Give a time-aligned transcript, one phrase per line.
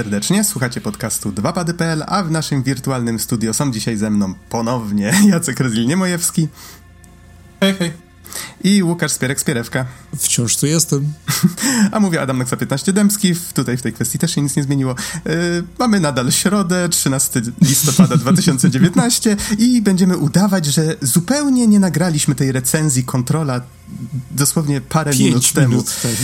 [0.00, 5.60] Serdecznie, słuchacie podcastu 2pady.pl, a w naszym wirtualnym studio są dzisiaj ze mną ponownie Jacek
[5.60, 6.48] Rezil-Niemojewski.
[7.60, 7.92] Hej, hej.
[8.64, 9.84] I Łukasz Spierek-Spierewka.
[10.16, 11.12] Wciąż tu jestem.
[11.92, 14.94] A mówię Adam Noksa 15 Dębski, tutaj w tej kwestii też się nic nie zmieniło.
[15.24, 15.32] Yy,
[15.78, 23.04] mamy nadal środę, 13 listopada 2019 i będziemy udawać, że zupełnie nie nagraliśmy tej recenzji
[23.04, 23.60] kontrola
[24.30, 25.68] dosłownie parę minut temu.
[25.68, 26.14] minut temu.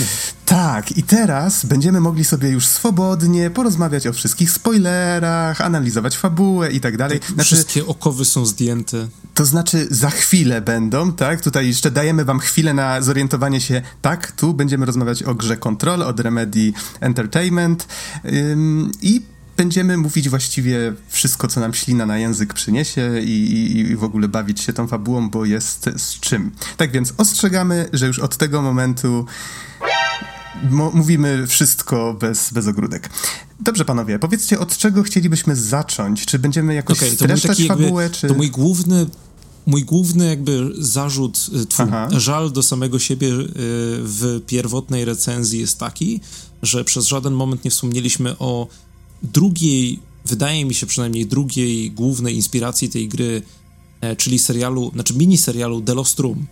[0.46, 6.80] Tak, i teraz będziemy mogli sobie już swobodnie porozmawiać o wszystkich spoilerach, analizować fabułę i
[6.80, 7.20] tak dalej.
[7.34, 9.08] Znaczy, Wszystkie okowy są zdjęte.
[9.34, 11.40] To znaczy za chwilę będą, tak?
[11.40, 16.02] Tutaj jeszcze dajemy wam chwilę na zorientowanie się, tak, tu będziemy rozmawiać o grze Control
[16.02, 17.88] od Remedy Entertainment
[18.24, 23.96] ym, i będziemy mówić właściwie wszystko, co nam ślina na język przyniesie i, i, i,
[23.96, 26.50] w ogóle bawić się tą fabułą, bo jest z czym.
[26.76, 29.26] Tak więc ostrzegamy, że już od tego momentu
[30.92, 33.10] mówimy wszystko bez, bez ogródek.
[33.60, 36.26] Dobrze, panowie, powiedzcie, od czego chcielibyśmy zacząć?
[36.26, 38.28] Czy będziemy jakoś okay, streszczać fabułę, jakby, czy...
[38.28, 39.06] To mój główny
[39.66, 43.48] mój główny jakby zarzut, y, twój, żal do samego siebie y,
[44.02, 46.20] w pierwotnej recenzji jest taki,
[46.62, 48.66] że przez żaden moment nie wspomnieliśmy o
[49.22, 53.42] drugiej, wydaje mi się przynajmniej drugiej głównej inspiracji tej gry,
[54.00, 56.46] e, czyli serialu, znaczy mini serialu The Lost Room.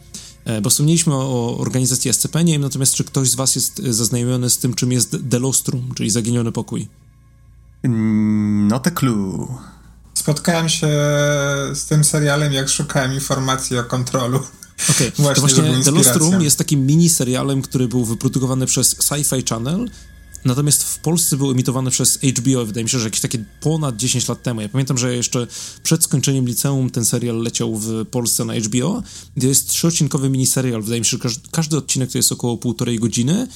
[0.44, 4.50] E, bo wspomnieliśmy o organizacji SCP, nie wiem natomiast, czy ktoś z was jest zaznajomiony
[4.50, 6.88] z tym, czym jest The Lost Room, czyli zaginiony pokój.
[8.68, 9.48] Not a clue.
[10.14, 10.88] Spotkałem się
[11.74, 14.38] z tym serialem, jak szukałem informacji o kontrolu.
[14.90, 15.34] Okej, okay.
[15.34, 19.90] to właśnie The Lost Room jest takim mini serialem, który był wyprodukowany przez Sci-Fi Channel,
[20.44, 24.28] natomiast w Polsce był emitowany przez HBO, wydaje mi się, że jakieś takie ponad 10
[24.28, 24.60] lat temu.
[24.60, 25.46] Ja pamiętam, że jeszcze
[25.82, 29.02] przed skończeniem liceum ten serial leciał w Polsce na HBO.
[29.40, 33.48] To jest trzyodcinkowy miniserial, wydaje mi się, że każdy, odcinek to jest około półtorej godziny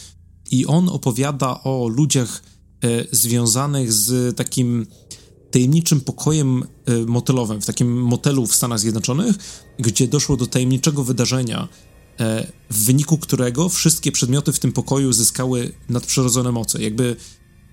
[0.51, 2.43] i on opowiada o ludziach
[2.85, 4.87] e, związanych z takim
[5.51, 9.37] tajemniczym pokojem e, motelowym, w takim motelu w Stanach Zjednoczonych,
[9.79, 11.69] gdzie doszło do tajemniczego wydarzenia,
[12.71, 16.83] w wyniku którego wszystkie przedmioty w tym pokoju zyskały nadprzyrodzone moce.
[16.83, 17.17] Jakby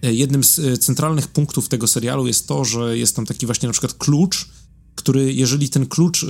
[0.04, 3.74] e, jednym z centralnych punktów tego serialu jest to, że jest tam taki właśnie na
[3.74, 4.50] przykład klucz,
[4.96, 6.26] który jeżeli ten klucz,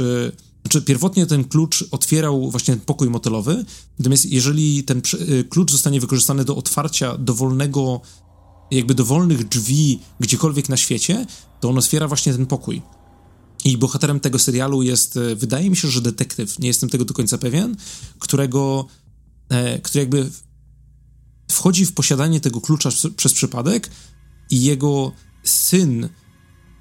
[0.61, 3.65] znaczy pierwotnie ten klucz otwierał właśnie ten pokój motelowy,
[3.99, 5.01] natomiast jeżeli ten
[5.49, 8.01] klucz zostanie wykorzystany do otwarcia dowolnego
[8.71, 11.25] jakby dowolnych drzwi gdziekolwiek na świecie,
[11.59, 12.81] to on otwiera właśnie ten pokój.
[13.65, 17.13] I bohaterem tego serialu jest, e, wydaje mi się, że detektyw, nie jestem tego do
[17.13, 17.75] końca pewien,
[18.19, 18.87] którego,
[19.49, 20.29] e, który jakby
[21.51, 23.89] wchodzi w posiadanie tego klucza przez przypadek
[24.49, 25.11] i jego
[25.43, 26.09] syn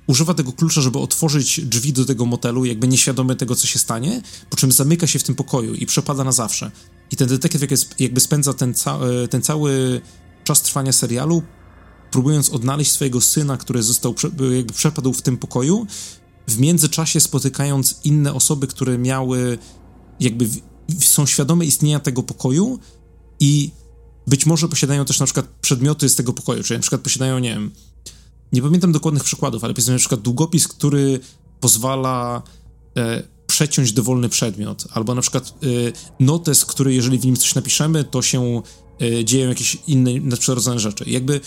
[0.07, 4.23] używa tego klucza, żeby otworzyć drzwi do tego motelu, jakby nieświadomy tego, co się stanie,
[4.51, 6.71] po czym zamyka się w tym pokoju i przepada na zawsze.
[7.11, 7.61] I ten detektyw
[7.99, 10.01] jakby spędza ten, ca e, ten cały
[10.45, 11.43] czas trwania serialu
[12.11, 14.15] próbując odnaleźć swojego syna, który został,
[14.57, 15.87] jakby przepadł w tym pokoju,
[16.49, 19.59] w międzyczasie spotykając inne osoby, które miały,
[20.21, 20.49] jakby
[21.01, 22.79] są świadome istnienia tego pokoju
[23.41, 23.71] i
[24.27, 27.51] być może posiadają też na przykład przedmioty z tego pokoju, czyli na przykład posiadają, nie
[27.51, 27.71] wiem,
[28.53, 31.21] nie pamiętam dokładnych przykładów, ale powiedzmy na przykład długopis, który
[31.61, 32.43] pozwala
[32.97, 35.55] e, przeciąć dowolny przedmiot, albo na przykład e,
[36.21, 38.63] notes, który jeżeli w nim coś napiszemy, to się
[39.01, 41.05] e, dzieją jakieś inne nadprzyrodzone rzeczy.
[41.07, 41.41] jakby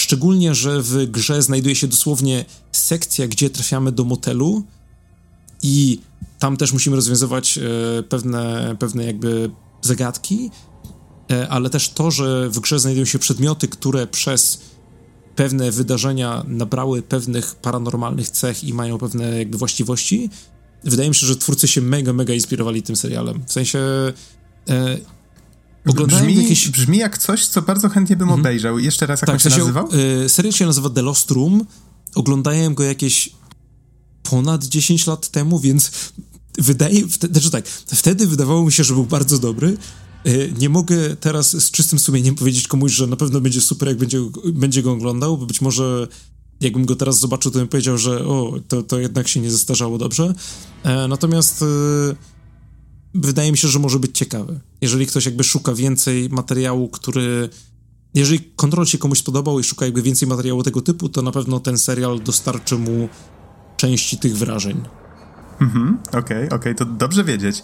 [0.00, 4.64] Szczególnie, że w grze znajduje się dosłownie sekcja, gdzie trafiamy do motelu
[5.62, 6.00] i
[6.38, 9.50] tam też musimy rozwiązywać e, pewne, pewne jakby
[9.82, 10.50] zagadki,
[11.30, 14.60] e, ale też to, że w grze znajdują się przedmioty, które przez
[15.36, 20.30] pewne wydarzenia nabrały pewnych paranormalnych cech i mają pewne jakby właściwości.
[20.84, 23.42] Wydaje mi się, że twórcy się mega, mega inspirowali tym serialem.
[23.46, 23.78] W sensie
[24.68, 24.98] e,
[25.86, 26.68] Oglądałem brzmi, jakieś...
[26.68, 28.40] brzmi jak coś, co bardzo chętnie bym mhm.
[28.40, 28.78] obejrzał.
[28.78, 29.88] Jeszcze raz, jak tak, on się nazywał?
[30.24, 31.66] Y, serial się nazywa The Lost Room.
[32.14, 33.30] Oglądałem go jakieś
[34.22, 35.90] ponad 10 lat temu, więc
[36.58, 37.08] wydaje...
[37.08, 39.76] Wtedy, znaczy tak, wtedy wydawało mi się, że był bardzo dobry.
[40.26, 43.98] Y, nie mogę teraz z czystym sumieniem powiedzieć komuś, że na pewno będzie super, jak
[43.98, 44.18] będzie,
[44.52, 46.08] będzie go oglądał, bo być może
[46.60, 49.98] jakbym go teraz zobaczył, to bym powiedział, że o, to, to jednak się nie zestarzało
[49.98, 50.34] dobrze.
[50.82, 51.62] E, natomiast...
[51.62, 52.39] Y,
[53.14, 54.60] wydaje mi się, że może być ciekawy.
[54.80, 57.48] Jeżeli ktoś jakby szuka więcej materiału, który.
[58.14, 61.60] Jeżeli kontrol się komuś spodobał i szuka jakby więcej materiału tego typu, to na pewno
[61.60, 63.08] ten serial dostarczy mu
[63.76, 64.82] części tych wrażeń.
[65.60, 67.62] Mhm, okej, okay, okej, okay, to dobrze wiedzieć.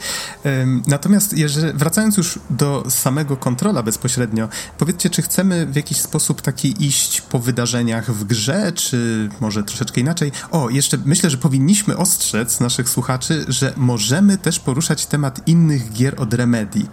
[0.87, 4.49] Natomiast jeżeli, wracając już do samego kontrola bezpośrednio,
[4.79, 10.01] powiedzcie, czy chcemy w jakiś sposób taki iść po wydarzeniach w grze, czy może troszeczkę
[10.01, 10.33] inaczej?
[10.51, 16.21] O, jeszcze myślę, że powinniśmy ostrzec naszych słuchaczy, że możemy też poruszać temat innych gier
[16.21, 16.87] od Remedy.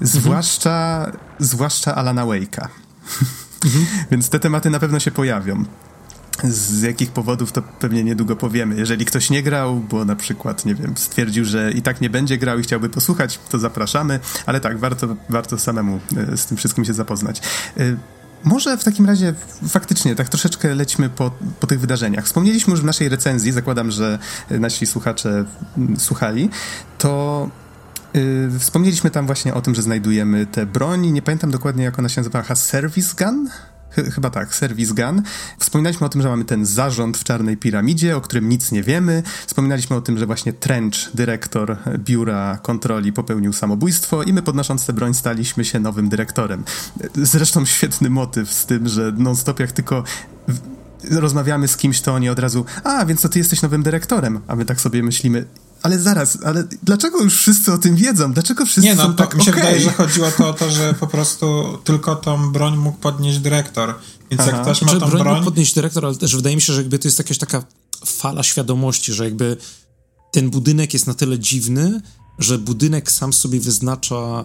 [0.00, 1.18] Zwłaszcza, mhm.
[1.38, 2.68] zwłaszcza Alana Wake'a.
[3.64, 3.86] Mhm.
[4.10, 5.64] Więc te tematy na pewno się pojawią.
[6.44, 8.74] Z jakich powodów to pewnie niedługo powiemy.
[8.74, 12.38] Jeżeli ktoś nie grał, bo na przykład, nie wiem, stwierdził, że i tak nie będzie
[12.38, 16.00] grał i chciałby posłuchać, to zapraszamy, ale tak, warto, warto samemu
[16.32, 17.42] e, z tym wszystkim się zapoznać.
[17.76, 17.96] E,
[18.44, 19.34] może w takim razie
[19.68, 21.30] faktycznie tak troszeczkę lećmy po,
[21.60, 22.24] po tych wydarzeniach.
[22.24, 24.18] Wspomnieliśmy już w naszej recenzji, zakładam, że
[24.50, 25.44] nasi słuchacze
[25.96, 26.50] słuchali,
[26.98, 27.48] to
[28.14, 31.06] Yy, wspomnieliśmy tam właśnie o tym, że znajdujemy tę broń.
[31.06, 32.54] Nie pamiętam dokładnie, jak ona się nazywała.
[32.54, 33.50] Service Gun?
[34.02, 35.22] Chyba tak, Service Gun.
[35.58, 39.22] Wspominaliśmy o tym, że mamy ten zarząd w Czarnej Piramidzie, o którym nic nie wiemy.
[39.46, 44.92] Wspominaliśmy o tym, że właśnie Trench, dyrektor biura kontroli, popełnił samobójstwo i my podnosząc tę
[44.92, 46.64] broń staliśmy się nowym dyrektorem.
[47.14, 50.04] Zresztą świetny motyw z tym, że non-stop jak tylko
[51.10, 54.56] rozmawiamy z kimś, to oni od razu, a, więc to ty jesteś nowym dyrektorem, a
[54.56, 55.44] my tak sobie myślimy,
[55.82, 58.32] ale zaraz, ale dlaczego już wszyscy o tym wiedzą?
[58.32, 59.62] Dlaczego wszyscy Nie, no, są tak mi się okay?
[59.62, 63.94] wydaje, że chodziło to o to, że po prostu tylko tą broń mógł podnieść dyrektor.
[64.30, 64.50] Więc Aha.
[64.50, 65.22] jak ktoś ma tą broń...
[65.22, 65.34] broń...
[65.34, 67.62] mógł podnieść dyrektor, ale też wydaje mi się, że jakby to jest jakaś taka
[68.06, 69.56] fala świadomości, że jakby
[70.32, 72.00] ten budynek jest na tyle dziwny,
[72.38, 74.44] że budynek sam sobie wyznacza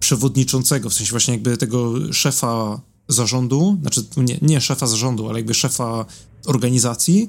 [0.00, 5.54] przewodniczącego, w sensie właśnie jakby tego szefa zarządu, znaczy nie, nie szefa zarządu, ale jakby
[5.54, 6.04] szefa
[6.46, 7.28] organizacji,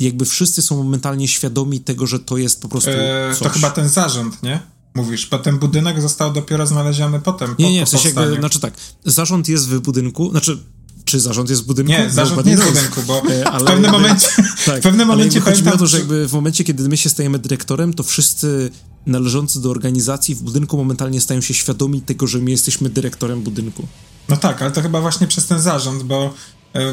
[0.00, 3.88] jakby wszyscy są momentalnie świadomi tego, że to jest po prostu eee, To chyba ten
[3.88, 4.60] zarząd, nie?
[4.94, 7.54] Mówisz, bo ten budynek został dopiero znaleziony potem.
[7.58, 8.74] Nie, po, nie, w sensie jakby, znaczy tak,
[9.04, 10.58] zarząd jest w budynku, znaczy
[11.04, 11.92] czy zarząd jest w budynku?
[11.92, 14.28] Nie, zarząd nie jest w budynku, bo e, ale, w pewnym momencie,
[14.66, 17.38] tak, w pewnym momencie chodzi o to, że jakby w momencie, kiedy my się stajemy
[17.38, 18.70] dyrektorem, to wszyscy
[19.06, 23.86] należący do organizacji w budynku momentalnie stają się świadomi tego, że my jesteśmy dyrektorem budynku.
[24.28, 26.34] No tak, ale to chyba właśnie przez ten zarząd, bo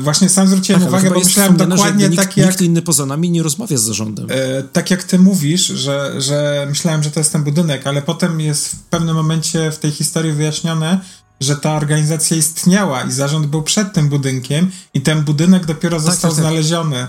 [0.02, 2.48] właśnie sam zwróciłem tak, uwagę, bo myślałem dokładnie nikt, tak jak...
[2.48, 4.28] Nikt inny poza nami nie rozmawia z zarządem.
[4.30, 8.40] E, tak jak ty mówisz, że, że myślałem, że to jest ten budynek, ale potem
[8.40, 11.00] jest w pewnym momencie w tej historii wyjaśnione,
[11.42, 16.06] że ta organizacja istniała i zarząd był przed tym budynkiem i ten budynek dopiero tak,
[16.06, 17.08] został tak, tak, znaleziony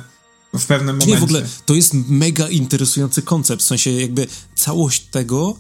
[0.55, 1.12] w pewnym momencie.
[1.12, 5.56] Nie, w ogóle to jest mega interesujący koncept, w sensie jakby całość tego,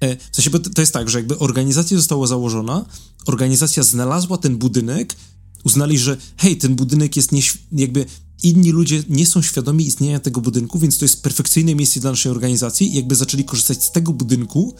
[0.00, 2.84] e, w sensie, to jest tak, że jakby organizacja została założona,
[3.26, 5.16] organizacja znalazła ten budynek,
[5.64, 7.42] uznali, że hej, ten budynek jest nie,
[7.72, 8.06] jakby
[8.42, 12.32] inni ludzie nie są świadomi istnienia tego budynku, więc to jest perfekcyjne miejsce dla naszej
[12.32, 14.74] organizacji i jakby zaczęli korzystać z tego budynku,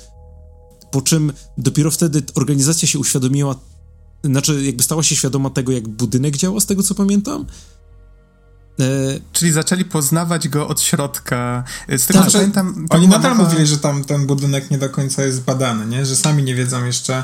[0.90, 3.56] po czym dopiero wtedy organizacja się uświadomiła,
[4.24, 7.46] znaczy jakby stała się świadoma tego, jak budynek działa, z tego co pamiętam.
[8.80, 8.84] E...
[9.32, 11.64] Czyli zaczęli poznawać go od środka.
[11.96, 12.86] Z tego tak, co pamiętam.
[12.90, 13.48] Oni nadal mowa...
[13.48, 16.06] mówili, że tam ten budynek nie do końca jest badany, nie?
[16.06, 17.22] że sami nie wiedzą jeszcze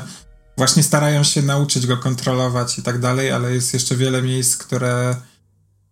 [0.57, 5.15] właśnie starają się nauczyć go kontrolować i tak dalej, ale jest jeszcze wiele miejsc, które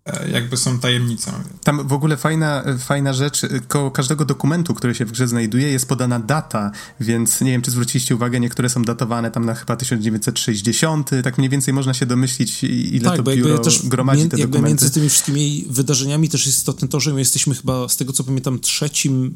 [0.05, 1.31] e, jakby są tajemnicą.
[1.63, 5.87] Tam w ogóle fajna, fajna rzecz, koło każdego dokumentu, który się w grze znajduje, jest
[5.87, 11.09] podana data, więc nie wiem, czy zwróciliście uwagę, niektóre są datowane tam na chyba 1960,
[11.23, 14.83] tak mniej więcej można się domyślić, ile tak, to biuro też gromadzi te jakby dokumenty.
[14.83, 18.23] Między tymi wszystkimi wydarzeniami też jest istotne to, że my jesteśmy chyba, z tego co
[18.23, 19.35] pamiętam, trzecim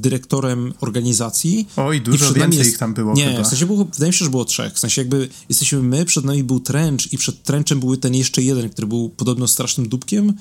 [0.00, 1.68] dyrektorem organizacji.
[1.76, 2.70] Oj, dużo więcej jest...
[2.70, 3.44] ich tam było Nie, chyba.
[3.44, 4.74] w sensie było, wydaje mi się, że było trzech.
[4.74, 8.42] W sensie jakby jesteśmy my, przed nami był Trench i przed Trenchem był ten jeszcze
[8.42, 10.34] jeden, który był podobno strasznym dupkiem.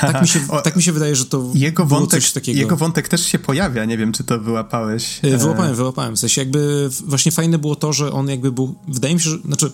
[0.00, 2.58] Tak mi, się, o, tak mi się wydaje, że to jego wątek, coś takiego.
[2.58, 5.20] Jego wątek też się pojawia, nie wiem, czy to wyłapałeś.
[5.22, 6.16] E, wyłapałem, wyłapałem.
[6.16, 9.38] W sensie jakby właśnie fajne było to, że on jakby był, wydaje mi się, że,
[9.38, 9.72] znaczy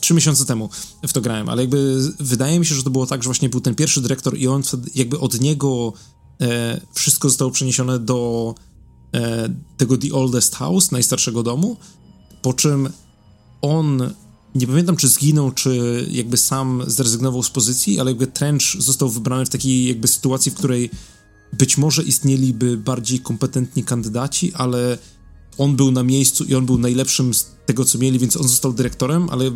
[0.00, 0.70] trzy miesiące temu
[1.08, 3.60] w to grałem, ale jakby wydaje mi się, że to było tak, że właśnie był
[3.60, 5.92] ten pierwszy dyrektor i on wtedy jakby od niego
[6.40, 8.54] e, wszystko zostało przeniesione do
[9.14, 11.76] e, tego The Oldest House, najstarszego domu,
[12.42, 12.88] po czym
[13.62, 14.14] on,
[14.54, 19.46] nie pamiętam czy zginął, czy jakby sam zrezygnował z pozycji, ale jakby Trench został wybrany
[19.46, 20.90] w takiej jakby sytuacji, w której
[21.52, 24.98] być może istnieliby bardziej kompetentni kandydaci, ale
[25.58, 28.72] on był na miejscu i on był najlepszym z tego, co mieli, więc on został
[28.72, 29.50] dyrektorem, ale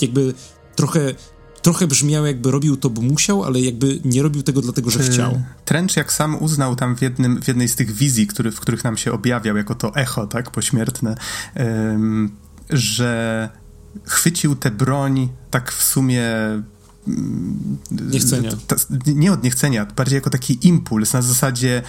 [0.00, 0.34] jakby
[0.76, 1.14] trochę
[1.62, 5.42] trochę brzmiało jakby robił to, bo musiał, ale jakby nie robił tego dlatego, że chciał.
[5.64, 8.84] Trench jak sam uznał tam w, jednym, w jednej z tych wizji, który, w których
[8.84, 11.14] nam się objawiał jako to echo, tak, pośmiertne,
[12.70, 13.48] że
[14.04, 16.26] chwycił tę broń tak w sumie
[17.90, 18.50] Niechcenia.
[19.06, 21.82] nie od niechcenia, bardziej jako taki impuls na zasadzie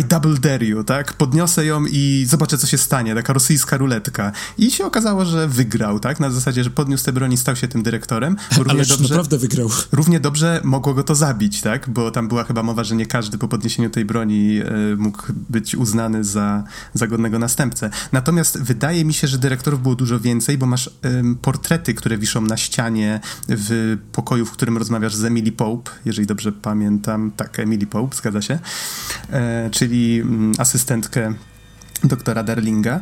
[0.00, 1.12] I double dare you, tak?
[1.12, 3.14] Podniosę ją i zobaczę, co się stanie.
[3.14, 4.32] Taka rosyjska ruletka.
[4.58, 6.20] I się okazało, że wygrał, tak?
[6.20, 8.36] Na zasadzie, że podniósł tę broń i stał się tym dyrektorem.
[8.68, 9.70] Ale dobrze, naprawdę wygrał.
[9.92, 11.90] Równie dobrze mogło go to zabić, tak?
[11.90, 15.74] Bo tam była chyba mowa, że nie każdy po podniesieniu tej broni e, mógł być
[15.74, 16.64] uznany za,
[16.94, 17.90] za godnego następcę.
[18.12, 20.90] Natomiast wydaje mi się, że dyrektorów było dużo więcej, bo masz
[21.42, 26.26] portrety, które wiszą na ścianie w pokoju, w którym którym rozmawiasz z Emily Pope, jeżeli
[26.26, 27.32] dobrze pamiętam.
[27.36, 28.58] Tak, Emily Pope, zgadza się.
[29.30, 31.34] E, czyli mm, asystentkę
[32.04, 33.00] doktora Darlinga.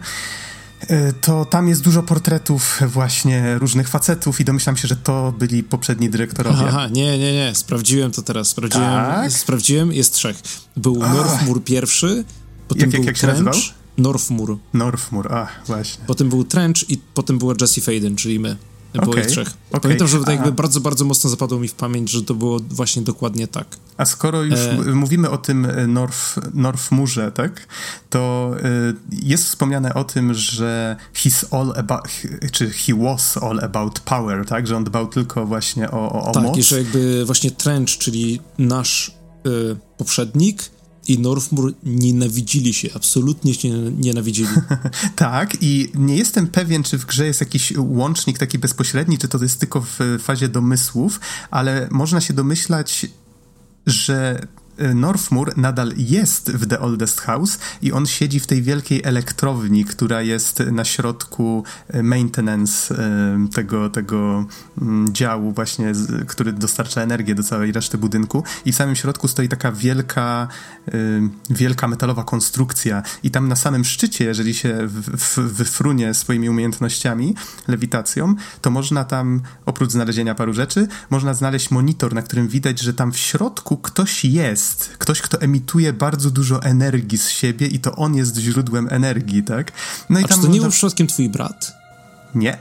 [0.88, 5.62] E, to tam jest dużo portretów właśnie różnych facetów i domyślam się, że to byli
[5.62, 6.64] poprzedni dyrektorowie.
[6.68, 9.32] Aha, nie, nie, nie, sprawdziłem to teraz, sprawdziłem, tak?
[9.32, 10.36] sprawdziłem, jest trzech.
[10.76, 12.24] Był Northmur pierwszy,
[12.68, 13.54] potem jak, był jak, jak się nazywał?
[13.98, 14.58] Northmur.
[14.74, 16.04] Northmur, a właśnie.
[16.06, 18.56] Potem był Trench i potem była Jesse Faden, czyli my.
[19.00, 19.48] Było okay, ich trzech.
[19.48, 19.80] Okay.
[19.80, 23.02] Pamiętam, że to jakby bardzo, bardzo mocno zapadło mi w pamięć, że to było właśnie
[23.02, 23.66] dokładnie tak.
[23.96, 24.76] A skoro już e...
[24.94, 27.66] mówimy o tym e, North, Northmurze, tak,
[28.10, 32.08] to y, jest wspomniane o tym, że he's all about,
[32.52, 36.32] czy he was all about power, tak, że on dbał tylko właśnie o, o, o
[36.32, 36.52] tak, moc.
[36.52, 39.12] Tak, i że jakby właśnie Trench, czyli nasz
[39.46, 40.73] y, poprzednik,
[41.08, 43.68] i Northmur nienawidzili się, absolutnie się
[43.98, 44.48] nienawidzili.
[45.16, 49.42] tak, i nie jestem pewien, czy w grze jest jakiś łącznik taki bezpośredni, czy to
[49.42, 51.20] jest tylko w fazie domysłów,
[51.50, 53.06] ale można się domyślać,
[53.86, 54.46] że
[54.94, 60.22] Northmur nadal jest w The Oldest House i on siedzi w tej wielkiej elektrowni, która
[60.22, 61.64] jest na środku
[61.94, 64.46] y, maintenance y, tego, tego
[64.82, 65.92] mm, działu właśnie,
[66.26, 68.44] który dostarcza energię do całej reszty budynku.
[68.64, 70.48] I w samym środku stoi taka wielka,
[71.50, 73.02] wielka metalowa konstrukcja.
[73.22, 74.78] I tam na samym szczycie, jeżeli się
[75.36, 77.34] wyfrunie swoimi umiejętnościami,
[77.68, 82.94] lewitacją, to można tam, oprócz znalezienia paru rzeczy, można znaleźć monitor, na którym widać, że
[82.94, 87.78] tam w środku ktoś jest jest ktoś, kto emituje bardzo dużo energii z siebie i
[87.78, 89.72] to on jest źródłem energii, tak?
[90.10, 91.72] No i A tam czy to nie był przypadkiem twój brat?
[92.34, 92.58] Nie.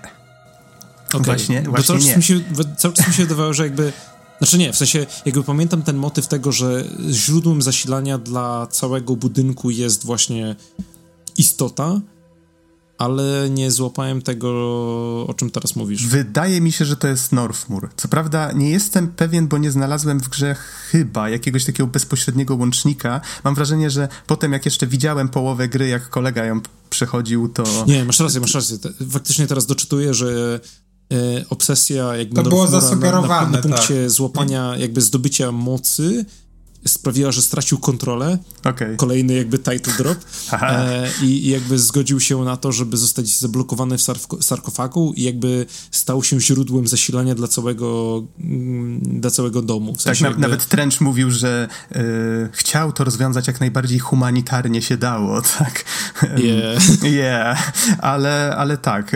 [1.08, 1.22] Okay.
[1.22, 2.18] Właśnie, właśnie cały nie.
[2.18, 2.42] Mi się,
[2.78, 3.94] cały czas mi się wydawało, że jakby
[4.38, 9.70] znaczy nie, w sensie jakby pamiętam ten motyw tego, że źródłem zasilania dla całego budynku
[9.70, 10.56] jest właśnie
[11.38, 12.02] istota,
[13.04, 14.50] ale nie złapałem tego,
[15.28, 16.08] o czym teraz mówisz.
[16.08, 17.90] Wydaje mi się, że to jest Northmur.
[17.98, 20.56] Co prawda nie jestem pewien, bo nie znalazłem w grze
[20.92, 23.22] chyba jakiegoś takiego bezpośredniego łącznika.
[23.44, 27.64] Mam wrażenie, że potem jak jeszcze widziałem połowę gry, jak kolega ją przechodził, to...
[27.88, 28.78] Nie, masz rację, masz rację.
[29.10, 30.60] Faktycznie teraz doczytuję, że
[31.14, 34.10] e, obsesja jakby to było zasugerowane, na, na, na punkcie tak.
[34.10, 36.26] złapania, jakby zdobycia mocy
[36.88, 38.38] sprawiła, że stracił kontrolę.
[38.64, 38.96] Okay.
[38.96, 40.18] Kolejny jakby title drop.
[40.64, 44.02] E, i, jakby zgodził się na to, żeby zostać zablokowany w
[44.42, 49.96] sarkofagu i jakby stał się źródłem zasilania dla całego, mm, dla całego domu.
[49.96, 50.42] W sensie tak, jakby...
[50.42, 55.86] nawet Trench mówił, że y, chciał to rozwiązać jak najbardziej humanitarnie się dało, tak?
[56.38, 57.04] Yeah.
[57.04, 57.72] yeah.
[58.00, 59.12] Ale, ale tak.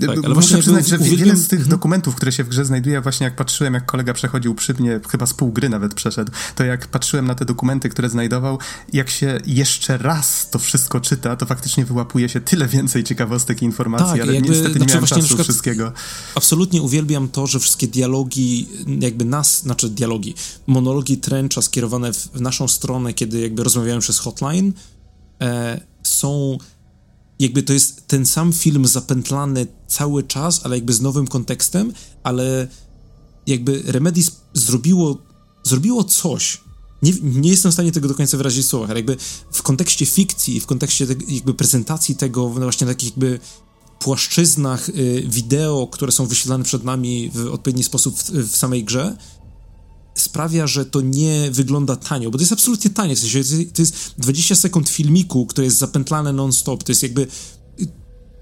[0.00, 1.18] tak ale muszę przyznać, że uwielbiam...
[1.18, 1.70] wiele z tych mhm.
[1.70, 5.26] dokumentów, które się w grze znajduje, właśnie jak patrzyłem, jak kolega przechodził przy mnie, chyba
[5.26, 8.58] z pół gry nawet przeszedł, to jak patrzyłem na te dokumenty, które znajdował,
[8.92, 13.64] jak się jeszcze raz to wszystko czyta, to faktycznie wyłapuje się tyle więcej ciekawostek i
[13.64, 15.92] informacji, tak, ale jakby, niestety nie znaczy miałem czasu przykład, wszystkiego.
[16.34, 18.68] Absolutnie uwielbiam to, że wszystkie dialogi,
[19.00, 20.34] jakby nas, znaczy dialogi,
[20.66, 24.72] monologi Trencha skierowane w, w naszą stronę, kiedy jakby rozmawiałem przez hotline,
[25.42, 26.58] e, są
[27.38, 32.68] jakby to jest ten sam film zapętlany cały czas, ale jakby z nowym kontekstem, ale
[33.46, 35.18] jakby Remedis zrobiło,
[35.62, 36.65] zrobiło coś,
[37.02, 39.16] nie, nie jestem w stanie tego do końca wyrazić w słowach, ale jakby
[39.52, 43.40] w kontekście fikcji, w kontekście te, jakby prezentacji tego właśnie takich jakby
[43.98, 49.16] płaszczyznach y, wideo, które są wyświetlane przed nami w odpowiedni sposób w, w, samej grze,
[50.14, 54.14] sprawia, że to nie wygląda tanio, bo to jest absolutnie tanie, w sensie to jest
[54.18, 57.86] 20 sekund filmiku, które jest zapętlane non-stop, to jest jakby y,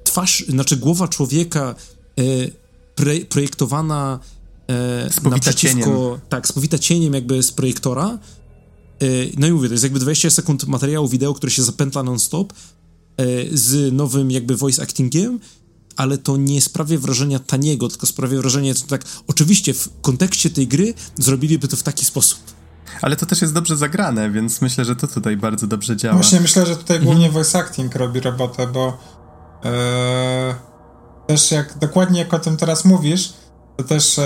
[0.04, 1.74] twarz, znaczy głowa człowieka
[2.20, 2.52] y,
[2.94, 4.18] pre, projektowana
[4.68, 8.18] e, naprzeciwko, tak, spowita cieniem jakby z projektora,
[9.36, 13.26] no i mówię, to jest jakby 20 sekund materiału wideo, który się zapętla non-stop e,
[13.52, 15.40] z nowym jakby voice actingiem,
[15.96, 20.68] ale to nie sprawia wrażenia taniego, tylko sprawia wrażenie, że tak, oczywiście w kontekście tej
[20.68, 22.38] gry zrobiliby to w taki sposób.
[23.02, 26.14] Ale to też jest dobrze zagrane, więc myślę, że to tutaj bardzo dobrze działa.
[26.14, 27.32] Właśnie myślę, że tutaj głównie mhm.
[27.32, 28.98] voice acting robi robotę, bo
[29.64, 30.54] e,
[31.26, 33.32] też jak dokładnie jak o tym teraz mówisz,
[33.76, 34.20] to też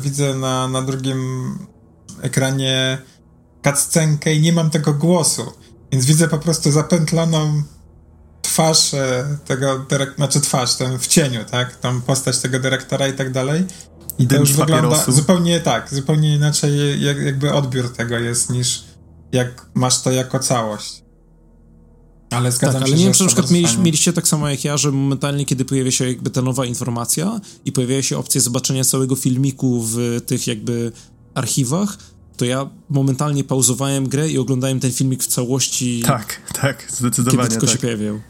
[0.00, 1.58] widzę na, na drugim
[2.20, 2.98] ekranie
[3.64, 5.42] cutscenkę i nie mam tego głosu.
[5.92, 7.62] Więc widzę po prostu zapętloną
[8.42, 11.76] twarz e, tego, dyrektora, znaczy twarz, ten w cieniu, tak?
[11.76, 13.64] Tą postać tego dyrektora i tak dalej.
[14.18, 15.12] I to już wygląda papierosu.
[15.12, 18.84] zupełnie tak, zupełnie inaczej jak, jakby odbiór tego jest niż
[19.32, 21.02] jak masz to jako całość.
[22.30, 24.64] Ale zgadzam tak, się, ale nie wiem, czy na przykład mieliś, mieliście tak samo jak
[24.64, 28.84] ja, że momentalnie, kiedy pojawia się jakby ta nowa informacja i pojawia się opcja zobaczenia
[28.84, 30.92] całego filmiku w tych jakby
[31.34, 31.98] archiwach,
[32.36, 36.02] to ja momentalnie pauzowałem grę i oglądałem ten filmik w całości.
[36.06, 37.42] Tak, tak, zdecydowanie.
[37.42, 37.72] Kiedy tylko tak.
[37.72, 38.20] się pojawiał.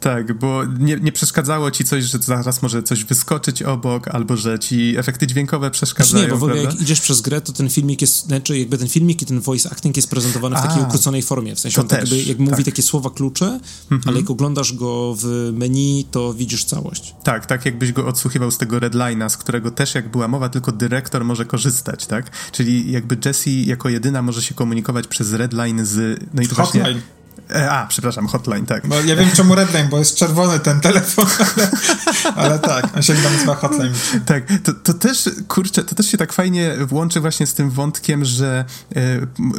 [0.00, 4.58] Tak, bo nie, nie, przeszkadzało ci coś, że zaraz może coś wyskoczyć obok, albo że
[4.58, 6.10] ci efekty dźwiękowe przeszkadzają.
[6.10, 8.78] Znaczy nie, bo w ogóle jak idziesz przez grę, to ten filmik jest, znaczy jakby
[8.78, 11.54] ten filmik i ten voice acting jest prezentowany w takiej A, ukróconej formie.
[11.56, 12.38] W sensie on tak jakby, jak tak.
[12.38, 14.02] mówi takie słowa klucze, mhm.
[14.06, 17.14] ale jak oglądasz go w menu, to widzisz całość.
[17.22, 20.72] Tak, tak jakbyś go odsłuchiwał z tego redline'a, z którego też jak była mowa, tylko
[20.72, 22.30] dyrektor może korzystać, tak?
[22.52, 26.20] Czyli jakby Jessie jako jedyna może się komunikować przez redline z...
[26.34, 26.82] No i to Hotline.
[26.82, 27.21] właśnie
[27.54, 28.86] a, przepraszam, hotline, tak.
[28.86, 31.70] Bo ja wiem czemu redline, bo jest czerwony ten telefon, ale,
[32.36, 33.92] ale tak, on się nazywa hotline.
[34.26, 38.24] Tak, to, to też, kurczę, to też się tak fajnie włączy właśnie z tym wątkiem,
[38.24, 38.64] że
[38.96, 39.00] e,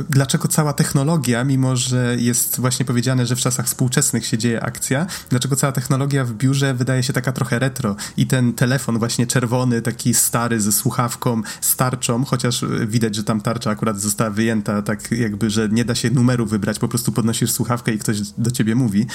[0.10, 5.06] dlaczego cała technologia, mimo że jest właśnie powiedziane, że w czasach współczesnych się dzieje akcja,
[5.30, 9.82] dlaczego cała technologia w biurze wydaje się taka trochę retro i ten telefon właśnie czerwony,
[9.82, 15.50] taki stary ze słuchawką, starczą, chociaż widać, że tam tarcza akurat została wyjęta tak jakby,
[15.50, 18.76] że nie da się numeru wybrać, po prostu podnosisz słuchawkę słuchawkę i ktoś do ciebie
[18.76, 19.06] mówi,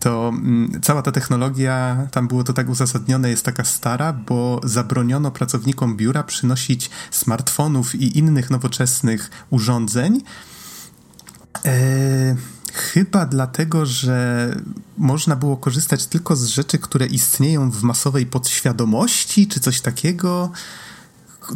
[0.00, 5.30] to mm, cała ta technologia, tam było to tak uzasadnione, jest taka stara, bo zabroniono
[5.30, 10.20] pracownikom biura przynosić smartfonów i innych nowoczesnych urządzeń.
[11.64, 12.36] E,
[12.72, 14.54] chyba dlatego, że
[14.98, 20.50] można było korzystać tylko z rzeczy, które istnieją w masowej podświadomości, czy coś takiego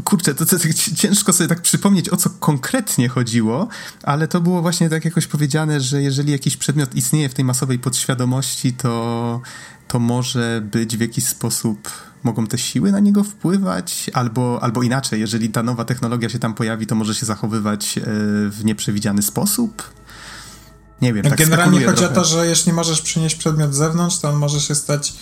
[0.05, 3.69] kurczę, to, to, to, ciężko sobie tak przypomnieć, o co konkretnie chodziło,
[4.03, 7.79] ale to było właśnie tak jakoś powiedziane, że jeżeli jakiś przedmiot istnieje w tej masowej
[7.79, 9.41] podświadomości, to,
[9.89, 11.91] to może być w jakiś sposób
[12.23, 16.55] mogą te siły na niego wpływać, albo, albo inaczej, jeżeli ta nowa technologia się tam
[16.55, 18.03] pojawi, to może się zachowywać e,
[18.51, 19.83] w nieprzewidziany sposób.
[21.03, 22.13] Nie wiem, tak Generalnie chodzi trochę.
[22.13, 25.15] o to, że jeśli możesz przynieść przedmiot z zewnątrz, to on może się stać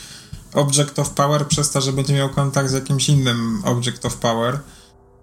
[0.54, 4.58] Object of Power przez to, że będzie miał kontakt z jakimś innym Object of Power.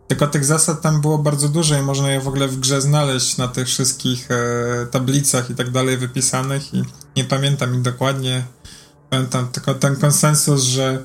[0.08, 3.38] Tylko tych zasad tam było bardzo dużo i można je w ogóle w grze znaleźć
[3.38, 6.84] na tych wszystkich e, tablicach i tak dalej wypisanych i
[7.16, 8.44] nie pamiętam ich dokładnie.
[9.10, 11.04] Pamiętam tylko ten konsensus, że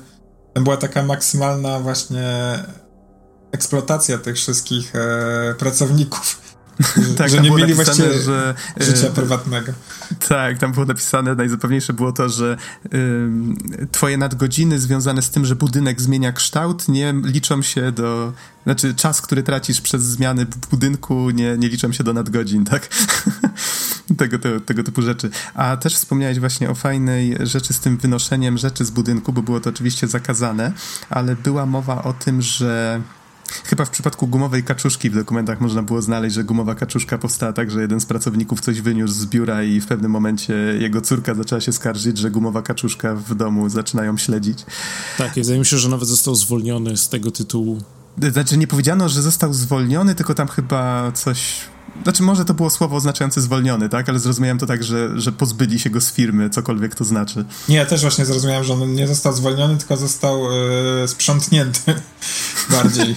[0.55, 2.59] była taka maksymalna właśnie
[3.51, 6.41] eksploatacja tych wszystkich e, pracowników
[7.17, 9.71] tak, że nie mieli właściwie że, życia y, prywatnego.
[10.29, 12.57] Tak, tam było napisane, najzupełniejsze było to, że
[12.93, 18.33] y, twoje nadgodziny związane z tym, że budynek zmienia kształt, nie liczą się do...
[18.63, 22.89] Znaczy, czas, który tracisz przez zmiany budynku, nie, nie liczą się do nadgodzin, tak?
[24.17, 25.29] tego, tego, tego typu rzeczy.
[25.53, 29.59] A też wspomniałeś właśnie o fajnej rzeczy z tym wynoszeniem rzeczy z budynku, bo było
[29.59, 30.71] to oczywiście zakazane,
[31.09, 33.01] ale była mowa o tym, że
[33.63, 37.71] Chyba w przypadku gumowej kaczuszki w dokumentach można było znaleźć, że gumowa kaczuszka powstała tak,
[37.71, 41.61] że jeden z pracowników coś wyniósł z biura i w pewnym momencie jego córka zaczęła
[41.61, 44.65] się skarżyć, że gumowa kaczuszka w domu zaczynają śledzić.
[45.17, 47.81] Tak, i wydaje mi się, że nawet został zwolniony z tego tytułu.
[48.31, 51.55] Znaczy nie powiedziano, że został zwolniony, tylko tam chyba coś
[52.03, 54.09] znaczy, może to było słowo oznaczające zwolniony, tak?
[54.09, 57.45] Ale zrozumiałem to tak, że, że pozbyli się go z firmy, cokolwiek to znaczy.
[57.69, 61.95] Nie, ja też właśnie zrozumiałem, że on nie został zwolniony, tylko został yy, sprzątnięty
[62.71, 63.15] bardziej.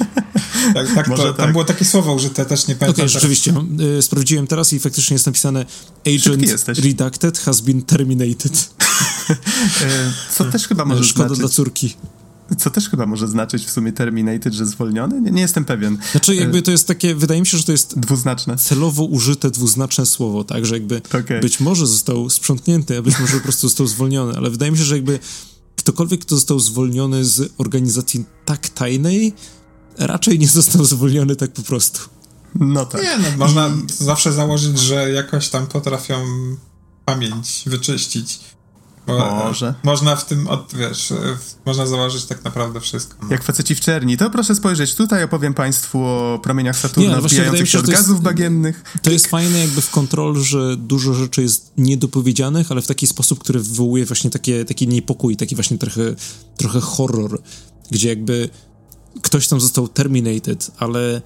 [0.74, 1.36] tak, tak, to, tak.
[1.36, 2.90] Tam było takie słowo użyte, też nie pamiętam.
[2.90, 3.54] Okej, okay, rzeczywiście.
[3.78, 5.64] Yy, sprawdziłem teraz i faktycznie jest napisane
[6.06, 8.70] Agent redacted has been terminated.
[10.36, 11.40] Co też chyba może Szkoda znaczyć...
[11.40, 11.96] dla córki.
[12.58, 15.20] Co też chyba może znaczyć w sumie terminated, że zwolniony?
[15.20, 15.98] Nie, nie, jestem pewien.
[16.10, 18.56] Znaczy jakby to jest takie, wydaje mi się, że to jest dwuznaczne.
[18.56, 21.40] celowo użyte dwuznaczne słowo, tak, że jakby okay.
[21.40, 24.84] być może został sprzątnięty, a być może po prostu został zwolniony, ale wydaje mi się,
[24.84, 25.18] że jakby
[25.76, 29.34] ktokolwiek, kto został zwolniony z organizacji tak tajnej,
[29.98, 32.00] raczej nie został zwolniony tak po prostu.
[32.54, 33.02] No tak.
[33.02, 36.24] Nie, no, można zawsze założyć, że jakoś tam potrafią
[37.04, 38.40] pamięć wyczyścić.
[39.06, 39.74] Może.
[39.82, 41.12] Można w tym, od, wiesz,
[41.66, 43.16] można założyć tak naprawdę wszystko.
[43.22, 43.28] No.
[43.30, 47.68] Jak faceci w czerni, to proszę spojrzeć tutaj, opowiem państwu o promieniach Saturna Nie, odbijających
[47.68, 48.82] się od gazów jest, bagiennych.
[49.02, 53.38] To jest fajne jakby w kontrol, że dużo rzeczy jest niedopowiedzianych, ale w taki sposób,
[53.38, 56.02] który wywołuje właśnie takie, taki niepokój, taki właśnie trochę,
[56.56, 57.42] trochę horror,
[57.90, 58.48] gdzie jakby
[59.22, 61.22] ktoś tam został terminated, ale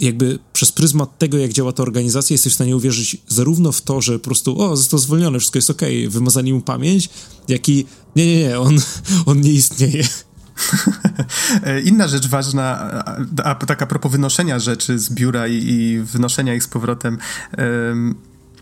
[0.00, 4.00] jakby przez pryzmat tego, jak działa ta organizacja, jesteś w stanie uwierzyć zarówno w to,
[4.00, 7.10] że po prostu, o, został zwolniony, wszystko jest okej, okay, wymazali mu pamięć,
[7.48, 7.86] jak i
[8.16, 8.78] nie, nie, nie, on,
[9.26, 10.04] on nie istnieje.
[11.84, 12.80] Inna rzecz ważna,
[13.44, 17.18] a, a, tak a propos wynoszenia rzeczy z biura i, i wynoszenia ich z powrotem,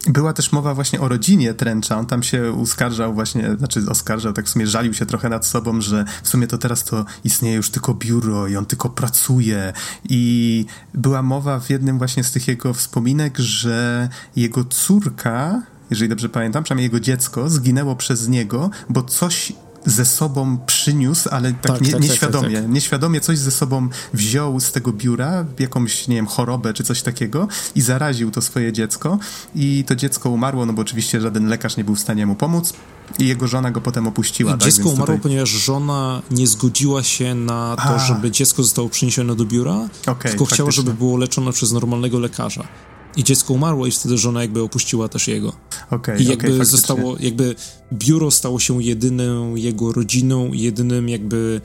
[0.07, 1.99] była też mowa właśnie o rodzinie Tręcza.
[1.99, 5.81] On tam się uskarżał właśnie, znaczy oskarżał, tak w sumie żalił się trochę nad sobą,
[5.81, 9.73] że w sumie to teraz to istnieje już tylko biuro i on tylko pracuje.
[10.09, 16.29] I była mowa w jednym właśnie z tych jego wspominek, że jego córka jeżeli dobrze
[16.29, 19.53] pamiętam, przynajmniej jego dziecko, zginęło przez niego, bo coś
[19.87, 22.55] ze sobą przyniósł, ale tak, tak, nie, tak, tak nieświadomie.
[22.55, 26.85] Tak, tak, nieświadomie coś ze sobą wziął z tego biura, jakąś, nie wiem, chorobę czy
[26.85, 29.19] coś takiego i zaraził to swoje dziecko
[29.55, 32.73] i to dziecko umarło, no bo oczywiście żaden lekarz nie był w stanie mu pomóc
[33.19, 34.55] i jego żona go potem opuściła.
[34.55, 34.69] I tak?
[34.69, 35.21] dziecko umarło, tutaj...
[35.21, 37.99] ponieważ żona nie zgodziła się na to, A.
[37.99, 42.69] żeby dziecko zostało przeniesione do biura, okay, tylko chciała, żeby było leczone przez normalnego lekarza.
[43.16, 45.53] I dziecko umarło i wtedy żona jakby opuściła też jego.
[45.90, 47.55] Okay, I jakby okay, zostało, jakby
[47.92, 51.61] biuro stało się jedyną jego rodziną, jedynym jakby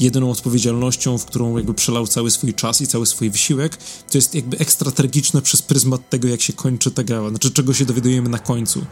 [0.00, 3.76] jedyną odpowiedzialnością, w którą jakby przelał cały swój czas i cały swój wysiłek,
[4.10, 7.28] to jest jakby ekstra tragiczne przez pryzmat tego, jak się kończy ta gra.
[7.28, 8.84] Znaczy, czego się dowiadujemy na końcu.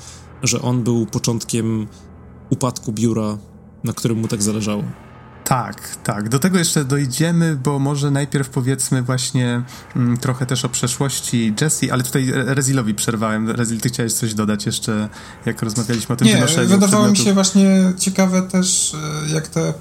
[0.42, 1.86] Że on był początkiem
[2.50, 3.38] upadku biura,
[3.84, 4.82] na którym mu tak zależało.
[5.48, 6.28] Tak, tak.
[6.28, 9.62] Do tego jeszcze dojdziemy, bo może najpierw powiedzmy właśnie
[9.96, 13.50] mm, trochę też o przeszłości Jesse, ale tutaj Rezilowi przerwałem.
[13.50, 15.08] Rezil, ty chciałeś coś dodać jeszcze,
[15.46, 19.74] jak rozmawialiśmy o tym Nie, wydawało mi się właśnie ciekawe też, e, jak te...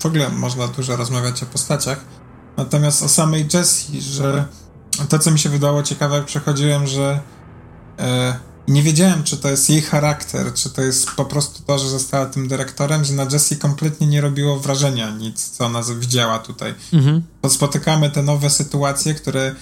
[0.00, 2.00] W ogóle można dużo rozmawiać o postaciach,
[2.56, 4.46] natomiast o samej Jessie, że
[5.08, 7.20] to, co mi się wydało ciekawe, jak przechodziłem, że
[7.98, 8.36] e,
[8.68, 12.26] nie wiedziałem, czy to jest jej charakter, czy to jest po prostu to, że została
[12.26, 16.74] tym dyrektorem, że na Jessie kompletnie nie robiło wrażenia nic, co ona widziała tutaj.
[16.92, 17.22] Mhm.
[17.48, 19.54] spotykamy te nowe sytuacje, które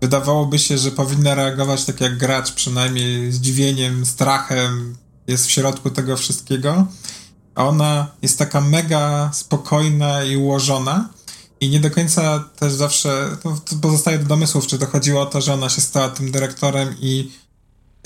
[0.00, 6.16] wydawałoby się, że powinna reagować tak jak gracz, przynajmniej zdziwieniem, strachem, jest w środku tego
[6.16, 6.86] wszystkiego.
[7.54, 11.08] A ona jest taka mega spokojna i ułożona.
[11.60, 15.26] I nie do końca też zawsze, to, to pozostaje do domysłów, czy to chodziło o
[15.26, 17.30] to, że ona się stała tym dyrektorem i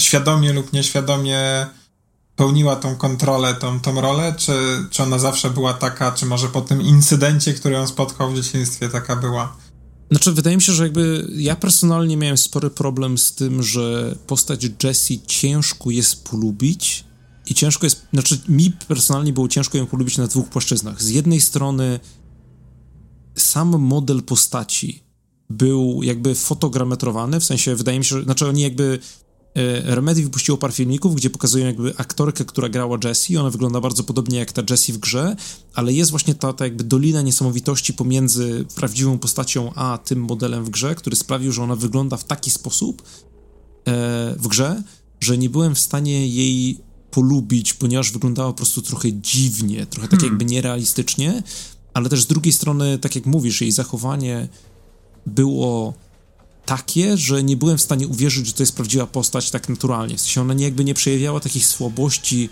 [0.02, 1.66] świadomie lub nieświadomie
[2.36, 4.52] pełniła tą kontrolę, tą, tą rolę, czy,
[4.90, 8.88] czy ona zawsze była taka, czy może po tym incydencie, który ją spotkał w dzieciństwie,
[8.88, 9.56] taka była?
[10.10, 14.66] Znaczy, wydaje mi się, że jakby ja personalnie miałem spory problem z tym, że postać
[14.84, 17.04] Jessie ciężko jest polubić
[17.46, 21.02] i ciężko jest, znaczy mi personalnie było ciężko ją polubić na dwóch płaszczyznach.
[21.02, 22.00] Z jednej strony
[23.36, 25.02] sam model postaci
[25.50, 28.98] był jakby fotogrametrowany, w sensie wydaje mi się, że, znaczy oni jakby
[29.84, 33.36] Remedy wypuściło parę filmików, gdzie pokazują jakby aktorkę, która grała Jessie.
[33.36, 35.36] Ona wygląda bardzo podobnie jak ta Jessie w grze,
[35.74, 40.70] ale jest właśnie ta, ta jakby dolina niesamowitości pomiędzy prawdziwą postacią a tym modelem w
[40.70, 43.04] grze, który sprawił, że ona wygląda w taki sposób e,
[44.38, 44.82] w grze,
[45.20, 46.78] że nie byłem w stanie jej
[47.10, 50.32] polubić, ponieważ wyglądała po prostu trochę dziwnie, trochę tak hmm.
[50.32, 51.42] jakby nierealistycznie,
[51.94, 54.48] ale też z drugiej strony, tak jak mówisz, jej zachowanie
[55.26, 55.94] było
[56.66, 60.16] takie, że nie byłem w stanie uwierzyć, że to jest prawdziwa postać tak naturalnie.
[60.16, 62.48] W sensie ona nie, jakby nie przejawiała takich słabości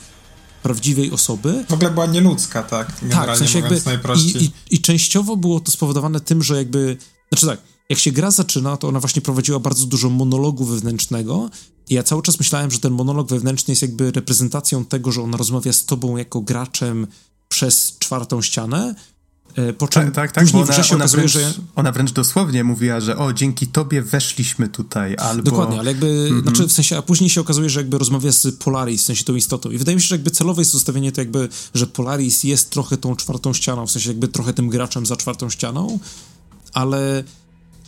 [0.62, 1.64] prawdziwej osoby.
[1.68, 3.01] W ogóle była nieludzka, tak?
[3.11, 3.83] tak, w sensie jakby
[4.16, 6.96] i, i, i, częściowo było to spowodowane tym, że jakby,
[7.29, 11.51] znaczy tak, jak się gra zaczyna, to ona właśnie prowadziła bardzo dużo monologu wewnętrznego
[11.88, 15.37] i ja cały czas myślałem, że ten monolog wewnętrzny jest jakby reprezentacją tego, że ona
[15.37, 17.07] rozmawia z tobą jako graczem
[17.49, 18.94] przez czwartą ścianę,
[19.78, 21.62] po czym tak, tak, tak, później ona, się ona okazuje, wręcz, że...
[21.76, 25.42] Ona wręcz dosłownie mówiła, że o, dzięki tobie weszliśmy tutaj, albo...
[25.42, 26.42] Dokładnie, ale jakby, mm -hmm.
[26.42, 29.34] znaczy w sensie, a później się okazuje, że jakby rozmawia z Polaris, w sensie tą
[29.34, 29.70] istotą.
[29.70, 32.96] I wydaje mi się, że jakby celowe jest zostawienie to jakby, że Polaris jest trochę
[32.96, 35.98] tą czwartą ścianą, w sensie jakby trochę tym graczem za czwartą ścianą,
[36.72, 37.24] ale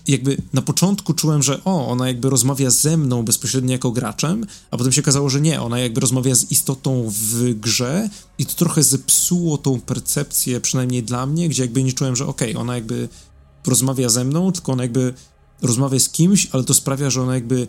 [0.08, 4.76] jakby na początku czułem, że o, ona jakby rozmawia ze mną bezpośrednio jako graczem, a
[4.76, 8.82] potem się okazało, że nie, ona jakby rozmawia z istotą w grze i to trochę
[8.82, 13.08] zepsuło tą percepcję, przynajmniej dla mnie, gdzie jakby nie czułem, że okej, okay, ona jakby
[13.66, 15.14] rozmawia ze mną, tylko ona jakby
[15.62, 17.66] rozmawia z kimś, ale to sprawia, że ona jakby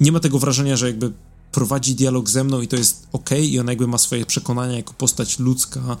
[0.00, 1.12] nie ma tego wrażenia, że jakby
[1.52, 4.92] prowadzi dialog ze mną i to jest ok i ona jakby ma swoje przekonania jako
[4.92, 5.96] postać ludzka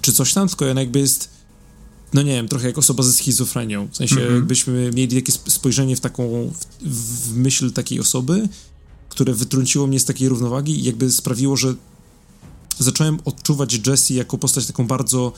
[0.00, 1.33] czy coś tam, tylko ona jakby jest
[2.14, 3.88] no nie wiem, trochę jak osoba ze schizofrenią.
[3.92, 4.34] W sensie, mm -hmm.
[4.34, 8.48] jakbyśmy mieli jakieś spojrzenie w taką, w, w, myśl takiej osoby,
[9.08, 11.74] które wytrąciło mnie z takiej równowagi i jakby sprawiło, że
[12.78, 15.32] zacząłem odczuwać Jessie jako postać taką bardzo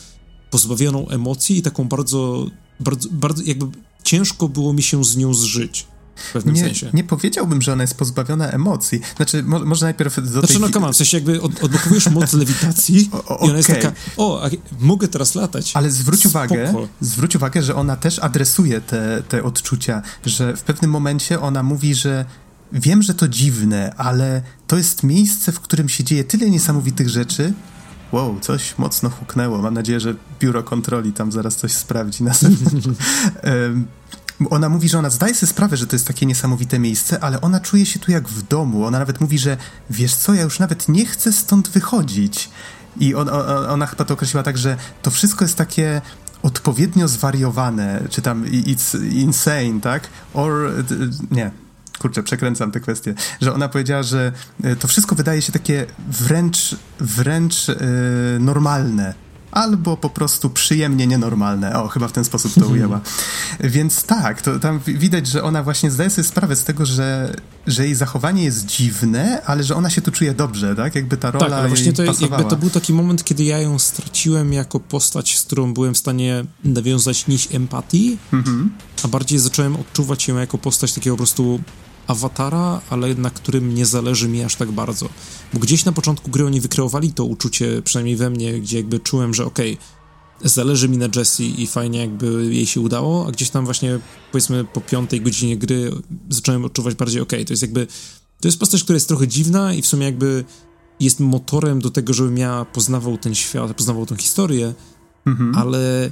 [0.50, 2.46] pozbawioną emocji i taką bardzo,
[2.80, 3.66] bardzo, bardzo jakby
[4.04, 5.86] ciężko było mi się z nią zżyć
[6.16, 6.90] w pewnym nie, sensie.
[6.94, 9.00] Nie powiedziałbym, że ona jest pozbawiona emocji.
[9.16, 10.60] Znaczy, mo może najpierw do Znaczy, tej...
[10.60, 13.68] no come on, w sensie jakby od, odblokowujesz moc lewitacji o, o, i ona jest
[13.68, 14.42] taka, o,
[14.80, 15.72] mogę teraz latać.
[15.74, 16.38] Ale zwróć Spoko.
[16.38, 21.62] uwagę, zwróć uwagę, że ona też adresuje te, te odczucia, że w pewnym momencie ona
[21.62, 22.24] mówi, że
[22.72, 27.52] wiem, że to dziwne, ale to jest miejsce, w którym się dzieje tyle niesamowitych rzeczy,
[28.12, 29.58] Wow, coś mocno huknęło.
[29.62, 32.32] Mam nadzieję, że biuro kontroli tam zaraz coś sprawdzi na
[34.50, 37.60] Ona mówi, że ona zdaje sobie sprawę, że to jest takie niesamowite miejsce, ale ona
[37.60, 38.84] czuje się tu jak w domu.
[38.84, 39.56] Ona nawet mówi, że
[39.90, 42.50] wiesz co, ja już nawet nie chcę stąd wychodzić.
[43.00, 46.00] I on, on, ona chyba to określiła tak, że to wszystko jest takie
[46.42, 50.08] odpowiednio zwariowane, czy tam it's insane, tak?
[50.34, 50.72] Or,
[51.30, 51.50] nie,
[51.98, 54.32] kurczę, przekręcam tę kwestię, że ona powiedziała, że
[54.64, 57.76] e, to wszystko wydaje się takie wręcz, wręcz yy,
[58.40, 59.25] normalne
[59.56, 61.82] albo po prostu przyjemnie nienormalne.
[61.82, 63.00] O, chyba w ten sposób to ujęła.
[63.60, 67.34] Więc tak, to tam widać, że ona właśnie zdaje sobie sprawę z tego, że,
[67.66, 70.94] że jej zachowanie jest dziwne, ale że ona się tu czuje dobrze, tak?
[70.94, 72.36] Jakby ta rola Tak, ale właśnie to, pasowała.
[72.36, 75.98] jakby to był taki moment, kiedy ja ją straciłem jako postać, z którą byłem w
[75.98, 78.70] stanie nawiązać nić empatii, mhm.
[79.02, 81.60] a bardziej zacząłem odczuwać ją jako postać takiego po prostu
[82.06, 85.08] awatara, ale na którym nie zależy mi aż tak bardzo.
[85.54, 89.34] Bo gdzieś na początku gry oni wykreowali to uczucie, przynajmniej we mnie, gdzie jakby czułem,
[89.34, 93.50] że okej, okay, zależy mi na Jessie i fajnie jakby jej się udało, a gdzieś
[93.50, 93.98] tam właśnie
[94.32, 95.92] powiedzmy po piątej godzinie gry
[96.30, 97.86] zacząłem odczuwać bardziej okej, okay, to jest jakby,
[98.40, 100.44] to jest postać, która jest trochę dziwna i w sumie jakby
[101.00, 104.74] jest motorem do tego, żebym ja poznawał ten świat, poznawał tę historię,
[105.26, 105.54] mhm.
[105.54, 106.10] ale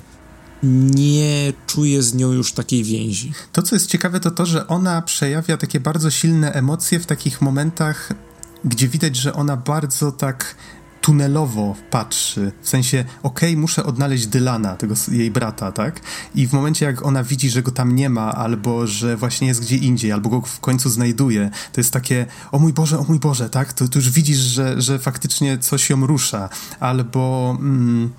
[0.64, 3.32] nie czuję z nią już takiej więzi.
[3.52, 7.42] To, co jest ciekawe, to to, że ona przejawia takie bardzo silne emocje w takich
[7.42, 8.12] momentach,
[8.64, 10.56] gdzie widać, że ona bardzo tak
[11.04, 16.00] tunelowo patrzy, w sensie, okej, okay, muszę odnaleźć Dylana, tego jej brata, tak?
[16.34, 19.60] I w momencie, jak ona widzi, że go tam nie ma, albo że właśnie jest
[19.60, 23.18] gdzie indziej, albo go w końcu znajduje, to jest takie, o mój Boże, o mój
[23.18, 23.72] Boże, tak?
[23.72, 26.48] To, to już widzisz, że, że faktycznie coś ją rusza,
[26.80, 27.56] albo...
[27.60, 28.10] Mm,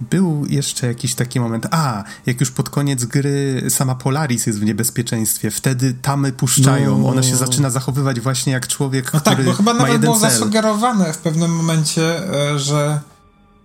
[0.00, 1.66] był jeszcze jakiś taki moment.
[1.70, 6.98] A, jak już pod koniec gry sama Polaris jest w niebezpieczeństwie, wtedy tamy puszczają.
[6.98, 7.08] No.
[7.08, 10.20] Ona się zaczyna zachowywać właśnie jak człowiek, no tak, który bo chyba ma nawet było
[10.20, 10.30] cel.
[10.30, 13.00] zasugerowane w pewnym momencie, e, że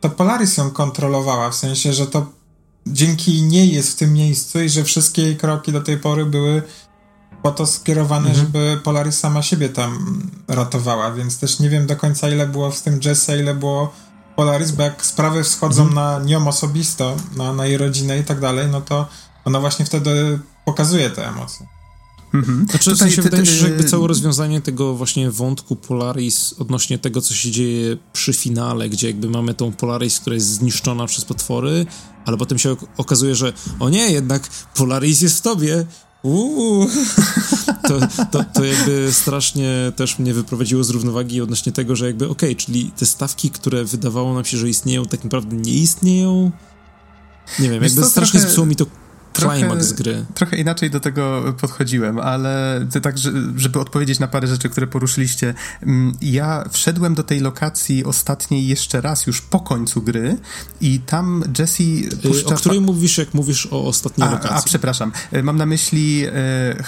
[0.02, 2.26] to Polaris ją kontrolowała, w sensie, że to
[2.88, 6.64] dzięki niej jest w tym miejscu i że wszystkie jej kroki do tej pory były
[7.44, 8.46] po to skierowane, mhm.
[8.46, 12.82] żeby Polaris sama siebie tam ratowała, więc też nie wiem do końca ile było z
[12.82, 13.94] tym Jesse, ile było
[14.40, 15.96] Polaris, bo jak sprawy wschodzą mhm.
[15.96, 19.08] na nią osobisto, na, na jej rodzinę i tak dalej, no to
[19.46, 21.68] ona właśnie wtedy pokazuje te emocje.
[22.34, 22.66] Mhm.
[22.70, 27.22] Znaczy, Tutaj, się ty, wydaje, że jakby całe rozwiązanie tego właśnie wątku Polaris odnośnie tego,
[27.22, 31.86] co się dzieje przy finale, gdzie jakby mamy tą Polaris, która jest zniszczona przez potwory,
[32.26, 35.86] ale potem się okazuje, że o nie, jednak Polaris jest w tobie
[36.24, 36.88] Uuu,
[37.88, 38.00] to,
[38.32, 42.66] to, to jakby strasznie też mnie wyprowadziło z równowagi odnośnie tego, że jakby okej, okay,
[42.66, 46.52] czyli te stawki, które wydawało nam się, że istnieją, tak naprawdę nie istnieją.
[47.60, 48.48] Nie wiem, jakby strasznie trochę...
[48.48, 48.86] zepsuło mi to
[49.40, 50.26] climax gry.
[50.34, 53.16] Trochę inaczej do tego podchodziłem, ale tak,
[53.56, 55.54] żeby odpowiedzieć na parę rzeczy, które poruszyliście.
[55.82, 60.38] Mm, ja wszedłem do tej lokacji ostatniej jeszcze raz, już po końcu gry
[60.82, 61.84] i tam Jesse
[62.24, 62.56] puszcza...
[62.56, 64.58] O której mówisz, jak mówisz o ostatniej a, lokacji?
[64.58, 65.12] A, przepraszam.
[65.32, 66.84] E, mam na myśli e,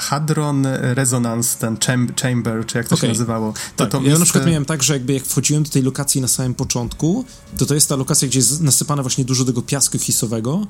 [0.00, 1.76] Hadron Resonance, ten
[2.22, 3.08] Chamber, czy jak to okay.
[3.08, 3.52] się nazywało.
[3.52, 6.20] To, tak, to ja na przykład miałem tak, że jakby jak wchodziłem do tej lokacji
[6.20, 7.24] na samym początku,
[7.58, 10.66] to to jest ta lokacja, gdzie jest nasypane właśnie dużo tego piasku hisowego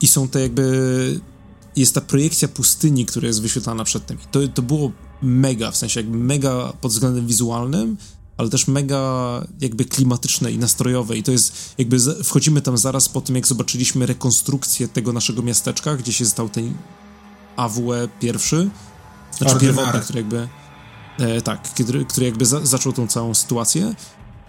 [0.00, 1.20] i są te jakby
[1.76, 4.18] jest ta projekcja pustyni, która jest wyświetlana przedtem.
[4.20, 7.96] I to, to było mega, w sensie jakby mega pod względem wizualnym,
[8.36, 9.00] ale też mega
[9.60, 11.16] jakby klimatyczne i nastrojowe.
[11.16, 15.96] I to jest jakby wchodzimy tam zaraz po tym, jak zobaczyliśmy rekonstrukcję tego naszego miasteczka,
[15.96, 16.74] gdzie się stał ten
[17.56, 18.70] AWE pierwszy,
[19.38, 20.48] znaczy pierwotny, który jakby
[21.18, 23.94] e, tak, który, który jakby za, zaczął tą całą sytuację,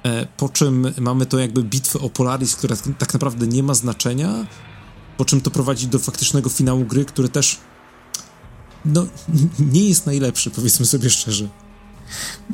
[0.04, 4.46] e, po czym mamy to jakby bitwę o Polaris, która tak naprawdę nie ma znaczenia,
[5.18, 7.58] po czym to prowadzi do faktycznego finału gry, który też
[8.86, 9.06] no,
[9.74, 11.50] nie jest najlepszy, powiedzmy sobie szczerze.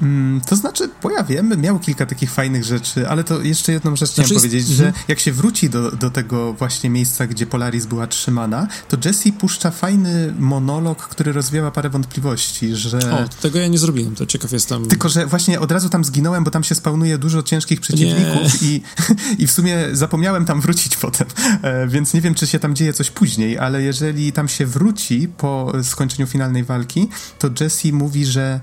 [0.01, 3.95] Mm, to znaczy, bo ja wiem, miał kilka takich fajnych rzeczy, ale to jeszcze jedną
[3.95, 5.05] rzecz znaczy chciałem powiedzieć, że mhm.
[5.07, 9.71] jak się wróci do, do tego właśnie miejsca, gdzie Polaris była trzymana, to Jesse puszcza
[9.71, 12.97] fajny monolog, który rozwiewa parę wątpliwości, że...
[12.97, 14.87] O, tego ja nie zrobiłem, to ciekaw jestem.
[14.87, 18.81] Tylko, że właśnie od razu tam zginąłem, bo tam się spełnuje dużo ciężkich przeciwników i,
[19.43, 21.27] i w sumie zapomniałem tam wrócić potem,
[21.61, 25.27] e, więc nie wiem, czy się tam dzieje coś później, ale jeżeli tam się wróci
[25.37, 27.09] po skończeniu finalnej walki,
[27.39, 28.59] to Jesse mówi, że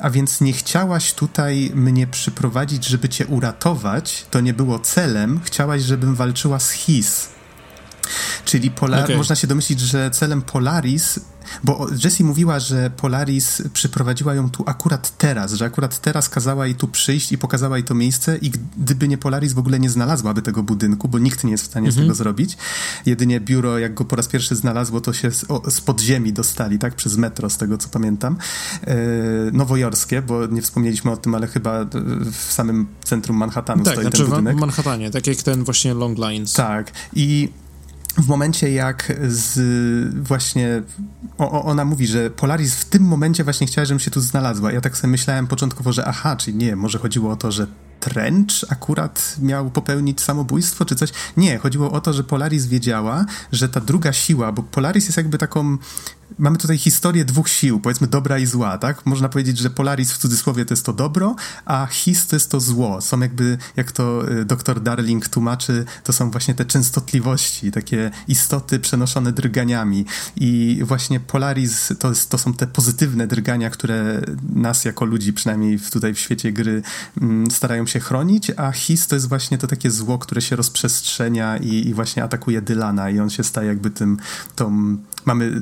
[0.00, 5.82] a więc nie chciałaś tutaj mnie przyprowadzić, żeby cię uratować, to nie było celem, chciałaś,
[5.82, 7.28] żebym walczyła z His.
[8.44, 8.70] Czyli
[9.04, 9.16] okay.
[9.16, 11.20] można się domyślić, że celem Polaris
[11.64, 16.74] bo Jessie mówiła, że Polaris przyprowadziła ją tu akurat teraz, że akurat teraz kazała jej
[16.74, 20.42] tu przyjść i pokazała jej to miejsce i gdyby nie Polaris w ogóle nie znalazłaby
[20.42, 22.04] tego budynku, bo nikt nie jest w stanie mhm.
[22.04, 22.56] z tego zrobić.
[23.06, 26.78] Jedynie biuro, jak go po raz pierwszy znalazło, to się z, o, z podziemi dostali,
[26.78, 26.94] tak?
[26.94, 28.36] Przez metro, z tego co pamiętam.
[28.86, 28.96] E,
[29.52, 31.84] nowojorskie, bo nie wspomnieliśmy o tym, ale chyba
[32.32, 34.56] w samym centrum Manhattanu tak, stoi znaczy ten budynek.
[34.56, 36.52] w Manhattanie, tak jak ten właśnie Long Lines.
[36.52, 36.92] Tak.
[37.14, 37.48] I
[38.18, 40.82] w momencie jak z właśnie
[41.38, 44.72] o, ona mówi, że Polaris w tym momencie właśnie chciała, żebym się tu znalazła.
[44.72, 47.66] Ja tak sobie myślałem początkowo, że aha, czyli nie, może chodziło o to, że
[48.00, 51.10] Trench akurat miał popełnić samobójstwo czy coś.
[51.36, 55.38] Nie, chodziło o to, że Polaris wiedziała, że ta druga siła, bo Polaris jest jakby
[55.38, 55.78] taką
[56.38, 59.06] mamy tutaj historię dwóch sił, powiedzmy dobra i zła, tak?
[59.06, 62.60] Można powiedzieć, że Polaris w cudzysłowie to jest to dobro, a His to jest to
[62.60, 63.00] zło.
[63.00, 68.78] Są jakby, jak to y, dr Darling tłumaczy, to są właśnie te częstotliwości, takie istoty
[68.78, 70.04] przenoszone drganiami.
[70.36, 74.20] I właśnie Polaris to, jest, to są te pozytywne drgania, które
[74.54, 76.82] nas jako ludzi, przynajmniej tutaj w świecie gry,
[77.20, 81.56] mm, starają się chronić, a His to jest właśnie to takie zło, które się rozprzestrzenia
[81.56, 84.18] i, i właśnie atakuje Dylana i on się staje jakby tym,
[84.56, 85.52] tą mamy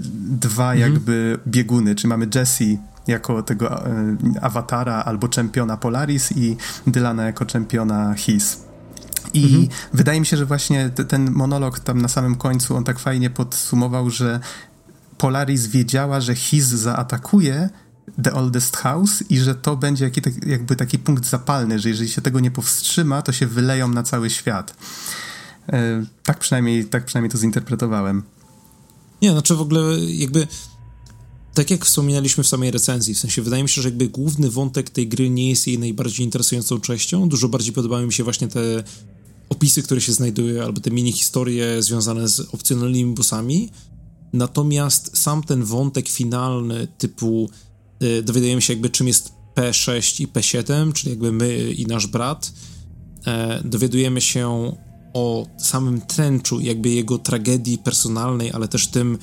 [0.40, 0.92] dwa mhm.
[0.92, 2.64] jakby bieguny, czy mamy Jesse
[3.06, 8.62] jako tego e, awatara albo czempiona Polaris i Dylana jako czempiona His.
[9.34, 9.68] I mhm.
[9.92, 13.30] wydaje mi się, że właśnie t- ten monolog tam na samym końcu, on tak fajnie
[13.30, 14.40] podsumował, że
[15.18, 17.68] Polaris wiedziała, że His zaatakuje
[18.22, 22.22] The Oldest House i że to będzie tak, jakby taki punkt zapalny, że jeżeli się
[22.22, 24.76] tego nie powstrzyma, to się wyleją na cały świat.
[25.72, 28.22] E, tak przynajmniej, tak przynajmniej to zinterpretowałem.
[29.22, 30.46] Nie, znaczy w ogóle jakby
[31.54, 34.90] tak jak wspominaliśmy w samej recenzji, w sensie wydaje mi się, że jakby główny wątek
[34.90, 37.28] tej gry nie jest jej najbardziej interesującą częścią.
[37.28, 38.60] Dużo bardziej podobają mi się właśnie te
[39.48, 43.70] opisy, które się znajdują, albo te mini historie związane z opcjonalnymi bossami.
[44.32, 47.50] Natomiast sam ten wątek finalny typu
[48.00, 52.52] yy, dowiadujemy się jakby czym jest P6 i P7, czyli jakby my i nasz brat.
[53.26, 53.32] Yy,
[53.64, 54.72] dowiadujemy się
[55.12, 59.18] o samym Trenchu, jakby jego tragedii personalnej, ale też tym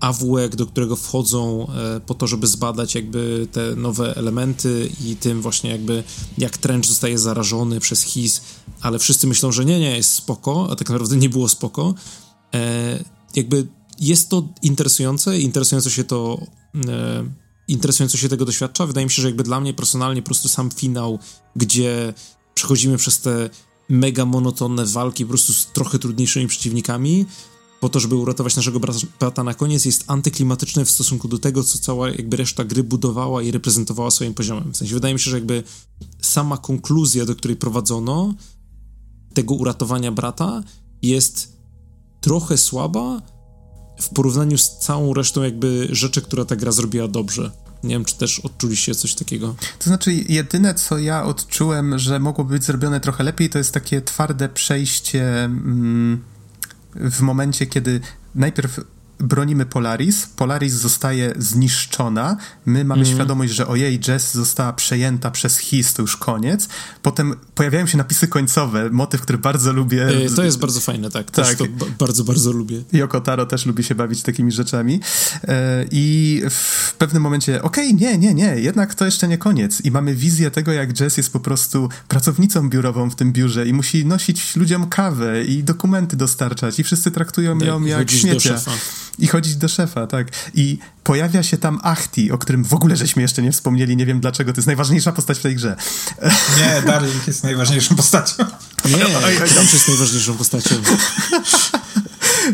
[0.00, 5.42] AWE, do którego wchodzą e, po to, żeby zbadać jakby te nowe elementy i tym
[5.42, 6.04] właśnie jakby
[6.38, 8.40] jak Trench zostaje zarażony przez HIS,
[8.80, 11.94] ale wszyscy myślą, że nie, nie, jest spoko, a tak naprawdę nie było spoko.
[12.54, 13.66] E, jakby
[14.00, 16.40] jest to interesujące, interesująco się to
[16.88, 17.24] e,
[17.68, 18.86] interesująco się tego doświadcza.
[18.86, 21.18] Wydaje mi się, że jakby dla mnie personalnie po prostu sam finał,
[21.56, 22.14] gdzie
[22.54, 23.50] przechodzimy przez te
[23.88, 27.26] mega monotonne walki po prostu z trochę trudniejszymi przeciwnikami,
[27.80, 28.80] po to, żeby uratować naszego
[29.20, 33.42] brata na koniec, jest antyklimatyczne w stosunku do tego, co cała jakby reszta gry budowała
[33.42, 34.72] i reprezentowała swoim poziomem.
[34.72, 35.62] W sensie wydaje mi się, że jakby
[36.22, 38.34] sama konkluzja, do której prowadzono
[39.34, 40.62] tego uratowania brata
[41.02, 41.56] jest
[42.20, 43.22] trochę słaba
[44.00, 47.50] w porównaniu z całą resztą jakby rzeczy, która ta gra zrobiła dobrze.
[47.82, 49.54] Nie wiem, czy też odczuliście coś takiego.
[49.78, 54.02] To znaczy, jedyne co ja odczułem, że mogłoby być zrobione trochę lepiej, to jest takie
[54.02, 56.24] twarde przejście mm,
[56.94, 58.00] w momencie, kiedy
[58.34, 58.80] najpierw
[59.20, 63.14] bronimy Polaris, Polaris zostaje zniszczona, my mamy mm.
[63.14, 66.68] świadomość, że ojej, Jess została przejęta przez His, to już koniec.
[67.02, 69.96] Potem pojawiają się napisy końcowe, motyw, który bardzo lubię.
[69.96, 71.30] Yy, to jest bardzo fajne, tak.
[71.30, 71.54] tak.
[71.54, 71.64] to
[71.98, 72.82] bardzo, bardzo lubię.
[72.92, 74.92] Yoko Taro też lubi się bawić takimi rzeczami.
[74.92, 75.50] Yy,
[75.90, 79.80] I w pewnym momencie, okej, okay, nie, nie, nie, jednak to jeszcze nie koniec.
[79.80, 83.72] I mamy wizję tego, jak Jess jest po prostu pracownicą biurową w tym biurze i
[83.72, 88.60] musi nosić ludziom kawę i dokumenty dostarczać i wszyscy traktują tak, ją jak śmiecia
[89.18, 90.28] i chodzić do szefa, tak.
[90.54, 94.20] I pojawia się tam Achti, o którym w ogóle żeśmy jeszcze nie wspomnieli, nie wiem
[94.20, 95.76] dlaczego, to jest najważniejsza postać w tej grze.
[96.58, 98.44] Nie, Darling jest najważniejszą postacią.
[98.84, 99.34] Nie, oj,
[99.72, 100.74] jest najważniejszą postacią.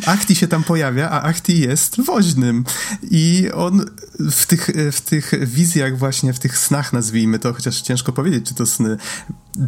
[0.07, 2.65] Achti się tam pojawia, a Achti jest woźnym.
[3.11, 3.85] I on
[4.31, 8.55] w tych, w tych wizjach właśnie, w tych snach nazwijmy to, chociaż ciężko powiedzieć, czy
[8.55, 8.97] to sny,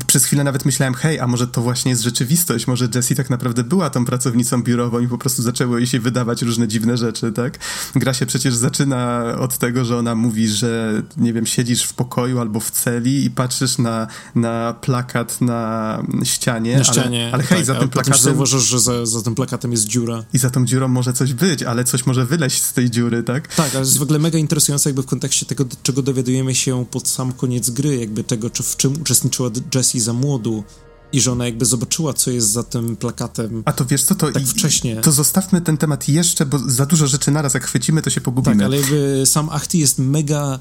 [0.07, 3.65] przez chwilę nawet myślałem, hej, a może to właśnie jest rzeczywistość, może Jessie tak naprawdę
[3.65, 7.59] była tą pracownicą biurową i po prostu zaczęło jej się wydawać różne dziwne rzeczy, tak?
[7.95, 12.41] Gra się przecież zaczyna od tego, że ona mówi, że nie wiem, siedzisz w pokoju
[12.41, 17.59] albo w celi i patrzysz na, na plakat na ścianie, na ścianie ale, ale hej,
[17.59, 18.23] tak, za tym plakatem...
[18.23, 20.25] zauważysz, że za, za tym plakatem jest dziura.
[20.33, 23.55] I za tą dziurą może coś być, ale coś może wyleść z tej dziury, tak?
[23.55, 27.09] Tak, ale jest w ogóle mega interesujące jakby w kontekście tego, czego dowiadujemy się pod
[27.09, 30.65] sam koniec gry, jakby tego, czy, w czym uczestniczyła Jessie za młodu
[31.13, 33.63] i że ona jakby zobaczyła, co jest za tym plakatem.
[33.65, 34.97] A to wiesz co, to tak i, wcześnie.
[34.97, 38.57] To zostawmy ten temat jeszcze, bo za dużo rzeczy naraz, jak chwycimy, to się pogubimy.
[38.57, 40.59] Tak, ale jakby sam Achti jest mega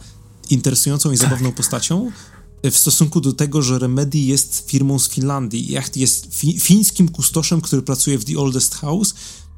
[0.49, 1.29] interesującą i tak.
[1.29, 2.11] zabawną postacią
[2.71, 7.09] w stosunku do tego, że Remedy jest firmą z Finlandii i Achti jest fi fińskim
[7.09, 9.13] kustoszem, który pracuje w The Oldest House,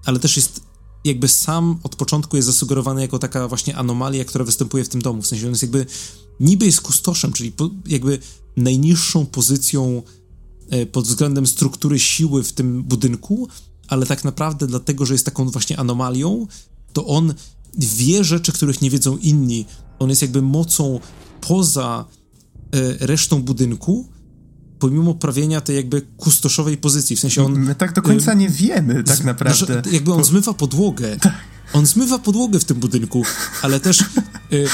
[0.06, 0.62] ale też jest
[1.04, 5.22] jakby sam od początku jest zasugerowany jako taka właśnie anomalia, która występuje w tym domu.
[5.22, 5.86] W sensie on jest jakby
[6.40, 7.54] niby jest kustoszem, czyli
[7.86, 8.20] jakby
[8.58, 10.02] najniższą pozycją
[10.70, 13.48] e, pod względem struktury siły w tym budynku,
[13.88, 16.48] ale tak naprawdę dlatego, że jest taką właśnie anomalią,
[16.94, 17.34] to on
[17.78, 19.66] wie rzeczy, których nie wiedzą inni.
[20.00, 21.00] On jest jakby mocą
[21.42, 22.06] poza
[22.72, 24.10] e, resztą budynku,
[24.80, 27.16] pomimo prawienia tej jakby kustoszowej pozycji.
[27.16, 27.60] W sensie on.
[27.60, 29.82] My tak do końca nie wiemy, tak naprawdę.
[29.92, 31.18] Jakby on zmywa podłogę.
[31.18, 31.34] Tak.
[31.74, 33.24] On zmywa podłogę w tym budynku,
[33.62, 34.68] ale też y,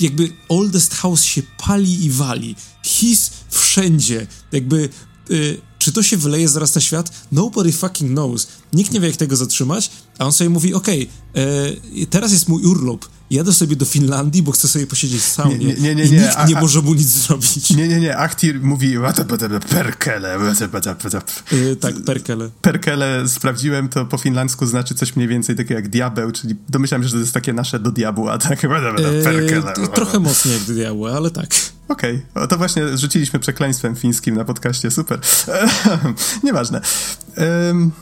[0.00, 2.56] jakby Oldest House się pali i wali.
[2.82, 4.26] His wszędzie.
[4.52, 4.88] Jakby
[5.30, 7.10] y, czy to się wyleje zaraz na świat?
[7.32, 8.46] Nobody fucking knows.
[8.72, 12.64] Nikt nie wie, jak tego zatrzymać, a on sobie mówi, okej, okay, teraz jest mój
[12.64, 16.04] urlop, jadę sobie do Finlandii, bo chcę sobie posiedzieć w saunie nie, nie, nie, nie,
[16.04, 17.70] i nikt a, nie może mu nic zrobić.
[17.70, 18.98] Nie, nie, nie, Achtir mówi
[19.60, 20.38] perkele.
[21.52, 22.50] Yy, tak, perkele.
[22.62, 27.08] Perkele sprawdziłem, to po finlandzku znaczy coś mniej więcej takiego jak diabeł, czyli domyślam się,
[27.08, 28.60] że to jest takie nasze do diabła, tak?
[28.60, 29.72] Perkele.
[29.78, 31.46] Yy, trochę mocniej jak do diabła, ale tak.
[31.88, 32.48] Okej, okay.
[32.48, 35.20] to właśnie rzuciliśmy przekleństwem fińskim na podcaście, super.
[36.44, 36.80] Nieważne.
[37.68, 37.92] Um,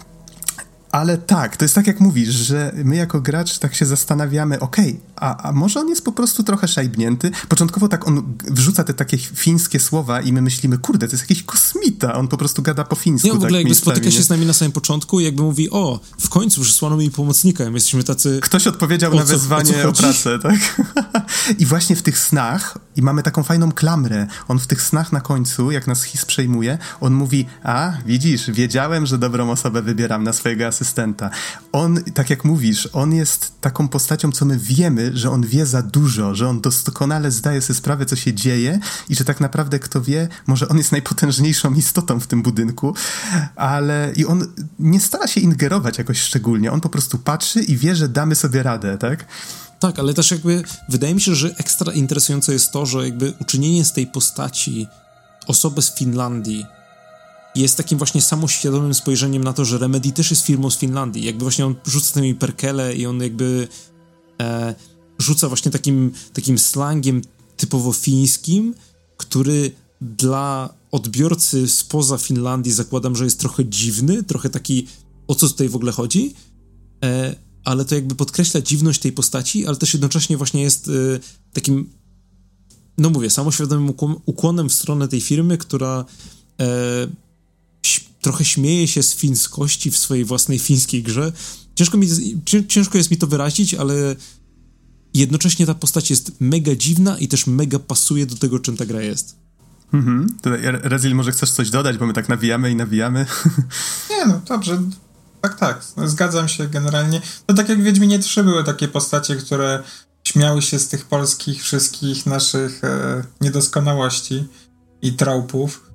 [0.94, 4.88] ale tak, to jest tak jak mówisz, że my jako gracz tak się zastanawiamy, okej,
[4.88, 7.30] okay, a, a może on jest po prostu trochę szajbnięty?
[7.48, 11.42] Początkowo tak on wrzuca te takie fińskie słowa i my myślimy, kurde, to jest jakiś
[11.42, 13.28] kosmita, on po prostu gada po fińsku.
[13.28, 15.70] Nie, w ogóle tak jakby spotyka się z nami na samym początku i jakby mówi,
[15.70, 18.38] o, w końcu przysłano mi pomocnika, my jesteśmy tacy...
[18.42, 20.82] Ktoś odpowiedział na wezwanie o, o pracę, tak?
[21.60, 25.20] I właśnie w tych snach, i mamy taką fajną klamrę, on w tych snach na
[25.20, 30.32] końcu, jak nas his przejmuje, on mówi, a, widzisz, wiedziałem, że dobrą osobę wybieram na
[30.32, 30.83] swojego asystenta.
[31.72, 35.82] On, tak jak mówisz, on jest taką postacią, co my wiemy, że on wie za
[35.82, 40.02] dużo, że on doskonale zdaje sobie sprawę, co się dzieje i że tak naprawdę kto
[40.02, 42.94] wie, może on jest najpotężniejszą istotą w tym budynku,
[43.56, 44.46] ale i on
[44.78, 48.62] nie stara się ingerować jakoś szczególnie, on po prostu patrzy i wie, że damy sobie
[48.62, 49.26] radę, tak?
[49.80, 53.84] Tak, ale też jakby wydaje mi się, że ekstra interesujące jest to, że jakby uczynienie
[53.84, 54.86] z tej postaci
[55.46, 56.66] osoby z Finlandii
[57.54, 61.24] jest takim właśnie samoświadomym spojrzeniem na to, że Remedy też jest firmą z Finlandii.
[61.24, 63.68] Jakby właśnie on rzuca tymi perkele i on jakby
[64.40, 64.74] e,
[65.18, 67.22] rzuca właśnie takim, takim slangiem
[67.56, 68.74] typowo fińskim,
[69.16, 74.86] który dla odbiorcy spoza Finlandii zakładam, że jest trochę dziwny, trochę taki,
[75.28, 76.34] o co tutaj w ogóle chodzi,
[77.04, 80.92] e, ale to jakby podkreśla dziwność tej postaci, ale też jednocześnie właśnie jest e,
[81.52, 81.90] takim,
[82.98, 83.94] no mówię, samoświadomym
[84.26, 86.04] ukłonem w stronę tej firmy, która
[86.60, 86.66] e,
[88.24, 91.32] trochę śmieje się z fińskości w swojej własnej fińskiej grze.
[91.74, 92.08] Ciężko, mi,
[92.68, 94.16] ciężko jest mi to wyrazić, ale
[95.14, 99.02] jednocześnie ta postać jest mega dziwna i też mega pasuje do tego, czym ta gra
[99.02, 99.36] jest.
[99.92, 100.36] Mhm.
[100.42, 103.26] Tutaj Rezil, może chcesz coś dodać, bo my tak nawijamy i nawijamy.
[104.10, 104.82] Nie, no dobrze.
[105.40, 105.84] Tak, tak.
[106.04, 107.20] Zgadzam się generalnie.
[107.48, 109.82] No tak jak w Wiedźminie 3 były takie postacie, które
[110.24, 114.48] śmiały się z tych polskich wszystkich naszych e, niedoskonałości
[115.02, 115.90] i traupów,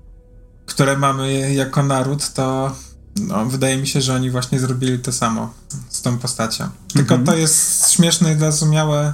[0.70, 2.76] które mamy jako naród, to
[3.16, 5.54] no, wydaje mi się, że oni właśnie zrobili to samo
[5.90, 6.70] z tą postacią.
[6.94, 7.26] Tylko -hmm.
[7.26, 9.14] to jest śmieszne i zrozumiałe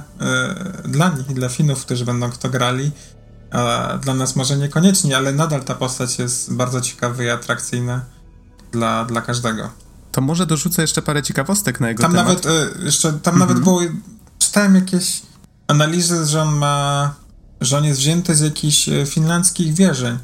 [0.84, 2.90] y, dla nich i dla Finów, którzy będą kto grali.
[3.50, 8.00] A dla nas może niekoniecznie, ale nadal ta postać jest bardzo ciekawa i atrakcyjna
[8.72, 9.70] dla, dla każdego.
[10.12, 12.26] To może dorzucę jeszcze parę ciekawostek na jego tam temat.
[12.26, 12.46] Nawet,
[12.80, 13.38] y, jeszcze, tam -hmm.
[13.38, 13.80] nawet było,
[14.38, 15.22] czytałem jakieś
[15.68, 17.14] analizy, że on ma,
[17.60, 20.18] że on jest wzięty z jakichś e, finlandzkich wierzeń.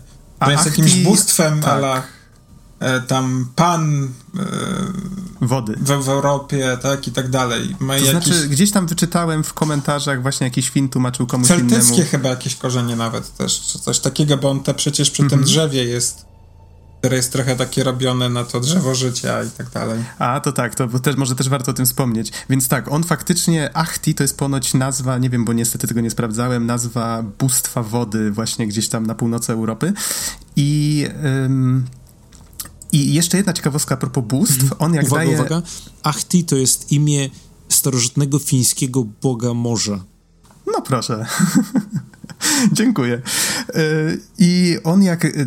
[0.47, 1.73] Że jest jakimś bóstwem tak.
[1.73, 2.03] ala
[2.83, 4.45] E, tam pan e,
[5.41, 7.77] wody w, w, Europie, tak, i tak dalej.
[7.81, 8.11] Ma to jakieś...
[8.11, 12.11] znaczy, gdzieś tam wyczytałem w komentarzach właśnie jakiś film tłumaczył komuś Celtyckie innemu.
[12.11, 15.45] Chyba jakieś korzenie nawet też, czy coś takiego, bo on te przecież przy tym mhm.
[15.45, 16.25] drzewie jest
[17.03, 20.05] które jest trochę takie robione na to drzewo życia i tak dalej.
[20.19, 22.33] A, to tak, to też, może też warto o tym wspomnieć.
[22.51, 26.11] Więc tak, on faktycznie, Achti to jest ponoć nazwa, nie wiem, bo niestety tego nie
[26.11, 29.93] sprawdzałem, nazwa bóstwa wody właśnie gdzieś tam na północy Europy
[30.57, 31.07] i...
[31.45, 31.87] Ym,
[32.93, 34.63] i jeszcze jedna ciekawostka a propos bóstw.
[34.63, 34.81] Mhm.
[34.83, 35.37] On jak uwaga, daje...
[35.37, 35.63] Uwaga,
[36.03, 37.31] Achti to jest imię
[37.69, 40.05] starożytnego fińskiego boga morza.
[40.67, 41.27] No proszę.
[42.73, 43.23] Dziękuję.
[43.77, 45.47] Y, I on jak, y,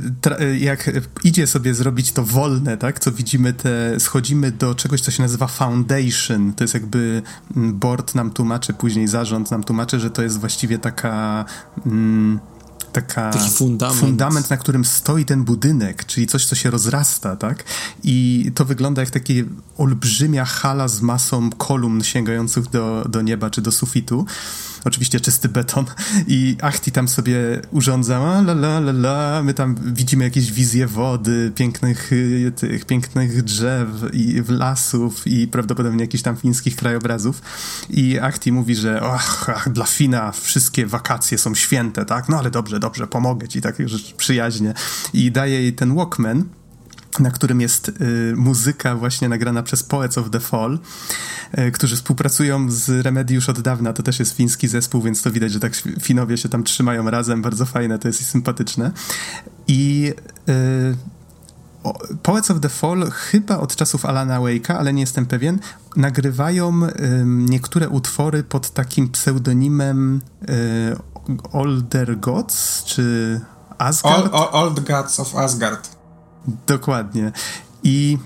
[0.59, 0.91] jak
[1.23, 5.47] idzie sobie zrobić to wolne, tak, co widzimy, te, schodzimy do czegoś, co się nazywa
[5.47, 6.53] foundation.
[6.53, 7.21] To jest jakby
[7.57, 11.45] mm, board nam tłumaczy, później zarząd nam tłumaczy, że to jest właściwie taka...
[11.85, 12.39] Mm,
[12.95, 13.99] taka Taki fundament.
[13.99, 17.63] fundament, na którym stoi ten budynek, czyli coś, co się rozrasta, tak?
[18.03, 19.33] I to wygląda jak taka
[19.77, 24.25] olbrzymia hala z masą kolumn sięgających do, do nieba czy do sufitu
[24.85, 25.85] oczywiście czysty beton
[26.27, 31.51] i Achti tam sobie urządza, la la la la, my tam widzimy jakieś wizje wody,
[31.55, 32.11] pięknych
[32.55, 37.41] tych, pięknych drzew i lasów i prawdopodobnie jakichś tam fińskich krajobrazów
[37.89, 42.29] i Achti mówi, że ach, ach, dla Fina wszystkie wakacje są święte, tak?
[42.29, 44.73] No ale dobrze, dobrze, pomogę ci, tak, rzecz przyjaźnie
[45.13, 46.43] i daje jej ten Walkman
[47.19, 50.79] na którym jest y, muzyka właśnie nagrana przez Poets of the Fall,
[51.57, 53.93] y, którzy współpracują z Remedy już od dawna.
[53.93, 57.41] To też jest fiński zespół, więc to widać, że tak Finowie się tam trzymają razem.
[57.41, 58.91] Bardzo fajne, to jest i sympatyczne.
[59.67, 60.13] I
[60.49, 60.95] y,
[62.23, 65.59] Poets of the Fall chyba od czasów Alana Wake'a, ale nie jestem pewien,
[65.95, 66.81] nagrywają
[67.25, 71.14] niektóre utwory pod takim pseudonimem y,
[71.51, 73.41] Older Gods, czy
[73.77, 74.33] Asgard?
[74.33, 75.95] Old, old Gods of Asgard.
[76.67, 77.31] Dokładnie.
[77.83, 78.17] I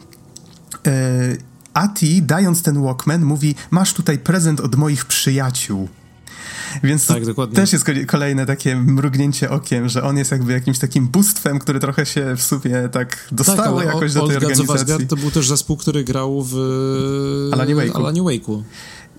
[0.88, 0.91] e,
[1.74, 5.89] Ati, dając ten Walkman, mówi: Masz tutaj prezent od moich przyjaciół.
[6.84, 7.24] Więc tak,
[7.54, 12.06] też jest kolejne takie mrugnięcie okiem, że on jest jakby jakimś takim bóstwem, które trochę
[12.06, 15.08] się w sumie tak dostało tak, jakoś do tej organizacji.
[15.08, 16.56] to był też zespół, który grał w
[17.54, 17.95] Alanie Wake'u.
[17.95, 18.62] Alanie Wake'u.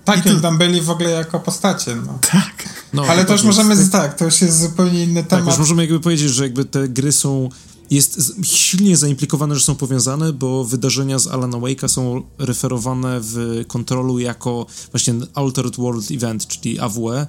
[0.05, 1.95] Tak, I tam byli w ogóle jako postacie.
[1.95, 2.19] No.
[2.31, 2.69] Tak.
[2.93, 3.91] No, Ale to już możemy, jest...
[3.91, 5.45] tak, to już jest zupełnie inny temat.
[5.45, 7.49] Tak, już możemy jakby powiedzieć, że jakby te gry są
[7.91, 14.19] jest silnie zaimplikowane, że są powiązane, bo wydarzenia z Alana Wake'a są referowane w kontrolu
[14.19, 17.27] jako właśnie Altered World Event, czyli AWE,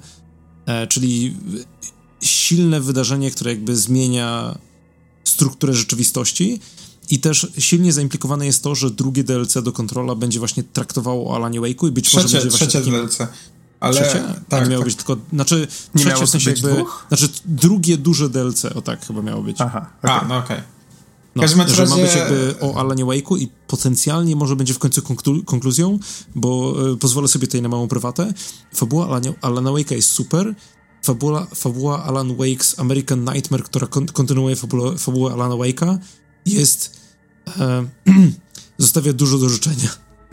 [0.65, 1.35] e, czyli
[2.21, 4.57] silne wydarzenie, które jakby zmienia
[5.23, 6.59] strukturę rzeczywistości.
[7.09, 11.35] I też silnie zaimplikowane jest to, że drugie DLC do kontrola będzie właśnie traktowało o
[11.35, 12.93] Alanie Wake'u i być trzecie, może będzie właśnie trzecie takim...
[12.93, 13.17] DLC.
[13.79, 14.23] Ale trzecie?
[14.49, 14.85] Tak, miało tak.
[14.85, 17.05] być tylko, znaczy nie trzecie w sensie jakby, dwóch?
[17.07, 19.61] znaczy drugie duże DLC, o tak chyba miało być.
[19.61, 20.11] Aha, okay.
[20.11, 20.57] A, no okej.
[20.57, 20.73] Okay.
[21.35, 21.85] No, że razie...
[21.85, 25.99] ma być jakby o Alanie Wake'u i potencjalnie może będzie w końcu konklu konkluzją,
[26.35, 28.33] bo y, pozwolę sobie tutaj na małą prywatę.
[28.75, 30.55] Fabuła Alania, Alana Wake'a jest super.
[31.03, 35.97] Fabuła, fabuła Alan Wake's American Nightmare, która kon kontynuuje fabułę, fabułę Alana Wake'a,
[36.45, 36.99] jest...
[37.59, 37.85] E,
[38.77, 39.89] zostawia dużo do życzenia.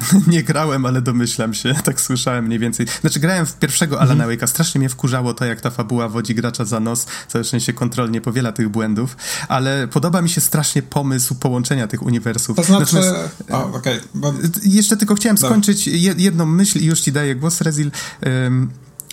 [0.26, 2.86] nie grałem, ale domyślam się, tak słyszałem mniej więcej.
[3.00, 4.36] Znaczy grałem w pierwszego Alana mm.
[4.36, 8.10] Wake'a, strasznie mnie wkurzało to, jak ta fabuła wodzi gracza za nos, całe szczęście kontrol
[8.10, 9.16] nie powiela tych błędów,
[9.48, 12.56] ale podoba mi się strasznie pomysł połączenia tych uniwersów.
[12.56, 12.94] To znaczy...
[12.94, 14.34] Natomiast, o, okay, bo...
[14.62, 15.86] Jeszcze tylko chciałem skończyć
[16.16, 17.90] jedną myśl i już ci daję głos, Rezil.
[18.26, 18.70] Um,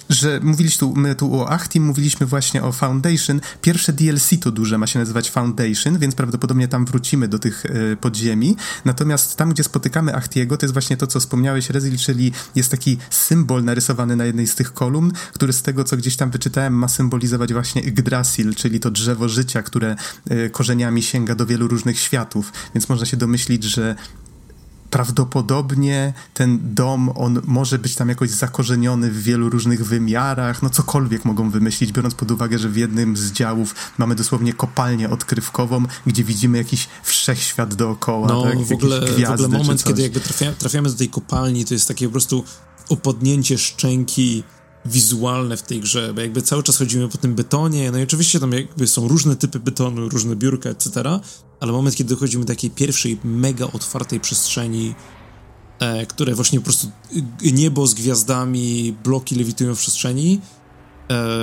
[0.09, 3.41] że mówiliśmy tu, my tu o Achtim, mówiliśmy właśnie o Foundation.
[3.61, 7.97] Pierwsze DLC to duże ma się nazywać Foundation, więc prawdopodobnie tam wrócimy do tych y,
[8.01, 8.55] podziemi.
[8.85, 12.97] Natomiast tam, gdzie spotykamy Achtiego, to jest właśnie to, co wspomniałeś, Rezil, czyli jest taki
[13.09, 16.87] symbol narysowany na jednej z tych kolumn, który z tego, co gdzieś tam wyczytałem, ma
[16.87, 19.95] symbolizować właśnie Yggdrasil, czyli to drzewo życia, które
[20.31, 22.53] y, korzeniami sięga do wielu różnych światów.
[22.75, 23.95] Więc można się domyślić, że
[24.89, 31.25] prawdopodobnie ten dom, on może być tam jakoś zakorzeniony w wielu różnych wymiarach, no cokolwiek
[31.25, 36.23] mogą wymyślić, biorąc pod uwagę, że w jednym z działów mamy dosłownie kopalnię odkrywkową, gdzie
[36.23, 38.59] widzimy jakiś wszechświat dookoła, no, tak?
[38.59, 42.05] w ogóle, w ogóle moment, kiedy jakby trafia, trafiamy do tej kopalni, to jest takie
[42.05, 42.43] po prostu
[42.89, 44.43] opodnięcie szczęki
[44.85, 48.39] wizualne w tej grze, bo jakby cały czas chodzimy po tym betonie, no i oczywiście
[48.39, 51.19] tam jakby są różne typy betonu, różne biurka, etc.,
[51.59, 54.95] ale moment, kiedy dochodzimy do takiej pierwszej mega otwartej przestrzeni,
[55.79, 56.87] e, które właśnie po prostu
[57.41, 60.41] niebo z gwiazdami, bloki lewitują w przestrzeni,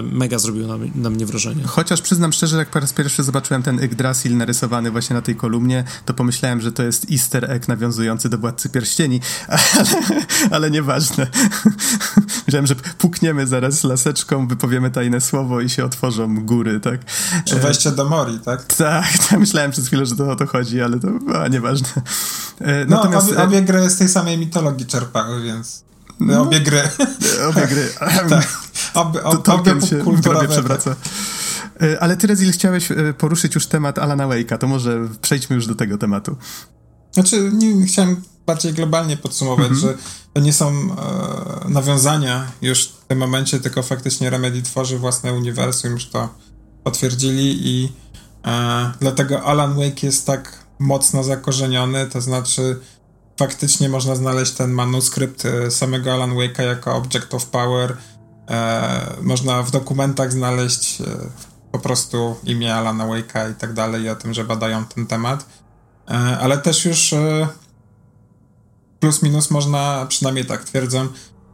[0.02, 1.64] mega zrobił na, na, mnie wrażenie.
[1.64, 5.84] Chociaż przyznam szczerze, jak po raz pierwszy zobaczyłem ten Yggdrasil narysowany właśnie na tej kolumnie,
[6.04, 11.26] to pomyślałem, że to jest easter egg nawiązujący do Władcy Pierścieni, ale, ale nieważne.
[12.46, 17.00] Myślałem, że pukniemy zaraz laseczką, wypowiemy tajne słowo i się otworzą góry, tak?
[17.44, 18.64] Czy wejście do Mori, tak?
[18.64, 21.08] Tak, tak myślałem przez chwilę, że to o to chodzi, ale to
[21.42, 21.88] a, nieważne.
[22.60, 23.28] E, no, Natomiast...
[23.28, 25.84] obie, obie gry z tej samej mitologii czerpały, więc...
[26.20, 26.82] No, obie gry.
[27.50, 27.88] Obie gry.
[28.30, 28.58] tak.
[28.94, 30.04] Obie, ob, to, obie się
[30.48, 30.96] przewraca.
[31.82, 35.66] E, ale ty, Rezil, chciałeś e, poruszyć już temat Alana Wake'a, to może przejdźmy już
[35.66, 36.36] do tego tematu.
[37.12, 39.82] Znaczy, nie, chciałem bardziej globalnie podsumować, mm -hmm.
[39.82, 39.94] że
[40.32, 45.90] to nie są e, nawiązania już w tym momencie, tylko faktycznie Remedy tworzy własne uniwersum,
[45.90, 46.28] już to
[46.84, 47.92] potwierdzili i
[48.46, 52.80] e, dlatego Alan Wake jest tak mocno zakorzeniony, to znaczy
[53.38, 57.96] faktycznie można znaleźć ten manuskrypt e, samego Alan Wake'a jako Object of Power.
[58.50, 61.04] E, można w dokumentach znaleźć e,
[61.74, 65.46] po prostu imię Alana Wake'a i tak dalej, i o tym, że badają ten temat.
[66.10, 67.48] E, ale też już e,
[69.00, 71.06] plus minus można, przynajmniej tak twierdzę,